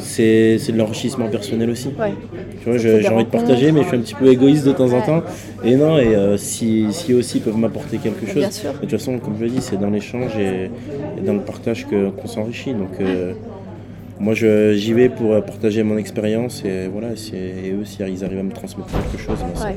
C'est, 0.00 0.72
de 0.72 0.78
l'enrichissement 0.78 1.28
personnel 1.28 1.70
aussi. 1.70 1.88
Ouais. 1.88 2.14
Tu 2.62 2.70
vois, 2.70 2.78
j'ai 2.78 3.06
envie 3.08 3.24
de 3.24 3.30
partager, 3.30 3.70
mais 3.70 3.82
je 3.82 3.88
suis 3.88 3.96
un 3.96 4.00
petit 4.00 4.14
peu 4.14 4.28
égoïste 4.28 4.64
de 4.64 4.72
temps 4.72 4.92
en 4.92 5.02
temps. 5.02 5.22
Et 5.62 5.76
non, 5.76 5.98
et 5.98 6.16
euh, 6.16 6.36
si, 6.36 6.86
si 6.90 7.14
aussi 7.14 7.40
peuvent 7.40 7.56
m'apporter 7.56 7.98
quelque 7.98 8.26
chose. 8.26 8.36
Bien 8.36 8.50
sûr. 8.50 8.72
De 8.72 8.78
toute 8.78 8.90
façon, 8.90 9.18
comme 9.18 9.34
je 9.38 9.44
le 9.44 9.50
dis, 9.50 9.60
c'est 9.60 9.78
dans 9.78 9.90
l'échange 9.90 10.36
et, 10.38 10.70
et 11.18 11.20
dans 11.24 11.34
le 11.34 11.40
partage 11.40 11.86
qu'on 11.86 12.26
s'enrichit. 12.26 12.72
Donc, 12.72 13.00
euh, 13.00 13.34
moi, 14.20 14.34
j'y 14.34 14.92
vais 14.92 15.08
pour 15.08 15.32
euh, 15.32 15.40
partager 15.40 15.82
mon 15.82 15.96
expérience 15.96 16.64
et 16.64 16.88
voilà, 16.92 17.14
si- 17.14 17.36
et 17.36 17.70
eux, 17.72 17.84
si 17.84 17.98
ils 18.02 18.24
arrivent 18.24 18.40
à 18.40 18.42
me 18.42 18.50
transmettre 18.52 18.90
quelque 18.90 19.18
chose, 19.22 19.38
ben, 19.40 19.46
c'est- 19.54 19.64
Ouais. 19.66 19.74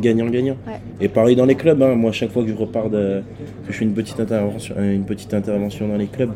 gagnant-gagnant. 0.00 0.56
Ouais. 0.66 0.74
Et 1.00 1.08
pareil 1.08 1.36
dans 1.36 1.46
les 1.46 1.54
clubs. 1.54 1.80
hein. 1.82 1.94
moi, 1.94 2.10
chaque 2.12 2.32
fois 2.32 2.42
que 2.42 2.48
je 2.48 2.54
repars, 2.54 2.90
de, 2.90 3.22
que 3.66 3.72
je 3.72 3.76
fais 3.78 3.84
une 3.84 3.92
petite 3.92 4.18
intervention, 4.18 4.74
une 4.80 5.04
petite 5.04 5.32
intervention 5.34 5.86
dans 5.88 5.96
les 5.96 6.06
clubs, 6.06 6.32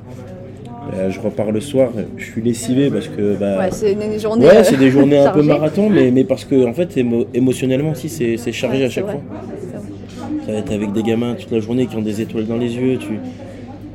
euh, 0.95 1.11
je 1.11 1.21
repars 1.21 1.51
le 1.51 1.61
soir. 1.61 1.91
Je 2.17 2.25
suis 2.25 2.41
lessivé 2.41 2.89
parce 2.91 3.09
que 3.09 3.35
bah, 3.37 3.59
Ouais, 3.59 3.69
c'est. 3.73 3.95
Ouais, 3.97 4.63
euh, 4.75 4.77
des 4.79 4.91
journées 4.91 5.19
un 5.19 5.31
peu 5.33 5.43
marathon, 5.43 5.91
mais, 5.91 6.11
mais 6.11 6.25
parce 6.25 6.45
que 6.45 6.65
en 6.67 6.73
fait, 6.73 6.97
émo- 6.97 7.27
émotionnellement 7.35 7.91
aussi, 7.91 8.09
c'est 8.09 8.53
chargé 8.53 8.79
Ouais, 8.81 8.85
à 8.87 8.91
chaque 8.91 9.05
vrai. 9.05 9.15
fois. 9.15 10.55
Être 10.55 10.73
avec 10.73 10.93
des 10.93 11.03
gamins 11.03 11.35
toute 11.35 11.51
la 11.51 11.61
journée 11.61 11.87
qui 11.87 11.97
ont 11.97 12.01
des 12.03 12.21
étoiles 12.21 12.47
dans 12.47 12.57
les 12.57 12.75
yeux, 12.75 12.97
tu, 12.97 13.19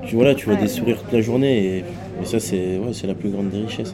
tu, 0.05 0.15
voilà, 0.15 0.35
tu 0.35 0.45
vois 0.45 0.55
des 0.55 0.67
sourires 0.67 0.97
toute 1.01 1.11
la 1.13 1.21
journée, 1.21 1.77
et, 1.77 1.83
et 2.21 2.25
ça, 2.25 2.39
c'est 2.39 2.77
ouais, 2.77 2.91
la 3.07 3.13
plus 3.15 3.29
grande 3.29 3.49
des 3.49 3.59
richesses. 3.59 3.93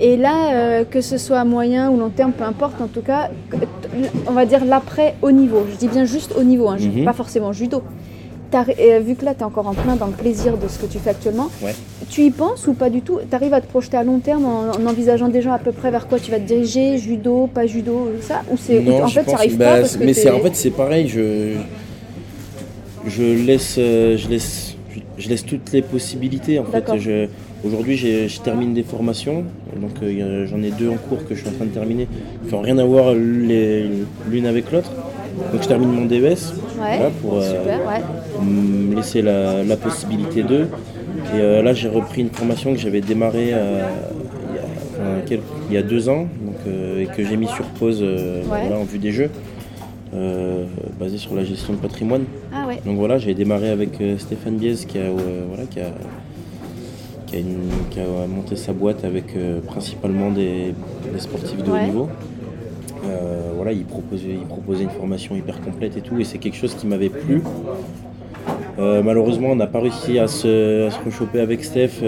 Et 0.00 0.16
là, 0.16 0.52
euh, 0.52 0.84
que 0.84 1.00
ce 1.00 1.18
soit 1.18 1.38
à 1.40 1.44
moyen 1.44 1.90
ou 1.90 1.96
long 1.98 2.10
terme, 2.10 2.32
peu 2.32 2.44
importe, 2.44 2.80
en 2.80 2.86
tout 2.86 3.00
cas, 3.00 3.30
on 4.26 4.32
va 4.32 4.44
dire 4.46 4.64
l'après 4.64 5.14
au 5.22 5.30
niveau. 5.32 5.66
Je 5.70 5.76
dis 5.76 5.88
bien 5.88 6.04
juste 6.04 6.32
au 6.38 6.42
niveau, 6.42 6.68
hein, 6.68 6.76
Mhm. 6.78 7.04
pas 7.04 7.12
forcément 7.12 7.52
judo. 7.52 7.82
T'as- 8.50 8.64
euh, 8.78 9.00
vu 9.00 9.16
que 9.16 9.24
là, 9.24 9.34
tu 9.34 9.40
es 9.40 9.42
encore 9.42 9.66
en 9.66 9.74
plein 9.74 9.96
dans 9.96 10.06
le 10.06 10.12
plaisir 10.12 10.56
de 10.56 10.68
ce 10.68 10.78
que 10.78 10.86
tu 10.86 10.98
fais 10.98 11.10
actuellement, 11.10 11.48
Ouais. 11.62 11.74
tu 12.08 12.22
y 12.22 12.30
penses 12.30 12.68
ou 12.68 12.74
pas 12.74 12.90
du 12.90 13.02
tout? 13.02 13.18
Tu 13.28 13.34
arrives 13.34 13.52
à 13.54 13.60
te 13.60 13.66
projeter 13.66 13.96
à 13.96 14.04
long 14.04 14.20
terme 14.20 14.44
en, 14.44 14.70
en 14.70 14.86
envisageant 14.86 15.28
déjà 15.28 15.54
à 15.54 15.58
peu 15.58 15.72
près 15.72 15.90
vers 15.90 16.06
quoi 16.06 16.20
tu 16.20 16.30
vas 16.30 16.38
te 16.38 16.46
diriger 16.46 16.96
Judo, 16.98 17.48
pas 17.52 17.66
judo, 17.66 18.12
ça? 18.20 18.42
Ou 18.50 18.56
c'est 18.56 18.78
en 19.02 19.08
fait 19.08 19.28
ça 19.28 19.34
arrive 19.36 19.56
bah, 19.56 19.64
pas 19.72 19.80
parce 19.80 19.96
que 19.96 20.04
Mais 20.04 20.30
en 20.30 20.40
fait 20.40 20.54
c'est 20.54 20.70
pareil, 20.70 21.08
je, 21.08 21.54
je 23.08 23.22
laisse 23.44 23.76
euh, 23.78 24.16
je 24.16 24.28
laisse 24.28 24.76
je, 25.18 25.28
laisse 25.28 25.44
toutes 25.44 25.72
les 25.72 25.82
possibilités 25.82 26.58
en 26.58 26.64
fait. 26.64 26.84
Je, 26.98 27.26
aujourd'hui 27.66 27.96
je 27.96 28.40
termine 28.40 28.74
des 28.74 28.82
formations, 28.82 29.44
donc 29.80 29.92
euh, 30.02 30.46
j'en 30.46 30.62
ai 30.62 30.70
deux 30.70 30.88
en 30.88 30.96
cours 30.96 31.26
que 31.26 31.34
je 31.34 31.40
suis 31.40 31.48
en 31.48 31.52
train 31.52 31.64
de 31.66 31.70
terminer, 31.70 32.06
qui 32.48 32.54
n'ont 32.54 32.60
rien 32.62 32.78
à 32.78 32.84
voir 32.84 33.14
l'une 33.14 34.46
avec 34.46 34.70
l'autre. 34.72 34.90
Donc 35.52 35.62
je 35.62 35.68
termine 35.68 35.90
mon 35.90 36.06
DES 36.06 36.18
Ouais, 36.18 36.96
voilà, 36.98 37.10
pour 37.20 37.34
euh, 37.36 37.42
super, 37.42 37.78
ouais. 37.86 38.44
me 38.44 38.94
laisser 38.96 39.22
la, 39.22 39.62
la 39.64 39.76
possibilité 39.76 40.42
d'eux. 40.42 40.68
Et 41.34 41.40
euh, 41.40 41.62
là, 41.62 41.72
j'ai 41.72 41.88
repris 41.88 42.20
une 42.22 42.30
formation 42.30 42.72
que 42.72 42.78
j'avais 42.78 43.00
démarrée 43.00 43.50
euh, 43.52 43.80
il, 44.50 44.56
y 44.56 44.58
a, 44.58 44.62
enfin, 44.62 45.20
quel- 45.26 45.40
il 45.68 45.74
y 45.74 45.78
a 45.78 45.82
deux 45.82 46.08
ans 46.08 46.26
donc, 46.42 46.56
et 46.98 47.06
que 47.06 47.24
j'ai 47.24 47.36
mis 47.36 47.48
sur 47.48 47.64
pause 47.78 48.02
Ouais. 48.02 48.42
voilà, 48.46 48.76
en 48.78 48.84
vue 48.84 48.98
des 48.98 49.12
jeux, 49.12 49.30
euh, 50.14 50.64
basée 50.98 51.18
sur 51.18 51.34
la 51.34 51.44
gestion 51.44 51.72
de 51.74 51.78
patrimoine. 51.78 52.24
Ah 52.54 52.66
ouais, 52.66 52.80
Donc 52.86 52.96
voilà, 52.96 53.18
j'ai 53.18 53.34
démarré 53.34 53.70
avec 53.70 54.00
euh, 54.00 54.16
Stéphane 54.18 54.56
Biez 54.56 54.74
qui 54.88 54.98
a, 54.98 55.02
euh, 55.02 55.44
voilà, 55.48 55.64
qui 55.64 55.80
a, 55.80 55.86
qui 57.36 57.48
a 57.48 57.50
une- 57.50 57.88
qui 57.90 58.00
a 58.00 58.26
monté 58.26 58.56
sa 58.56 58.72
boîte 58.72 59.04
avec 59.04 59.36
euh, 59.36 59.60
principalement 59.60 60.30
des, 60.30 60.74
des 61.12 61.18
sportifs 61.20 61.62
de 61.62 61.70
Ouais. 61.70 61.80
haut 61.82 61.86
niveau. 61.86 62.08
Euh, 63.06 63.52
voilà, 63.54 63.72
il 63.72 63.84
proposait, 63.84 64.30
il 64.30 64.46
proposait 64.46 64.84
une 64.84 64.90
formation 64.90 65.36
hyper 65.36 65.60
complète 65.60 65.96
et 65.96 66.00
tout, 66.00 66.18
et 66.18 66.24
c'est 66.24 66.38
quelque 66.38 66.56
chose 66.56 66.74
qui 66.74 66.86
m'avait 66.86 67.08
plu. 67.08 67.42
Euh, 68.78 69.02
malheureusement, 69.02 69.48
on 69.50 69.56
n'a 69.56 69.66
pas 69.66 69.80
réussi 69.80 70.18
à 70.18 70.26
se, 70.28 70.86
à 70.86 70.90
se 70.90 70.98
rechoper 71.04 71.40
avec 71.40 71.64
Steph. 71.64 72.02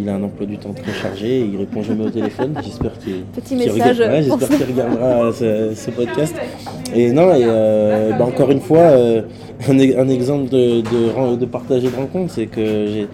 Euh, 0.00 0.02
qu'il 0.02 0.08
a 0.08 0.14
un 0.14 0.22
emploi 0.22 0.46
du 0.46 0.58
temps 0.58 0.72
très 0.72 0.92
chargé 0.92 1.40
et 1.40 1.44
il 1.44 1.56
répond 1.56 1.82
jamais 1.82 2.04
au 2.06 2.10
téléphone. 2.10 2.54
J'espère 2.62 2.98
qu'il 2.98 3.12
Petit 3.34 3.56
qu'il 3.56 3.58
message 3.58 3.96
regarde- 4.00 4.12
ouais, 4.12 4.28
pour 4.28 4.38
j'espère 4.40 4.58
qu'il 4.58 4.66
regardera 4.76 5.32
ce, 5.32 5.70
ce 5.74 5.90
podcast. 5.90 6.34
Et 6.94 7.12
non, 7.12 7.32
et 7.34 7.42
euh, 7.44 8.10
bah, 8.18 8.24
encore 8.24 8.50
une 8.50 8.60
fois, 8.60 8.78
euh, 8.80 9.22
un, 9.68 9.78
e- 9.78 9.96
un 9.96 10.08
exemple 10.08 10.48
de, 10.50 10.80
de, 10.80 11.36
de 11.36 11.44
partager 11.46 11.88
de 11.88 11.94
rencontre, 11.94 12.32
c'est 12.32 12.46
que 12.46 12.86
j'ai- 12.88 13.06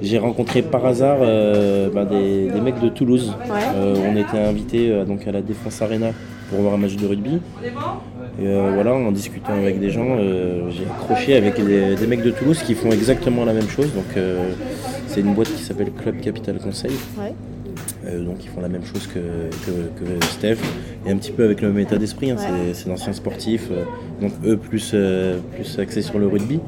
j'ai 0.00 0.16
rencontré 0.16 0.62
par 0.62 0.86
hasard 0.86 1.18
euh, 1.20 1.90
bah, 1.92 2.06
des, 2.06 2.48
des 2.48 2.60
mecs 2.62 2.80
de 2.80 2.88
Toulouse. 2.88 3.34
Ouais. 3.50 3.58
Euh, 3.76 3.94
on 4.10 4.16
était 4.16 4.38
invités 4.38 4.90
euh, 4.90 5.04
donc 5.04 5.26
à 5.26 5.32
la 5.32 5.42
Défense 5.42 5.82
Arena 5.82 6.12
pour 6.48 6.60
voir 6.62 6.72
un 6.74 6.78
match 6.78 6.96
de 6.96 7.06
rugby. 7.06 7.38
Et 8.40 8.46
euh, 8.46 8.70
voilà, 8.72 8.94
en 8.94 9.10
discutant 9.10 9.54
avec 9.54 9.80
des 9.80 9.90
gens, 9.90 10.16
euh, 10.16 10.70
j'ai 10.70 10.84
accroché 10.84 11.36
avec 11.36 11.56
des, 11.56 11.96
des 11.96 12.06
mecs 12.06 12.22
de 12.22 12.30
Toulouse 12.30 12.62
qui 12.62 12.74
font 12.74 12.92
exactement 12.92 13.44
la 13.44 13.52
même 13.52 13.68
chose. 13.68 13.92
Donc 13.94 14.16
euh, 14.16 14.52
c'est 15.08 15.20
une 15.20 15.34
boîte 15.34 15.52
qui 15.52 15.62
s'appelle 15.62 15.90
Club 15.90 16.20
Capital 16.20 16.58
Conseil. 16.58 16.92
ouais. 17.18 17.34
donc 18.20 18.44
ils 18.44 18.48
font 18.48 18.60
la 18.60 18.68
même 18.68 18.84
chose 18.84 19.08
que, 19.08 19.18
que, 19.18 20.24
Steph, 20.26 20.58
et 21.04 21.10
un 21.10 21.16
petit 21.16 21.32
peu 21.32 21.44
avec 21.44 21.62
le 21.62 21.68
même 21.68 21.80
état 21.80 21.96
d'esprit. 21.96 22.30
Hein. 22.30 22.36
C'est 22.74 22.88
d'anciens 22.88 23.12
sportifs, 23.12 23.70
donc 24.20 24.32
eux 24.46 24.56
plus, 24.56 24.94
plus 25.54 25.78
axés 25.80 26.02
sur 26.02 26.20
le 26.20 26.28
rugby, 26.28 26.60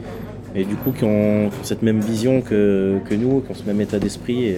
et 0.57 0.65
du 0.65 0.75
coup 0.75 0.91
qui 0.91 1.05
ont, 1.05 1.51
cette 1.63 1.83
même 1.83 2.01
vision 2.01 2.41
que, 2.41 2.99
nous, 3.13 3.43
qui 3.43 3.51
ont 3.53 3.55
ce 3.55 3.65
même 3.65 3.81
état 3.81 4.01
d'esprit. 4.01 4.47
Et, 4.47 4.57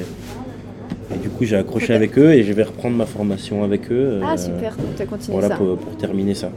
du 1.20 1.28
coup 1.28 1.44
j'ai 1.44 1.56
accroché 1.56 1.94
avec 1.94 2.18
eux 2.18 2.32
et 2.32 2.42
je 2.44 2.52
vais 2.52 2.62
reprendre 2.62 2.96
ma 2.96 3.06
formation 3.06 3.64
avec 3.64 3.90
eux. 3.90 4.20
Ah 4.24 4.36
super, 4.36 4.76
tu 4.96 5.02
as 5.02 5.06
continué 5.06 5.38
voilà, 5.38 5.54
Pour, 5.56 5.76
pour 5.76 5.96
terminer 5.96 6.34
ça. 6.34 6.50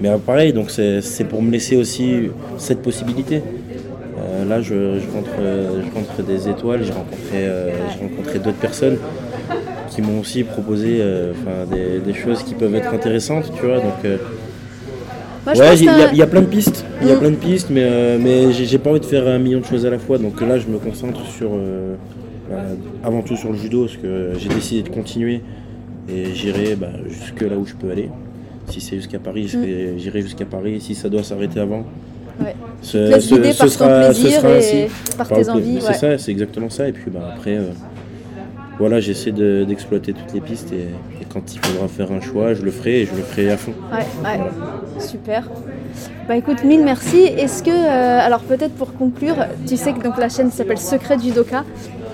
Mais 0.00 0.10
pareil, 0.24 0.52
donc 0.52 0.70
c'est 0.70 1.24
pour 1.28 1.42
me 1.42 1.50
laisser 1.50 1.76
aussi 1.76 2.28
cette 2.58 2.82
possibilité. 2.82 3.42
Euh, 4.36 4.44
là, 4.44 4.60
je, 4.60 4.98
rentre, 5.14 6.22
des 6.22 6.48
étoiles, 6.48 6.84
j'ai 6.84 6.92
rencontré, 6.92 7.34
euh, 7.34 7.70
rencontré 8.00 8.38
d'autres 8.38 8.56
personnes 8.56 8.98
qui 9.90 10.02
m'ont 10.02 10.20
aussi 10.20 10.42
proposé 10.42 10.98
euh, 11.00 11.32
des, 12.04 12.14
choses 12.14 12.42
qui 12.42 12.54
peuvent 12.54 12.74
être 12.74 12.92
intéressantes, 12.92 13.52
tu 13.54 13.66
vois. 13.66 13.76
Donc, 13.76 14.04
ouais, 15.46 15.76
il 15.76 16.16
y, 16.16 16.22
a 16.22 16.26
plein 16.26 16.40
de 16.40 16.46
pistes, 16.46 16.84
il 17.02 17.08
y 17.08 17.10
a 17.10 17.16
mm. 17.16 17.18
plein 17.18 17.30
de 17.30 17.36
pistes, 17.36 17.68
mais, 17.70 18.18
mais 18.18 18.52
j'ai 18.52 18.78
pas 18.78 18.90
envie 18.90 19.00
de 19.00 19.06
faire 19.06 19.26
un 19.26 19.38
million 19.38 19.60
de 19.60 19.64
choses 19.64 19.86
à 19.86 19.90
la 19.90 19.98
fois. 19.98 20.18
Donc 20.18 20.40
là, 20.40 20.58
je 20.58 20.66
me 20.66 20.78
concentre 20.78 21.24
sur, 21.26 21.50
avant 23.02 23.22
tout 23.22 23.36
sur 23.36 23.50
le 23.50 23.58
judo, 23.58 23.84
parce 23.84 23.96
que 23.96 24.32
j'ai 24.38 24.48
décidé 24.48 24.82
de 24.82 24.94
continuer 24.94 25.42
et 26.08 26.34
j'irai 26.34 26.76
bah, 26.76 26.88
jusque 27.08 27.42
là 27.42 27.56
où 27.56 27.66
je 27.66 27.74
peux 27.74 27.90
aller. 27.90 28.10
Si 28.68 28.80
c'est 28.80 28.96
jusqu'à 28.96 29.18
Paris, 29.18 29.52
mm. 29.54 29.98
j'irai 29.98 30.22
jusqu'à 30.22 30.44
Paris. 30.44 30.80
Si 30.80 30.94
ça 30.94 31.08
doit 31.08 31.22
s'arrêter 31.22 31.60
avant, 31.60 31.84
ouais. 32.40 32.54
ce, 32.82 33.20
ce, 33.20 33.52
ce, 33.52 33.68
sera, 33.68 34.12
ce, 34.12 34.28
sera, 34.28 34.48
ainsi. 34.48 34.86
par 35.16 35.28
tes 35.28 35.48
envies. 35.48 35.78
C'est 35.80 35.94
ça, 35.94 36.18
c'est 36.18 36.32
exactement 36.32 36.70
ça. 36.70 36.88
Et 36.88 36.92
puis 36.92 37.10
bah, 37.10 37.32
après, 37.34 37.56
euh, 37.56 37.70
voilà, 38.78 39.00
j'essaie 39.00 39.32
d'exploiter 39.32 40.12
toutes 40.12 40.32
les 40.34 40.40
pistes 40.40 40.72
et, 40.72 40.88
quand 41.32 41.54
il 41.54 41.60
faudra 41.60 41.88
faire 41.88 42.12
un 42.12 42.20
choix, 42.20 42.54
je 42.54 42.62
le 42.62 42.70
ferai 42.70 43.02
et 43.02 43.06
je 43.06 43.14
le 43.14 43.22
ferai 43.22 43.50
à 43.50 43.56
fond. 43.56 43.74
Ouais, 43.92 44.06
ouais, 44.24 45.00
super. 45.00 45.50
Bah 46.28 46.36
écoute, 46.36 46.64
mille 46.64 46.82
merci. 46.82 47.18
Est-ce 47.18 47.62
que, 47.62 47.70
euh, 47.70 48.26
alors 48.26 48.40
peut-être 48.40 48.72
pour 48.74 48.94
conclure, 48.94 49.36
tu 49.66 49.76
sais 49.76 49.92
que 49.92 50.02
donc 50.02 50.18
la 50.18 50.28
chaîne 50.28 50.50
s'appelle 50.50 50.78
Secret 50.78 51.18
Judoka. 51.18 51.64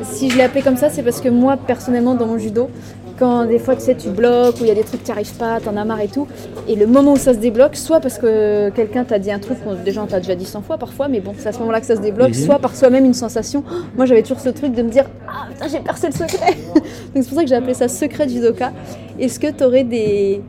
Si 0.03 0.31
je 0.31 0.37
l'ai 0.37 0.45
appelée 0.45 0.63
comme 0.63 0.77
ça, 0.77 0.89
c'est 0.89 1.03
parce 1.03 1.21
que 1.21 1.29
moi, 1.29 1.57
personnellement, 1.57 2.15
dans 2.15 2.27
mon 2.27 2.39
judo, 2.39 2.71
quand 3.19 3.45
des 3.45 3.59
fois 3.59 3.77
tu 3.77 3.83
sais 3.83 3.95
tu 3.95 4.09
bloques 4.09 4.57
ou 4.57 4.63
il 4.63 4.69
y 4.69 4.71
a 4.71 4.75
des 4.75 4.83
trucs 4.83 5.03
qui 5.05 5.11
n'arrivent 5.11 5.35
pas, 5.35 5.61
t'en 5.61 5.77
as 5.77 5.85
marre 5.85 6.01
et 6.01 6.09
tout, 6.09 6.27
et 6.69 6.75
le 6.75 6.87
moment 6.87 7.13
où 7.13 7.17
ça 7.17 7.35
se 7.35 7.39
débloque, 7.39 7.77
soit 7.77 8.01
parce 8.01 8.19
que 8.19 8.71
quelqu'un 8.71 9.05
t'a 9.05 9.19
dit 9.19 9.31
un 9.31 9.39
truc, 9.39 9.59
déjà 9.85 10.03
on 10.03 10.07
t'a 10.07 10.19
déjà 10.19 10.35
dit 10.35 10.45
100 10.45 10.63
fois 10.63 10.79
parfois, 10.79 11.09
mais 11.09 11.21
bon 11.21 11.33
c'est 11.37 11.49
à 11.49 11.53
ce 11.53 11.59
moment-là 11.61 11.81
que 11.81 11.87
ça 11.87 11.97
se 11.97 12.01
débloque, 12.01 12.31
mhm. 12.31 12.35
soit 12.35 12.59
par 12.59 12.75
soi-même 12.75 13.05
une 13.05 13.15
sensation. 13.15 13.63
Moi 13.97 14.07
j'avais 14.07 14.23
toujours 14.23 14.41
ce 14.41 14.49
truc 14.49 14.75
de 14.75 14.83
me 14.83 14.91
dire 14.91 15.05
ah 15.29 15.47
putain 15.53 15.69
j'ai 15.69 15.81
percé 15.81 16.09
le 16.09 16.13
secret. 16.15 16.57
Donc 16.75 17.23
c'est 17.23 17.29
pour 17.29 17.39
ça 17.39 17.43
que 17.43 17.49
j'ai 17.49 17.55
appelé 17.55 17.75
ça 17.75 17.89
secret 17.89 18.29
judoka. 18.29 18.73
Est-ce 19.19 19.39
que 19.39 19.51
tu 19.51 19.63
aurais 19.63 19.85
des, 19.85 20.41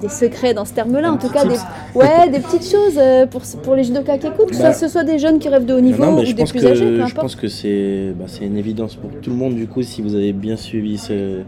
des 0.00 0.08
secrets 0.08 0.54
dans 0.54 0.64
ce 0.64 0.72
terme-là, 0.72 1.12
en 1.12 1.16
tout 1.16 1.28
cas 1.28 1.44
des, 1.44 1.56
ouais, 1.94 2.28
des 2.30 2.40
petites 2.40 2.64
choses 2.64 2.98
euh, 2.98 3.26
pour, 3.26 3.42
pour 3.62 3.74
les 3.74 3.84
judokas 3.84 4.18
qui 4.18 4.26
écoutent, 4.26 4.50
que 4.50 4.58
bah. 4.58 4.72
ce 4.72 4.88
soit 4.88 5.04
des 5.04 5.18
jeunes 5.18 5.38
qui 5.38 5.48
rêvent 5.48 5.66
de 5.66 5.74
haut 5.74 5.80
niveau 5.80 6.02
ou 6.04 6.22
des 6.22 6.34
plus 6.44 6.66
âgés, 6.66 7.00
Je 7.06 7.14
pense 7.14 7.36
que 7.36 8.12
bah, 8.12 8.24
c'est 8.26 8.44
une 8.44 8.56
évidence 8.56 8.96
pour 8.96 9.10
tout 9.20 9.30
le 9.30 9.36
monde, 9.36 9.54
du 9.54 9.66
coup, 9.66 9.82
si 9.82 10.02
vous 10.02 10.14
avez 10.14 10.32
bien 10.32 10.56
suivi 10.56 10.98
ce, 10.98 11.42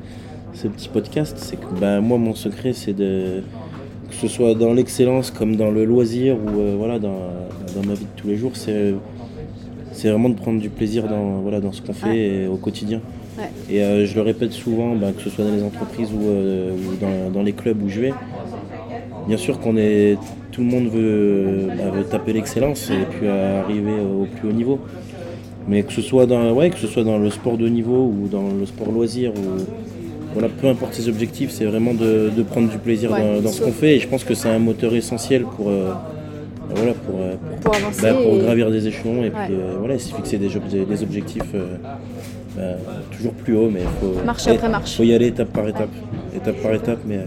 ce 0.54 0.68
petit 0.68 0.88
podcast, 0.88 1.36
c'est 1.38 1.56
que 1.56 1.66
bah, 1.80 2.00
moi, 2.00 2.18
mon 2.18 2.34
secret, 2.34 2.72
c'est 2.72 2.92
de. 2.92 3.42
Que 4.08 4.14
ce 4.14 4.28
soit 4.28 4.54
dans 4.54 4.74
l'excellence 4.74 5.30
comme 5.30 5.56
dans 5.56 5.70
le 5.70 5.86
loisir 5.86 6.36
ou 6.36 6.60
euh, 6.60 6.74
voilà, 6.76 6.98
dans, 6.98 7.16
dans, 7.74 7.86
ma 7.86 7.94
vie 7.94 8.04
de 8.04 8.20
tous 8.20 8.28
les 8.28 8.36
jours, 8.36 8.52
c'est, 8.54 8.94
vraiment 10.04 10.28
de 10.28 10.34
prendre 10.34 10.60
du 10.60 10.68
plaisir 10.68 11.08
dans, 11.08 11.40
voilà, 11.40 11.60
dans 11.60 11.72
ce 11.72 11.80
qu'on 11.80 11.94
fait 11.94 12.46
au 12.46 12.56
quotidien. 12.56 13.00
Et 13.70 13.82
euh, 13.82 14.06
je 14.06 14.14
le 14.14 14.22
répète 14.22 14.52
souvent, 14.52 14.94
bah, 14.94 15.08
que 15.16 15.22
ce 15.22 15.30
soit 15.30 15.44
dans 15.44 15.54
les 15.54 15.62
entreprises 15.62 16.10
ou, 16.12 16.26
euh, 16.26 16.74
dans, 17.00 17.30
dans, 17.30 17.42
les 17.42 17.52
clubs 17.52 17.82
où 17.82 17.88
je 17.88 18.00
vais. 18.00 18.14
Bien 19.26 19.36
sûr 19.36 19.60
qu'on 19.60 19.76
est, 19.76 20.18
tout 20.50 20.60
le 20.60 20.66
monde 20.66 20.88
veut, 20.88 21.68
bah, 21.68 21.90
veut 21.90 22.04
taper 22.04 22.32
l'excellence 22.32 22.90
et 22.90 23.04
puis 23.10 23.28
arriver 23.28 23.94
au 24.00 24.26
plus 24.26 24.48
haut 24.48 24.52
niveau. 24.52 24.78
Mais 25.68 25.82
que 25.84 25.92
ce 25.92 26.02
soit 26.02 26.26
dans, 26.26 26.52
ouais, 26.52 26.70
que 26.70 26.78
ce 26.78 26.86
soit 26.86 27.04
dans 27.04 27.18
le 27.18 27.30
sport 27.30 27.56
de 27.56 27.68
niveau 27.68 28.06
ou 28.06 28.28
dans 28.28 28.48
le 28.58 28.66
sport 28.66 28.90
loisir 28.90 29.32
ou 29.32 29.62
voilà, 30.32 30.48
peu 30.48 30.66
importe 30.68 30.94
ses 30.94 31.08
objectifs, 31.08 31.50
c'est 31.50 31.64
vraiment 31.64 31.94
de, 31.94 32.30
prendre 32.48 32.68
du 32.68 32.78
plaisir 32.78 33.10
dans, 33.10 33.50
ce 33.50 33.60
qu'on 33.60 33.72
fait. 33.72 33.96
Et 33.96 34.00
je 34.00 34.08
pense 34.08 34.24
que 34.24 34.34
c'est 34.34 34.48
un 34.48 34.58
moteur 34.58 34.94
essentiel 34.94 35.42
pour, 35.42 35.68
euh, 35.68 35.92
voilà, 36.74 36.94
pour, 36.94 37.16
euh, 37.20 37.34
pour, 37.60 37.72
bah, 38.02 38.14
pour 38.14 38.38
gravir 38.38 38.70
des 38.70 38.86
échelons 38.86 39.22
et 39.22 39.30
puis 39.30 39.52
euh, 39.54 39.76
voilà, 39.78 39.98
se 39.98 40.14
fixer 40.14 40.38
des, 40.38 40.48
des 40.48 41.02
objectifs 41.02 41.54
bah, 42.56 42.62
toujours 43.16 43.32
plus 43.32 43.56
hauts. 43.56 43.70
Mais 43.70 43.80
il 43.80 44.00
faut, 44.00 44.24
marche 44.24 44.46
après 44.46 44.68
marche. 44.68 44.96
faut 44.96 45.02
y 45.02 45.14
aller 45.14 45.28
étape 45.28 45.48
par 45.48 45.68
étape. 45.68 45.90
Étape 46.34 46.56
par 46.62 46.74
étape, 46.74 46.98
mais 47.06 47.20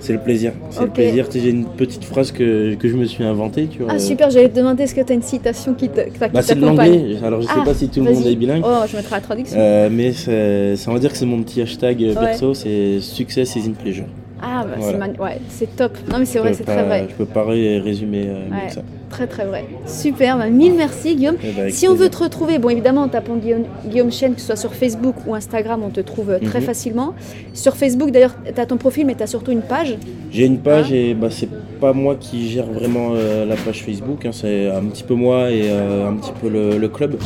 c'est 0.00 0.12
le 0.12 0.20
plaisir. 0.20 0.52
C'est 0.70 0.82
le 0.84 0.90
plaisir. 0.90 1.26
J'ai 1.32 1.50
une 1.50 1.66
petite 1.66 2.04
phrase 2.04 2.30
que, 2.30 2.74
que, 2.74 2.88
je 2.88 2.96
me 2.96 3.04
suis 3.04 3.24
inventée. 3.24 3.66
Tu 3.66 3.82
vois. 3.82 3.92
Ah 3.94 3.98
super, 3.98 4.30
j'allais 4.30 4.48
te 4.48 4.56
demander 4.56 4.84
est-ce 4.84 4.94
que 4.94 5.00
tu 5.00 5.12
as 5.12 5.14
une 5.14 5.22
citation 5.22 5.74
qui 5.74 5.88
t'accompagne 5.88 6.30
bah, 6.32 6.42
C'est 6.42 6.54
de 6.54 6.60
l'anglais, 6.60 7.16
alors 7.22 7.40
je 7.42 7.46
sais 7.46 7.52
ah, 7.56 7.64
pas 7.64 7.74
si 7.74 7.88
tout 7.88 8.02
le 8.02 8.12
monde 8.12 8.26
est 8.26 8.36
bilingue. 8.36 8.62
Oh, 8.64 8.84
je 8.88 8.96
mettrai 8.96 9.16
la 9.16 9.20
traduction. 9.20 9.58
Euh, 9.58 9.88
mais 9.90 10.12
ça, 10.12 10.90
on 10.90 10.94
va 10.94 11.00
dire 11.00 11.10
que 11.10 11.18
c'est 11.18 11.26
mon 11.26 11.42
petit 11.42 11.60
hashtag 11.60 12.02
euh, 12.04 12.14
perso, 12.14 12.54
c'est 12.54 13.00
success 13.00 13.56
is 13.56 13.68
in 13.68 13.72
pleasure. 13.72 14.06
Ah, 14.42 14.64
bah, 14.64 14.76
c'est 14.80 15.20
ouais, 15.20 15.40
c'est 15.48 15.76
top. 15.76 15.96
Non, 16.10 16.18
mais 16.18 16.24
c'est 16.24 16.38
vrai, 16.38 16.54
c'est 16.54 16.64
très 16.64 16.84
vrai. 16.84 17.06
Je 17.08 17.14
peux 17.14 17.24
pas 17.24 17.44
résumer 17.44 18.26
euh, 18.28 18.68
ça. 18.68 18.82
Très, 19.10 19.26
très 19.26 19.46
vrai. 19.46 19.64
Super, 19.86 20.38
bah, 20.38 20.48
mille 20.48 20.74
merci, 20.74 21.16
Guillaume. 21.16 21.36
Eh 21.42 21.52
ben, 21.52 21.70
si 21.70 21.88
on 21.88 21.94
veut 21.94 22.08
te 22.08 22.18
retrouver, 22.18 22.58
bon, 22.58 22.68
évidemment, 22.68 23.02
en 23.02 23.08
tapant 23.08 23.36
Guillaume, 23.36 23.64
Guillaume 23.86 24.12
Chen, 24.12 24.34
que 24.34 24.40
ce 24.40 24.46
soit 24.46 24.56
sur 24.56 24.74
Facebook 24.74 25.16
ou 25.26 25.34
Instagram, 25.34 25.82
on 25.82 25.90
te 25.90 26.00
trouve 26.00 26.30
euh, 26.30 26.38
très 26.38 26.60
mhm. 26.60 26.66
facilement. 26.66 27.14
Sur 27.54 27.76
Facebook, 27.76 28.10
d'ailleurs, 28.10 28.34
tu 28.44 28.60
as 28.60 28.66
ton 28.66 28.76
profil, 28.76 29.06
mais 29.06 29.14
tu 29.14 29.22
as 29.22 29.26
surtout 29.26 29.50
une 29.50 29.62
page. 29.62 29.96
J'ai 30.30 30.46
une 30.46 30.58
page 30.58 30.92
hein 30.92 30.96
et 30.96 31.14
bah, 31.14 31.28
c'est 31.30 31.48
pas 31.80 31.92
moi 31.92 32.16
qui 32.18 32.48
gère 32.48 32.66
vraiment 32.66 33.12
euh, 33.14 33.44
la 33.44 33.56
page 33.56 33.82
Facebook, 33.82 34.26
hein. 34.26 34.30
c'est 34.32 34.68
un 34.68 34.84
petit 34.84 35.02
peu 35.04 35.14
moi 35.14 35.50
et 35.50 35.70
un 35.70 36.14
petit 36.14 36.32
peu 36.40 36.48
le 36.48 36.88
club. 36.88 37.16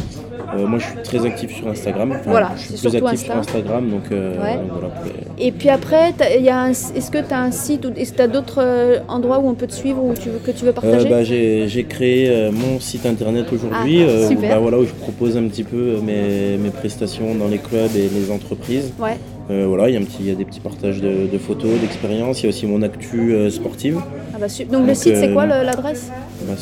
Euh, 0.54 0.66
moi, 0.66 0.78
je 0.78 0.86
suis 0.86 1.02
très 1.02 1.26
actif 1.26 1.54
sur 1.54 1.68
Instagram. 1.68 2.18
voilà, 2.26 2.52
je 2.56 2.76
suis 2.76 2.88
plus 2.88 2.96
actif 2.96 3.24
sur 3.24 3.36
Instagram. 3.36 3.88
Donc, 3.88 4.04
euh, 4.10 4.34
voilà, 4.36 4.90
Et 5.38 5.52
puis 5.52 5.68
après, 5.68 6.12
est-ce 6.20 7.10
que 7.10 7.18
tu 7.18 7.32
as 7.32 7.40
un 7.40 7.50
site 7.50 7.84
ou 7.84 7.92
est-ce 7.96 8.12
que 8.12 8.16
tu 8.16 8.22
as 8.22 8.28
d'autres 8.28 8.62
euh, 8.62 8.98
endroits 9.08 9.38
où 9.38 9.48
on 9.48 9.54
peut 9.54 9.66
te 9.66 9.74
suivre 9.74 10.02
ou 10.02 10.14
tu 10.14 10.28
veux, 10.28 10.38
que 10.38 10.50
tu 10.50 10.64
veux 10.64 10.72
partager 10.72 11.08
bah, 11.08 11.24
J'ai 11.24 11.86
créé 11.88 12.50
mon 12.50 12.80
site 12.80 13.06
internet 13.06 13.46
aujourd'hui 13.52 14.04
ah, 14.04 14.30
où, 14.30 14.40
bah, 14.40 14.58
voilà, 14.58 14.78
où 14.78 14.84
je 14.84 14.92
propose 14.92 15.36
un 15.36 15.44
petit 15.44 15.64
peu 15.64 15.98
mes, 16.02 16.56
mes, 16.58 16.70
prestations 16.70 17.34
dans 17.34 17.48
les 17.48 17.58
clubs 17.58 17.94
et 17.96 18.08
les 18.08 18.30
entreprises. 18.30 18.92
Ouais. 18.98 19.18
Voilà, 19.48 19.88
il 19.88 19.94
y, 19.94 19.96
a 19.96 20.00
un 20.00 20.04
petit, 20.04 20.24
y 20.24 20.30
a 20.30 20.34
des 20.34 20.44
petits 20.44 20.60
partages 20.60 21.00
de, 21.00 21.38
photos, 21.38 21.70
d'expériences. 21.80 22.40
Il 22.40 22.44
y 22.44 22.46
a 22.46 22.48
aussi 22.50 22.66
mon 22.66 22.82
actu 22.82 23.34
sportive. 23.50 24.00
Ah 24.34 24.38
bah, 24.40 24.46
donc, 24.70 24.86
le 24.86 24.94
site, 24.94 25.16
c'est 25.16 25.32
quoi 25.32 25.46
l'adresse? 25.46 26.10
bah, 26.46 26.54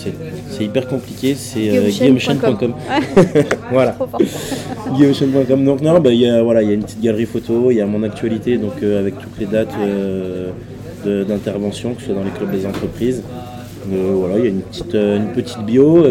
c'est 0.51 0.65
hyper 0.65 0.87
compliqué, 0.89 1.35
c'est 1.35 1.71
euh, 1.71 1.89
guillaumechen.com. 1.89 2.75
voilà. 3.71 3.97
guillaumechen.com. 4.95 5.65
Donc 5.65 5.81
non, 5.81 6.01
bah, 6.01 6.13
il 6.13 6.21
y 6.21 6.29
a 6.29 6.43
voilà, 6.43 6.63
y 6.63 6.71
a 6.71 6.75
une 6.75 6.83
petite 6.83 7.01
galerie 7.01 7.27
photo, 7.27 7.71
il 7.71 7.77
y 7.77 7.81
a 7.81 7.87
mon 7.87 8.03
actualité 8.03 8.59
donc 8.59 8.83
euh, 8.83 9.01
avec 9.01 9.19
toutes 9.19 9.39
les 9.39 9.47
dates 9.47 9.75
euh, 9.81 10.51
d'intervention, 11.05 11.95
que 11.95 12.01
ce 12.01 12.07
soit 12.07 12.15
dans 12.15 12.25
les 12.25 12.31
clubs 12.31 12.51
des 12.51 12.67
entreprises. 12.67 13.23
voilà, 13.89 14.39
il 14.39 14.45
y 14.45 14.47
a 14.47 14.51
une 14.51 14.63
petite 14.63 14.95
une 14.95 15.33
petite 15.35 15.61
bio. 15.65 16.05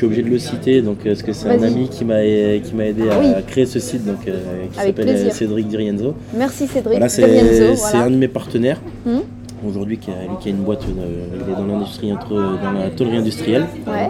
Je 0.00 0.06
suis 0.06 0.06
obligé 0.06 0.22
de 0.22 0.30
le 0.30 0.38
citer 0.38 0.80
donc 0.80 0.98
parce 1.04 1.22
que 1.22 1.32
c'est 1.32 1.48
un 1.48 1.62
ami 1.62 1.88
qui 1.88 2.06
m'a 2.06 2.22
qui 2.22 2.74
m'a 2.74 2.86
aidé 2.86 3.02
à, 3.10 3.42
créer 3.42 3.66
ce 3.66 3.78
site 3.78 4.06
donc 4.06 4.24
qui 4.24 4.78
s'appelle 4.78 5.32
Cédric 5.32 5.68
Dirienzo. 5.68 6.14
Merci 6.34 6.66
Cédric. 6.66 6.98
Voilà, 6.98 7.08
c'est 7.10 7.96
un 7.96 8.10
de 8.10 8.16
mes 8.16 8.28
partenaires. 8.28 8.80
Hum 9.06 9.22
aujourd'hui 9.66 9.98
qui 9.98 10.10
a, 10.10 10.14
qui 10.40 10.48
a 10.48 10.50
une 10.52 10.62
boîte, 10.62 10.84
euh, 10.84 11.26
il 11.34 11.52
est 11.52 11.56
dans 11.56 11.66
l'industrie, 11.66 12.10
dans 12.10 12.72
la 12.72 12.90
tôlerie 12.90 13.18
industrielle. 13.18 13.66
Ouais. 13.86 14.08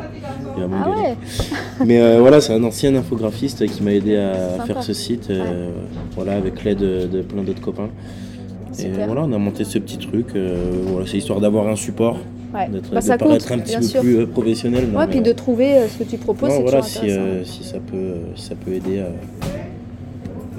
Ah 0.57 0.91
ouais. 0.91 1.17
Mais 1.87 2.01
euh, 2.01 2.21
voilà, 2.21 2.41
c'est 2.41 2.53
un 2.53 2.63
ancien 2.65 2.95
infographiste 2.95 3.67
qui 3.67 3.83
m'a 3.83 3.93
aidé 3.93 4.17
à 4.17 4.65
faire 4.65 4.83
ce 4.83 4.93
site, 4.93 5.31
euh, 5.31 5.71
voilà, 6.15 6.37
avec 6.37 6.65
l'aide 6.65 6.79
de, 6.79 7.23
plein 7.23 7.43
d'autres 7.43 7.61
copains. 7.61 7.89
Et 8.79 8.89
voilà, 9.05 9.23
on 9.23 9.33
a 9.33 9.39
monté 9.39 9.65
ce 9.65 9.79
petit 9.79 9.99
truc. 9.99 10.29
voilà, 10.87 11.07
c'est 11.07 11.19
histoire 11.19 11.41
d'avoir 11.41 11.67
un 11.69 11.77
support. 11.77 12.19
Ouais. 12.55 12.69
Bah, 12.93 13.01
de 13.01 13.17
paraître 13.17 13.53
un 13.53 13.59
petit 13.59 13.77
peu 13.95 14.01
plus 14.01 14.27
professionnel. 14.27 14.89
Ouais, 14.95 15.07
puis 15.07 15.21
de 15.21 15.33
trouver 15.33 15.89
ce 15.89 16.03
que 16.03 16.09
tu 16.09 16.17
proposes. 16.17 16.51
Non, 16.51 16.63
voilà, 16.63 16.83
si, 16.83 17.11
si, 17.45 17.65
ça 17.65 17.79
peut, 17.79 18.15
si 18.35 18.43
ça 18.43 18.55
peut 18.55 18.73
aider 18.73 19.03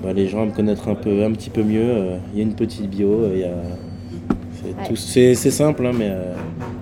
bah, 0.01 0.13
les 0.13 0.27
gens 0.27 0.43
à 0.43 0.45
me 0.45 0.51
connaître 0.51 0.87
un, 0.87 0.95
peu, 0.95 1.23
un 1.23 1.31
petit 1.31 1.49
peu 1.49 1.63
mieux, 1.63 2.17
il 2.33 2.37
y 2.37 2.41
a 2.41 2.43
une 2.43 2.55
petite 2.55 2.89
bio, 2.89 3.27
il 3.33 3.39
y 3.39 3.43
a 3.43 3.49
c'est 4.95 5.35
simple, 5.35 5.85
hein, 5.85 5.91
mais, 5.97 6.09
euh, 6.09 6.33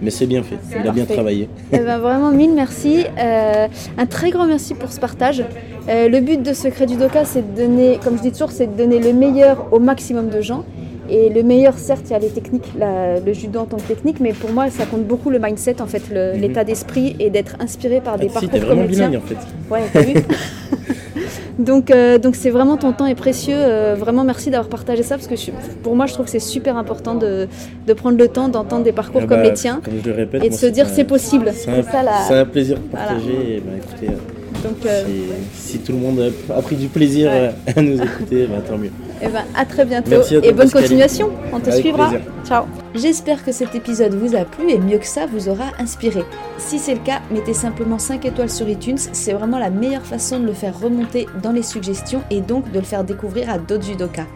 mais 0.01 0.09
c'est 0.09 0.25
bien 0.25 0.43
fait. 0.43 0.57
Il 0.79 0.87
a 0.87 0.91
bien 0.91 1.05
travaillé. 1.05 1.49
Eh 1.71 1.79
ben, 1.79 1.97
vraiment, 1.97 2.31
mille 2.31 2.53
merci. 2.53 3.05
Euh, 3.17 3.67
un 3.97 4.05
très 4.05 4.31
grand 4.31 4.45
merci 4.45 4.73
pour 4.73 4.91
ce 4.91 4.99
partage. 4.99 5.43
Euh, 5.87 6.09
le 6.09 6.19
but 6.19 6.41
de 6.41 6.53
Secret 6.53 6.85
du 6.85 6.95
Doka, 6.95 7.25
c'est 7.25 7.53
de 7.53 7.61
donner, 7.61 7.99
comme 8.03 8.17
je 8.17 8.23
dis 8.23 8.31
toujours, 8.31 8.51
c'est 8.51 8.67
de 8.67 8.77
donner 8.77 8.99
le 8.99 9.13
meilleur 9.13 9.67
au 9.71 9.79
maximum 9.79 10.29
de 10.29 10.41
gens. 10.41 10.65
Et 11.09 11.29
le 11.29 11.43
meilleur, 11.43 11.77
certes, 11.77 12.03
il 12.05 12.11
y 12.11 12.15
a 12.15 12.19
les 12.19 12.29
techniques, 12.29 12.71
le 12.79 13.33
judo 13.33 13.59
en 13.59 13.65
tant 13.65 13.77
que 13.77 13.87
technique, 13.87 14.19
mais 14.19 14.33
pour 14.33 14.51
moi, 14.51 14.69
ça 14.69 14.85
compte 14.85 15.05
beaucoup 15.05 15.29
le 15.29 15.39
mindset, 15.39 15.81
en 15.81 15.87
fait, 15.87 16.09
mhm. 16.09 16.39
l'état 16.39 16.63
d'esprit 16.63 17.15
et 17.19 17.29
d'être 17.29 17.55
inspiré 17.59 18.01
par 18.01 18.17
des 18.17 18.27
ah, 18.29 18.39
parcours 18.39 18.51
si, 18.53 18.59
vraiment 18.59 18.85
bilingue, 18.85 19.15
en 19.15 19.21
fait. 19.21 19.37
Ouais, 19.69 20.03
vu 20.03 20.21
Donc, 21.59 21.91
euh, 21.91 22.17
donc 22.17 22.37
c'est 22.37 22.49
vraiment 22.49 22.77
ton 22.77 22.93
temps 22.93 23.05
est 23.05 23.15
précieux. 23.15 23.57
Euh, 23.57 23.93
vraiment 23.97 24.23
merci 24.23 24.49
d'avoir 24.49 24.69
partagé 24.69 25.03
ça 25.03 25.17
parce 25.17 25.27
que 25.27 25.35
pour 25.83 25.93
moi, 25.93 26.05
je 26.05 26.13
trouve 26.13 26.25
que 26.25 26.31
c'est 26.31 26.39
super 26.39 26.77
important 26.77 27.15
de, 27.15 27.49
de, 27.85 27.93
prendre 27.93 28.17
le 28.17 28.29
temps 28.29 28.47
d'entendre 28.47 28.85
des 28.85 28.93
parcours 28.93 29.21
ah 29.25 29.27
comme 29.27 29.41
bah, 29.41 29.49
les 29.49 29.53
tiens 29.53 29.81
répète, 30.05 30.41
et 30.41 30.49
de 30.49 30.55
se 30.55 30.67
dire 30.67 30.87
c'est 30.87 31.03
possible. 31.03 31.51
C'est 31.53 31.69
un, 31.69 32.39
un, 32.39 32.45
plaisir 32.45 32.77
de 32.77 32.83
partager. 32.83 33.61
Bah, 33.65 33.71
écoutez, 33.77 34.13
donc, 34.63 34.85
euh, 34.85 35.03
si, 35.53 35.79
tout 35.79 35.91
le 35.91 35.99
monde 35.99 36.31
a 36.49 36.61
pris 36.61 36.77
du 36.77 36.87
plaisir 36.87 37.29
à 37.75 37.81
nous 37.81 38.01
écouter, 38.01 38.47
bah, 38.47 38.57
tant 38.65 38.77
mieux. 38.77 38.91
Et 39.21 39.25
eh 39.25 39.27
ben, 39.27 39.43
à 39.53 39.65
très 39.65 39.83
bientôt 39.83 40.21
et 40.41 40.53
bonne 40.53 40.71
continuation. 40.71 41.29
On 41.51 41.59
te 41.59 41.71
suivra. 41.71 42.11
Ciao. 42.45 42.63
J'espère 42.95 43.43
que 43.43 43.51
cet 43.51 43.75
épisode 43.75 44.13
vous 44.13 44.33
a 44.33 44.45
plu 44.45 44.71
et 44.71 44.77
mieux 44.77 44.97
que 44.97 45.05
ça 45.05 45.25
vous 45.25 45.49
aura 45.49 45.71
inspiré. 45.77 46.23
Si 46.57 46.79
c'est 46.79 46.93
le 46.93 47.01
cas, 47.01 47.19
mettez 47.29 47.53
simplement 47.53 47.99
5 47.99 48.23
étoiles 48.23 48.49
sur 48.49 48.69
iTunes. 48.69 48.97
C'est 48.97 49.33
vraiment 49.33 49.59
la 49.59 49.69
meilleure 49.69 50.05
façon 50.05 50.39
de 50.39 50.45
le 50.45 50.53
faire 50.53 50.79
remonter 50.79 51.27
dans 51.43 51.51
les 51.51 51.63
suggestions 51.63 52.21
et 52.31 52.39
donc 52.39 52.71
de 52.71 52.79
le 52.79 52.85
faire 52.85 53.03
découvrir 53.03 53.49
à 53.49 53.57
d'autres 53.57 53.83
judokas. 53.83 54.27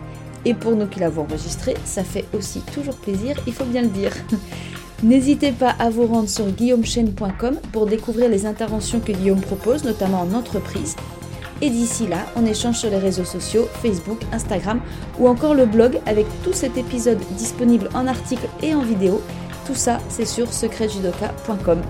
Et 0.44 0.54
pour 0.54 0.76
nous 0.76 0.88
qui 0.88 1.00
l'avons 1.00 1.24
enregistré, 1.24 1.76
ça 1.86 2.04
fait 2.04 2.26
aussi 2.38 2.60
toujours 2.74 2.98
plaisir, 2.98 3.38
il 3.48 3.54
faut 3.54 3.64
bien 3.64 3.84
le 3.84 3.88
dire. 3.88 4.12
N'hésitez 5.04 5.52
pas 5.52 5.76
à 5.80 5.90
vous 5.90 6.06
rendre 6.06 6.30
sur 6.30 6.46
guillaumechaine.com 6.46 7.56
pour 7.72 7.86
découvrir 7.86 8.30
les 8.30 8.46
interventions 8.46 9.00
que 9.00 9.12
Guillaume 9.12 9.42
propose, 9.42 9.84
notamment 9.84 10.22
en 10.22 10.34
entreprise. 10.34 10.96
Et 11.64 11.70
d'ici 11.70 12.07
là, 12.07 12.26
on 12.36 12.45
échange 12.45 12.76
sur 12.76 12.89
les 12.89 12.97
réseaux 12.97 13.24
sociaux, 13.24 13.70
Facebook, 13.82 14.20
Instagram 14.34 14.82
ou 15.18 15.30
encore 15.30 15.53
le 15.53 15.66
blog 15.66 15.97
avec 16.05 16.26
tout 16.43 16.51
cet 16.51 16.76
épisode 16.76 17.20
disponible 17.38 17.88
en 17.93 18.05
article 18.05 18.49
et 18.61 18.76
en 18.76 18.82
vidéo. 18.82 19.22
Tout 19.66 19.74
ça, 19.74 19.99
c'est 20.09 20.26
sur 20.26 20.51
secretjudoka.com. 20.51 21.82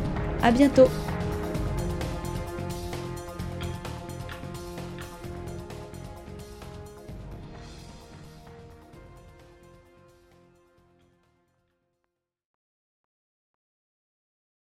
À 0.43 0.51
bientôt 0.51 0.85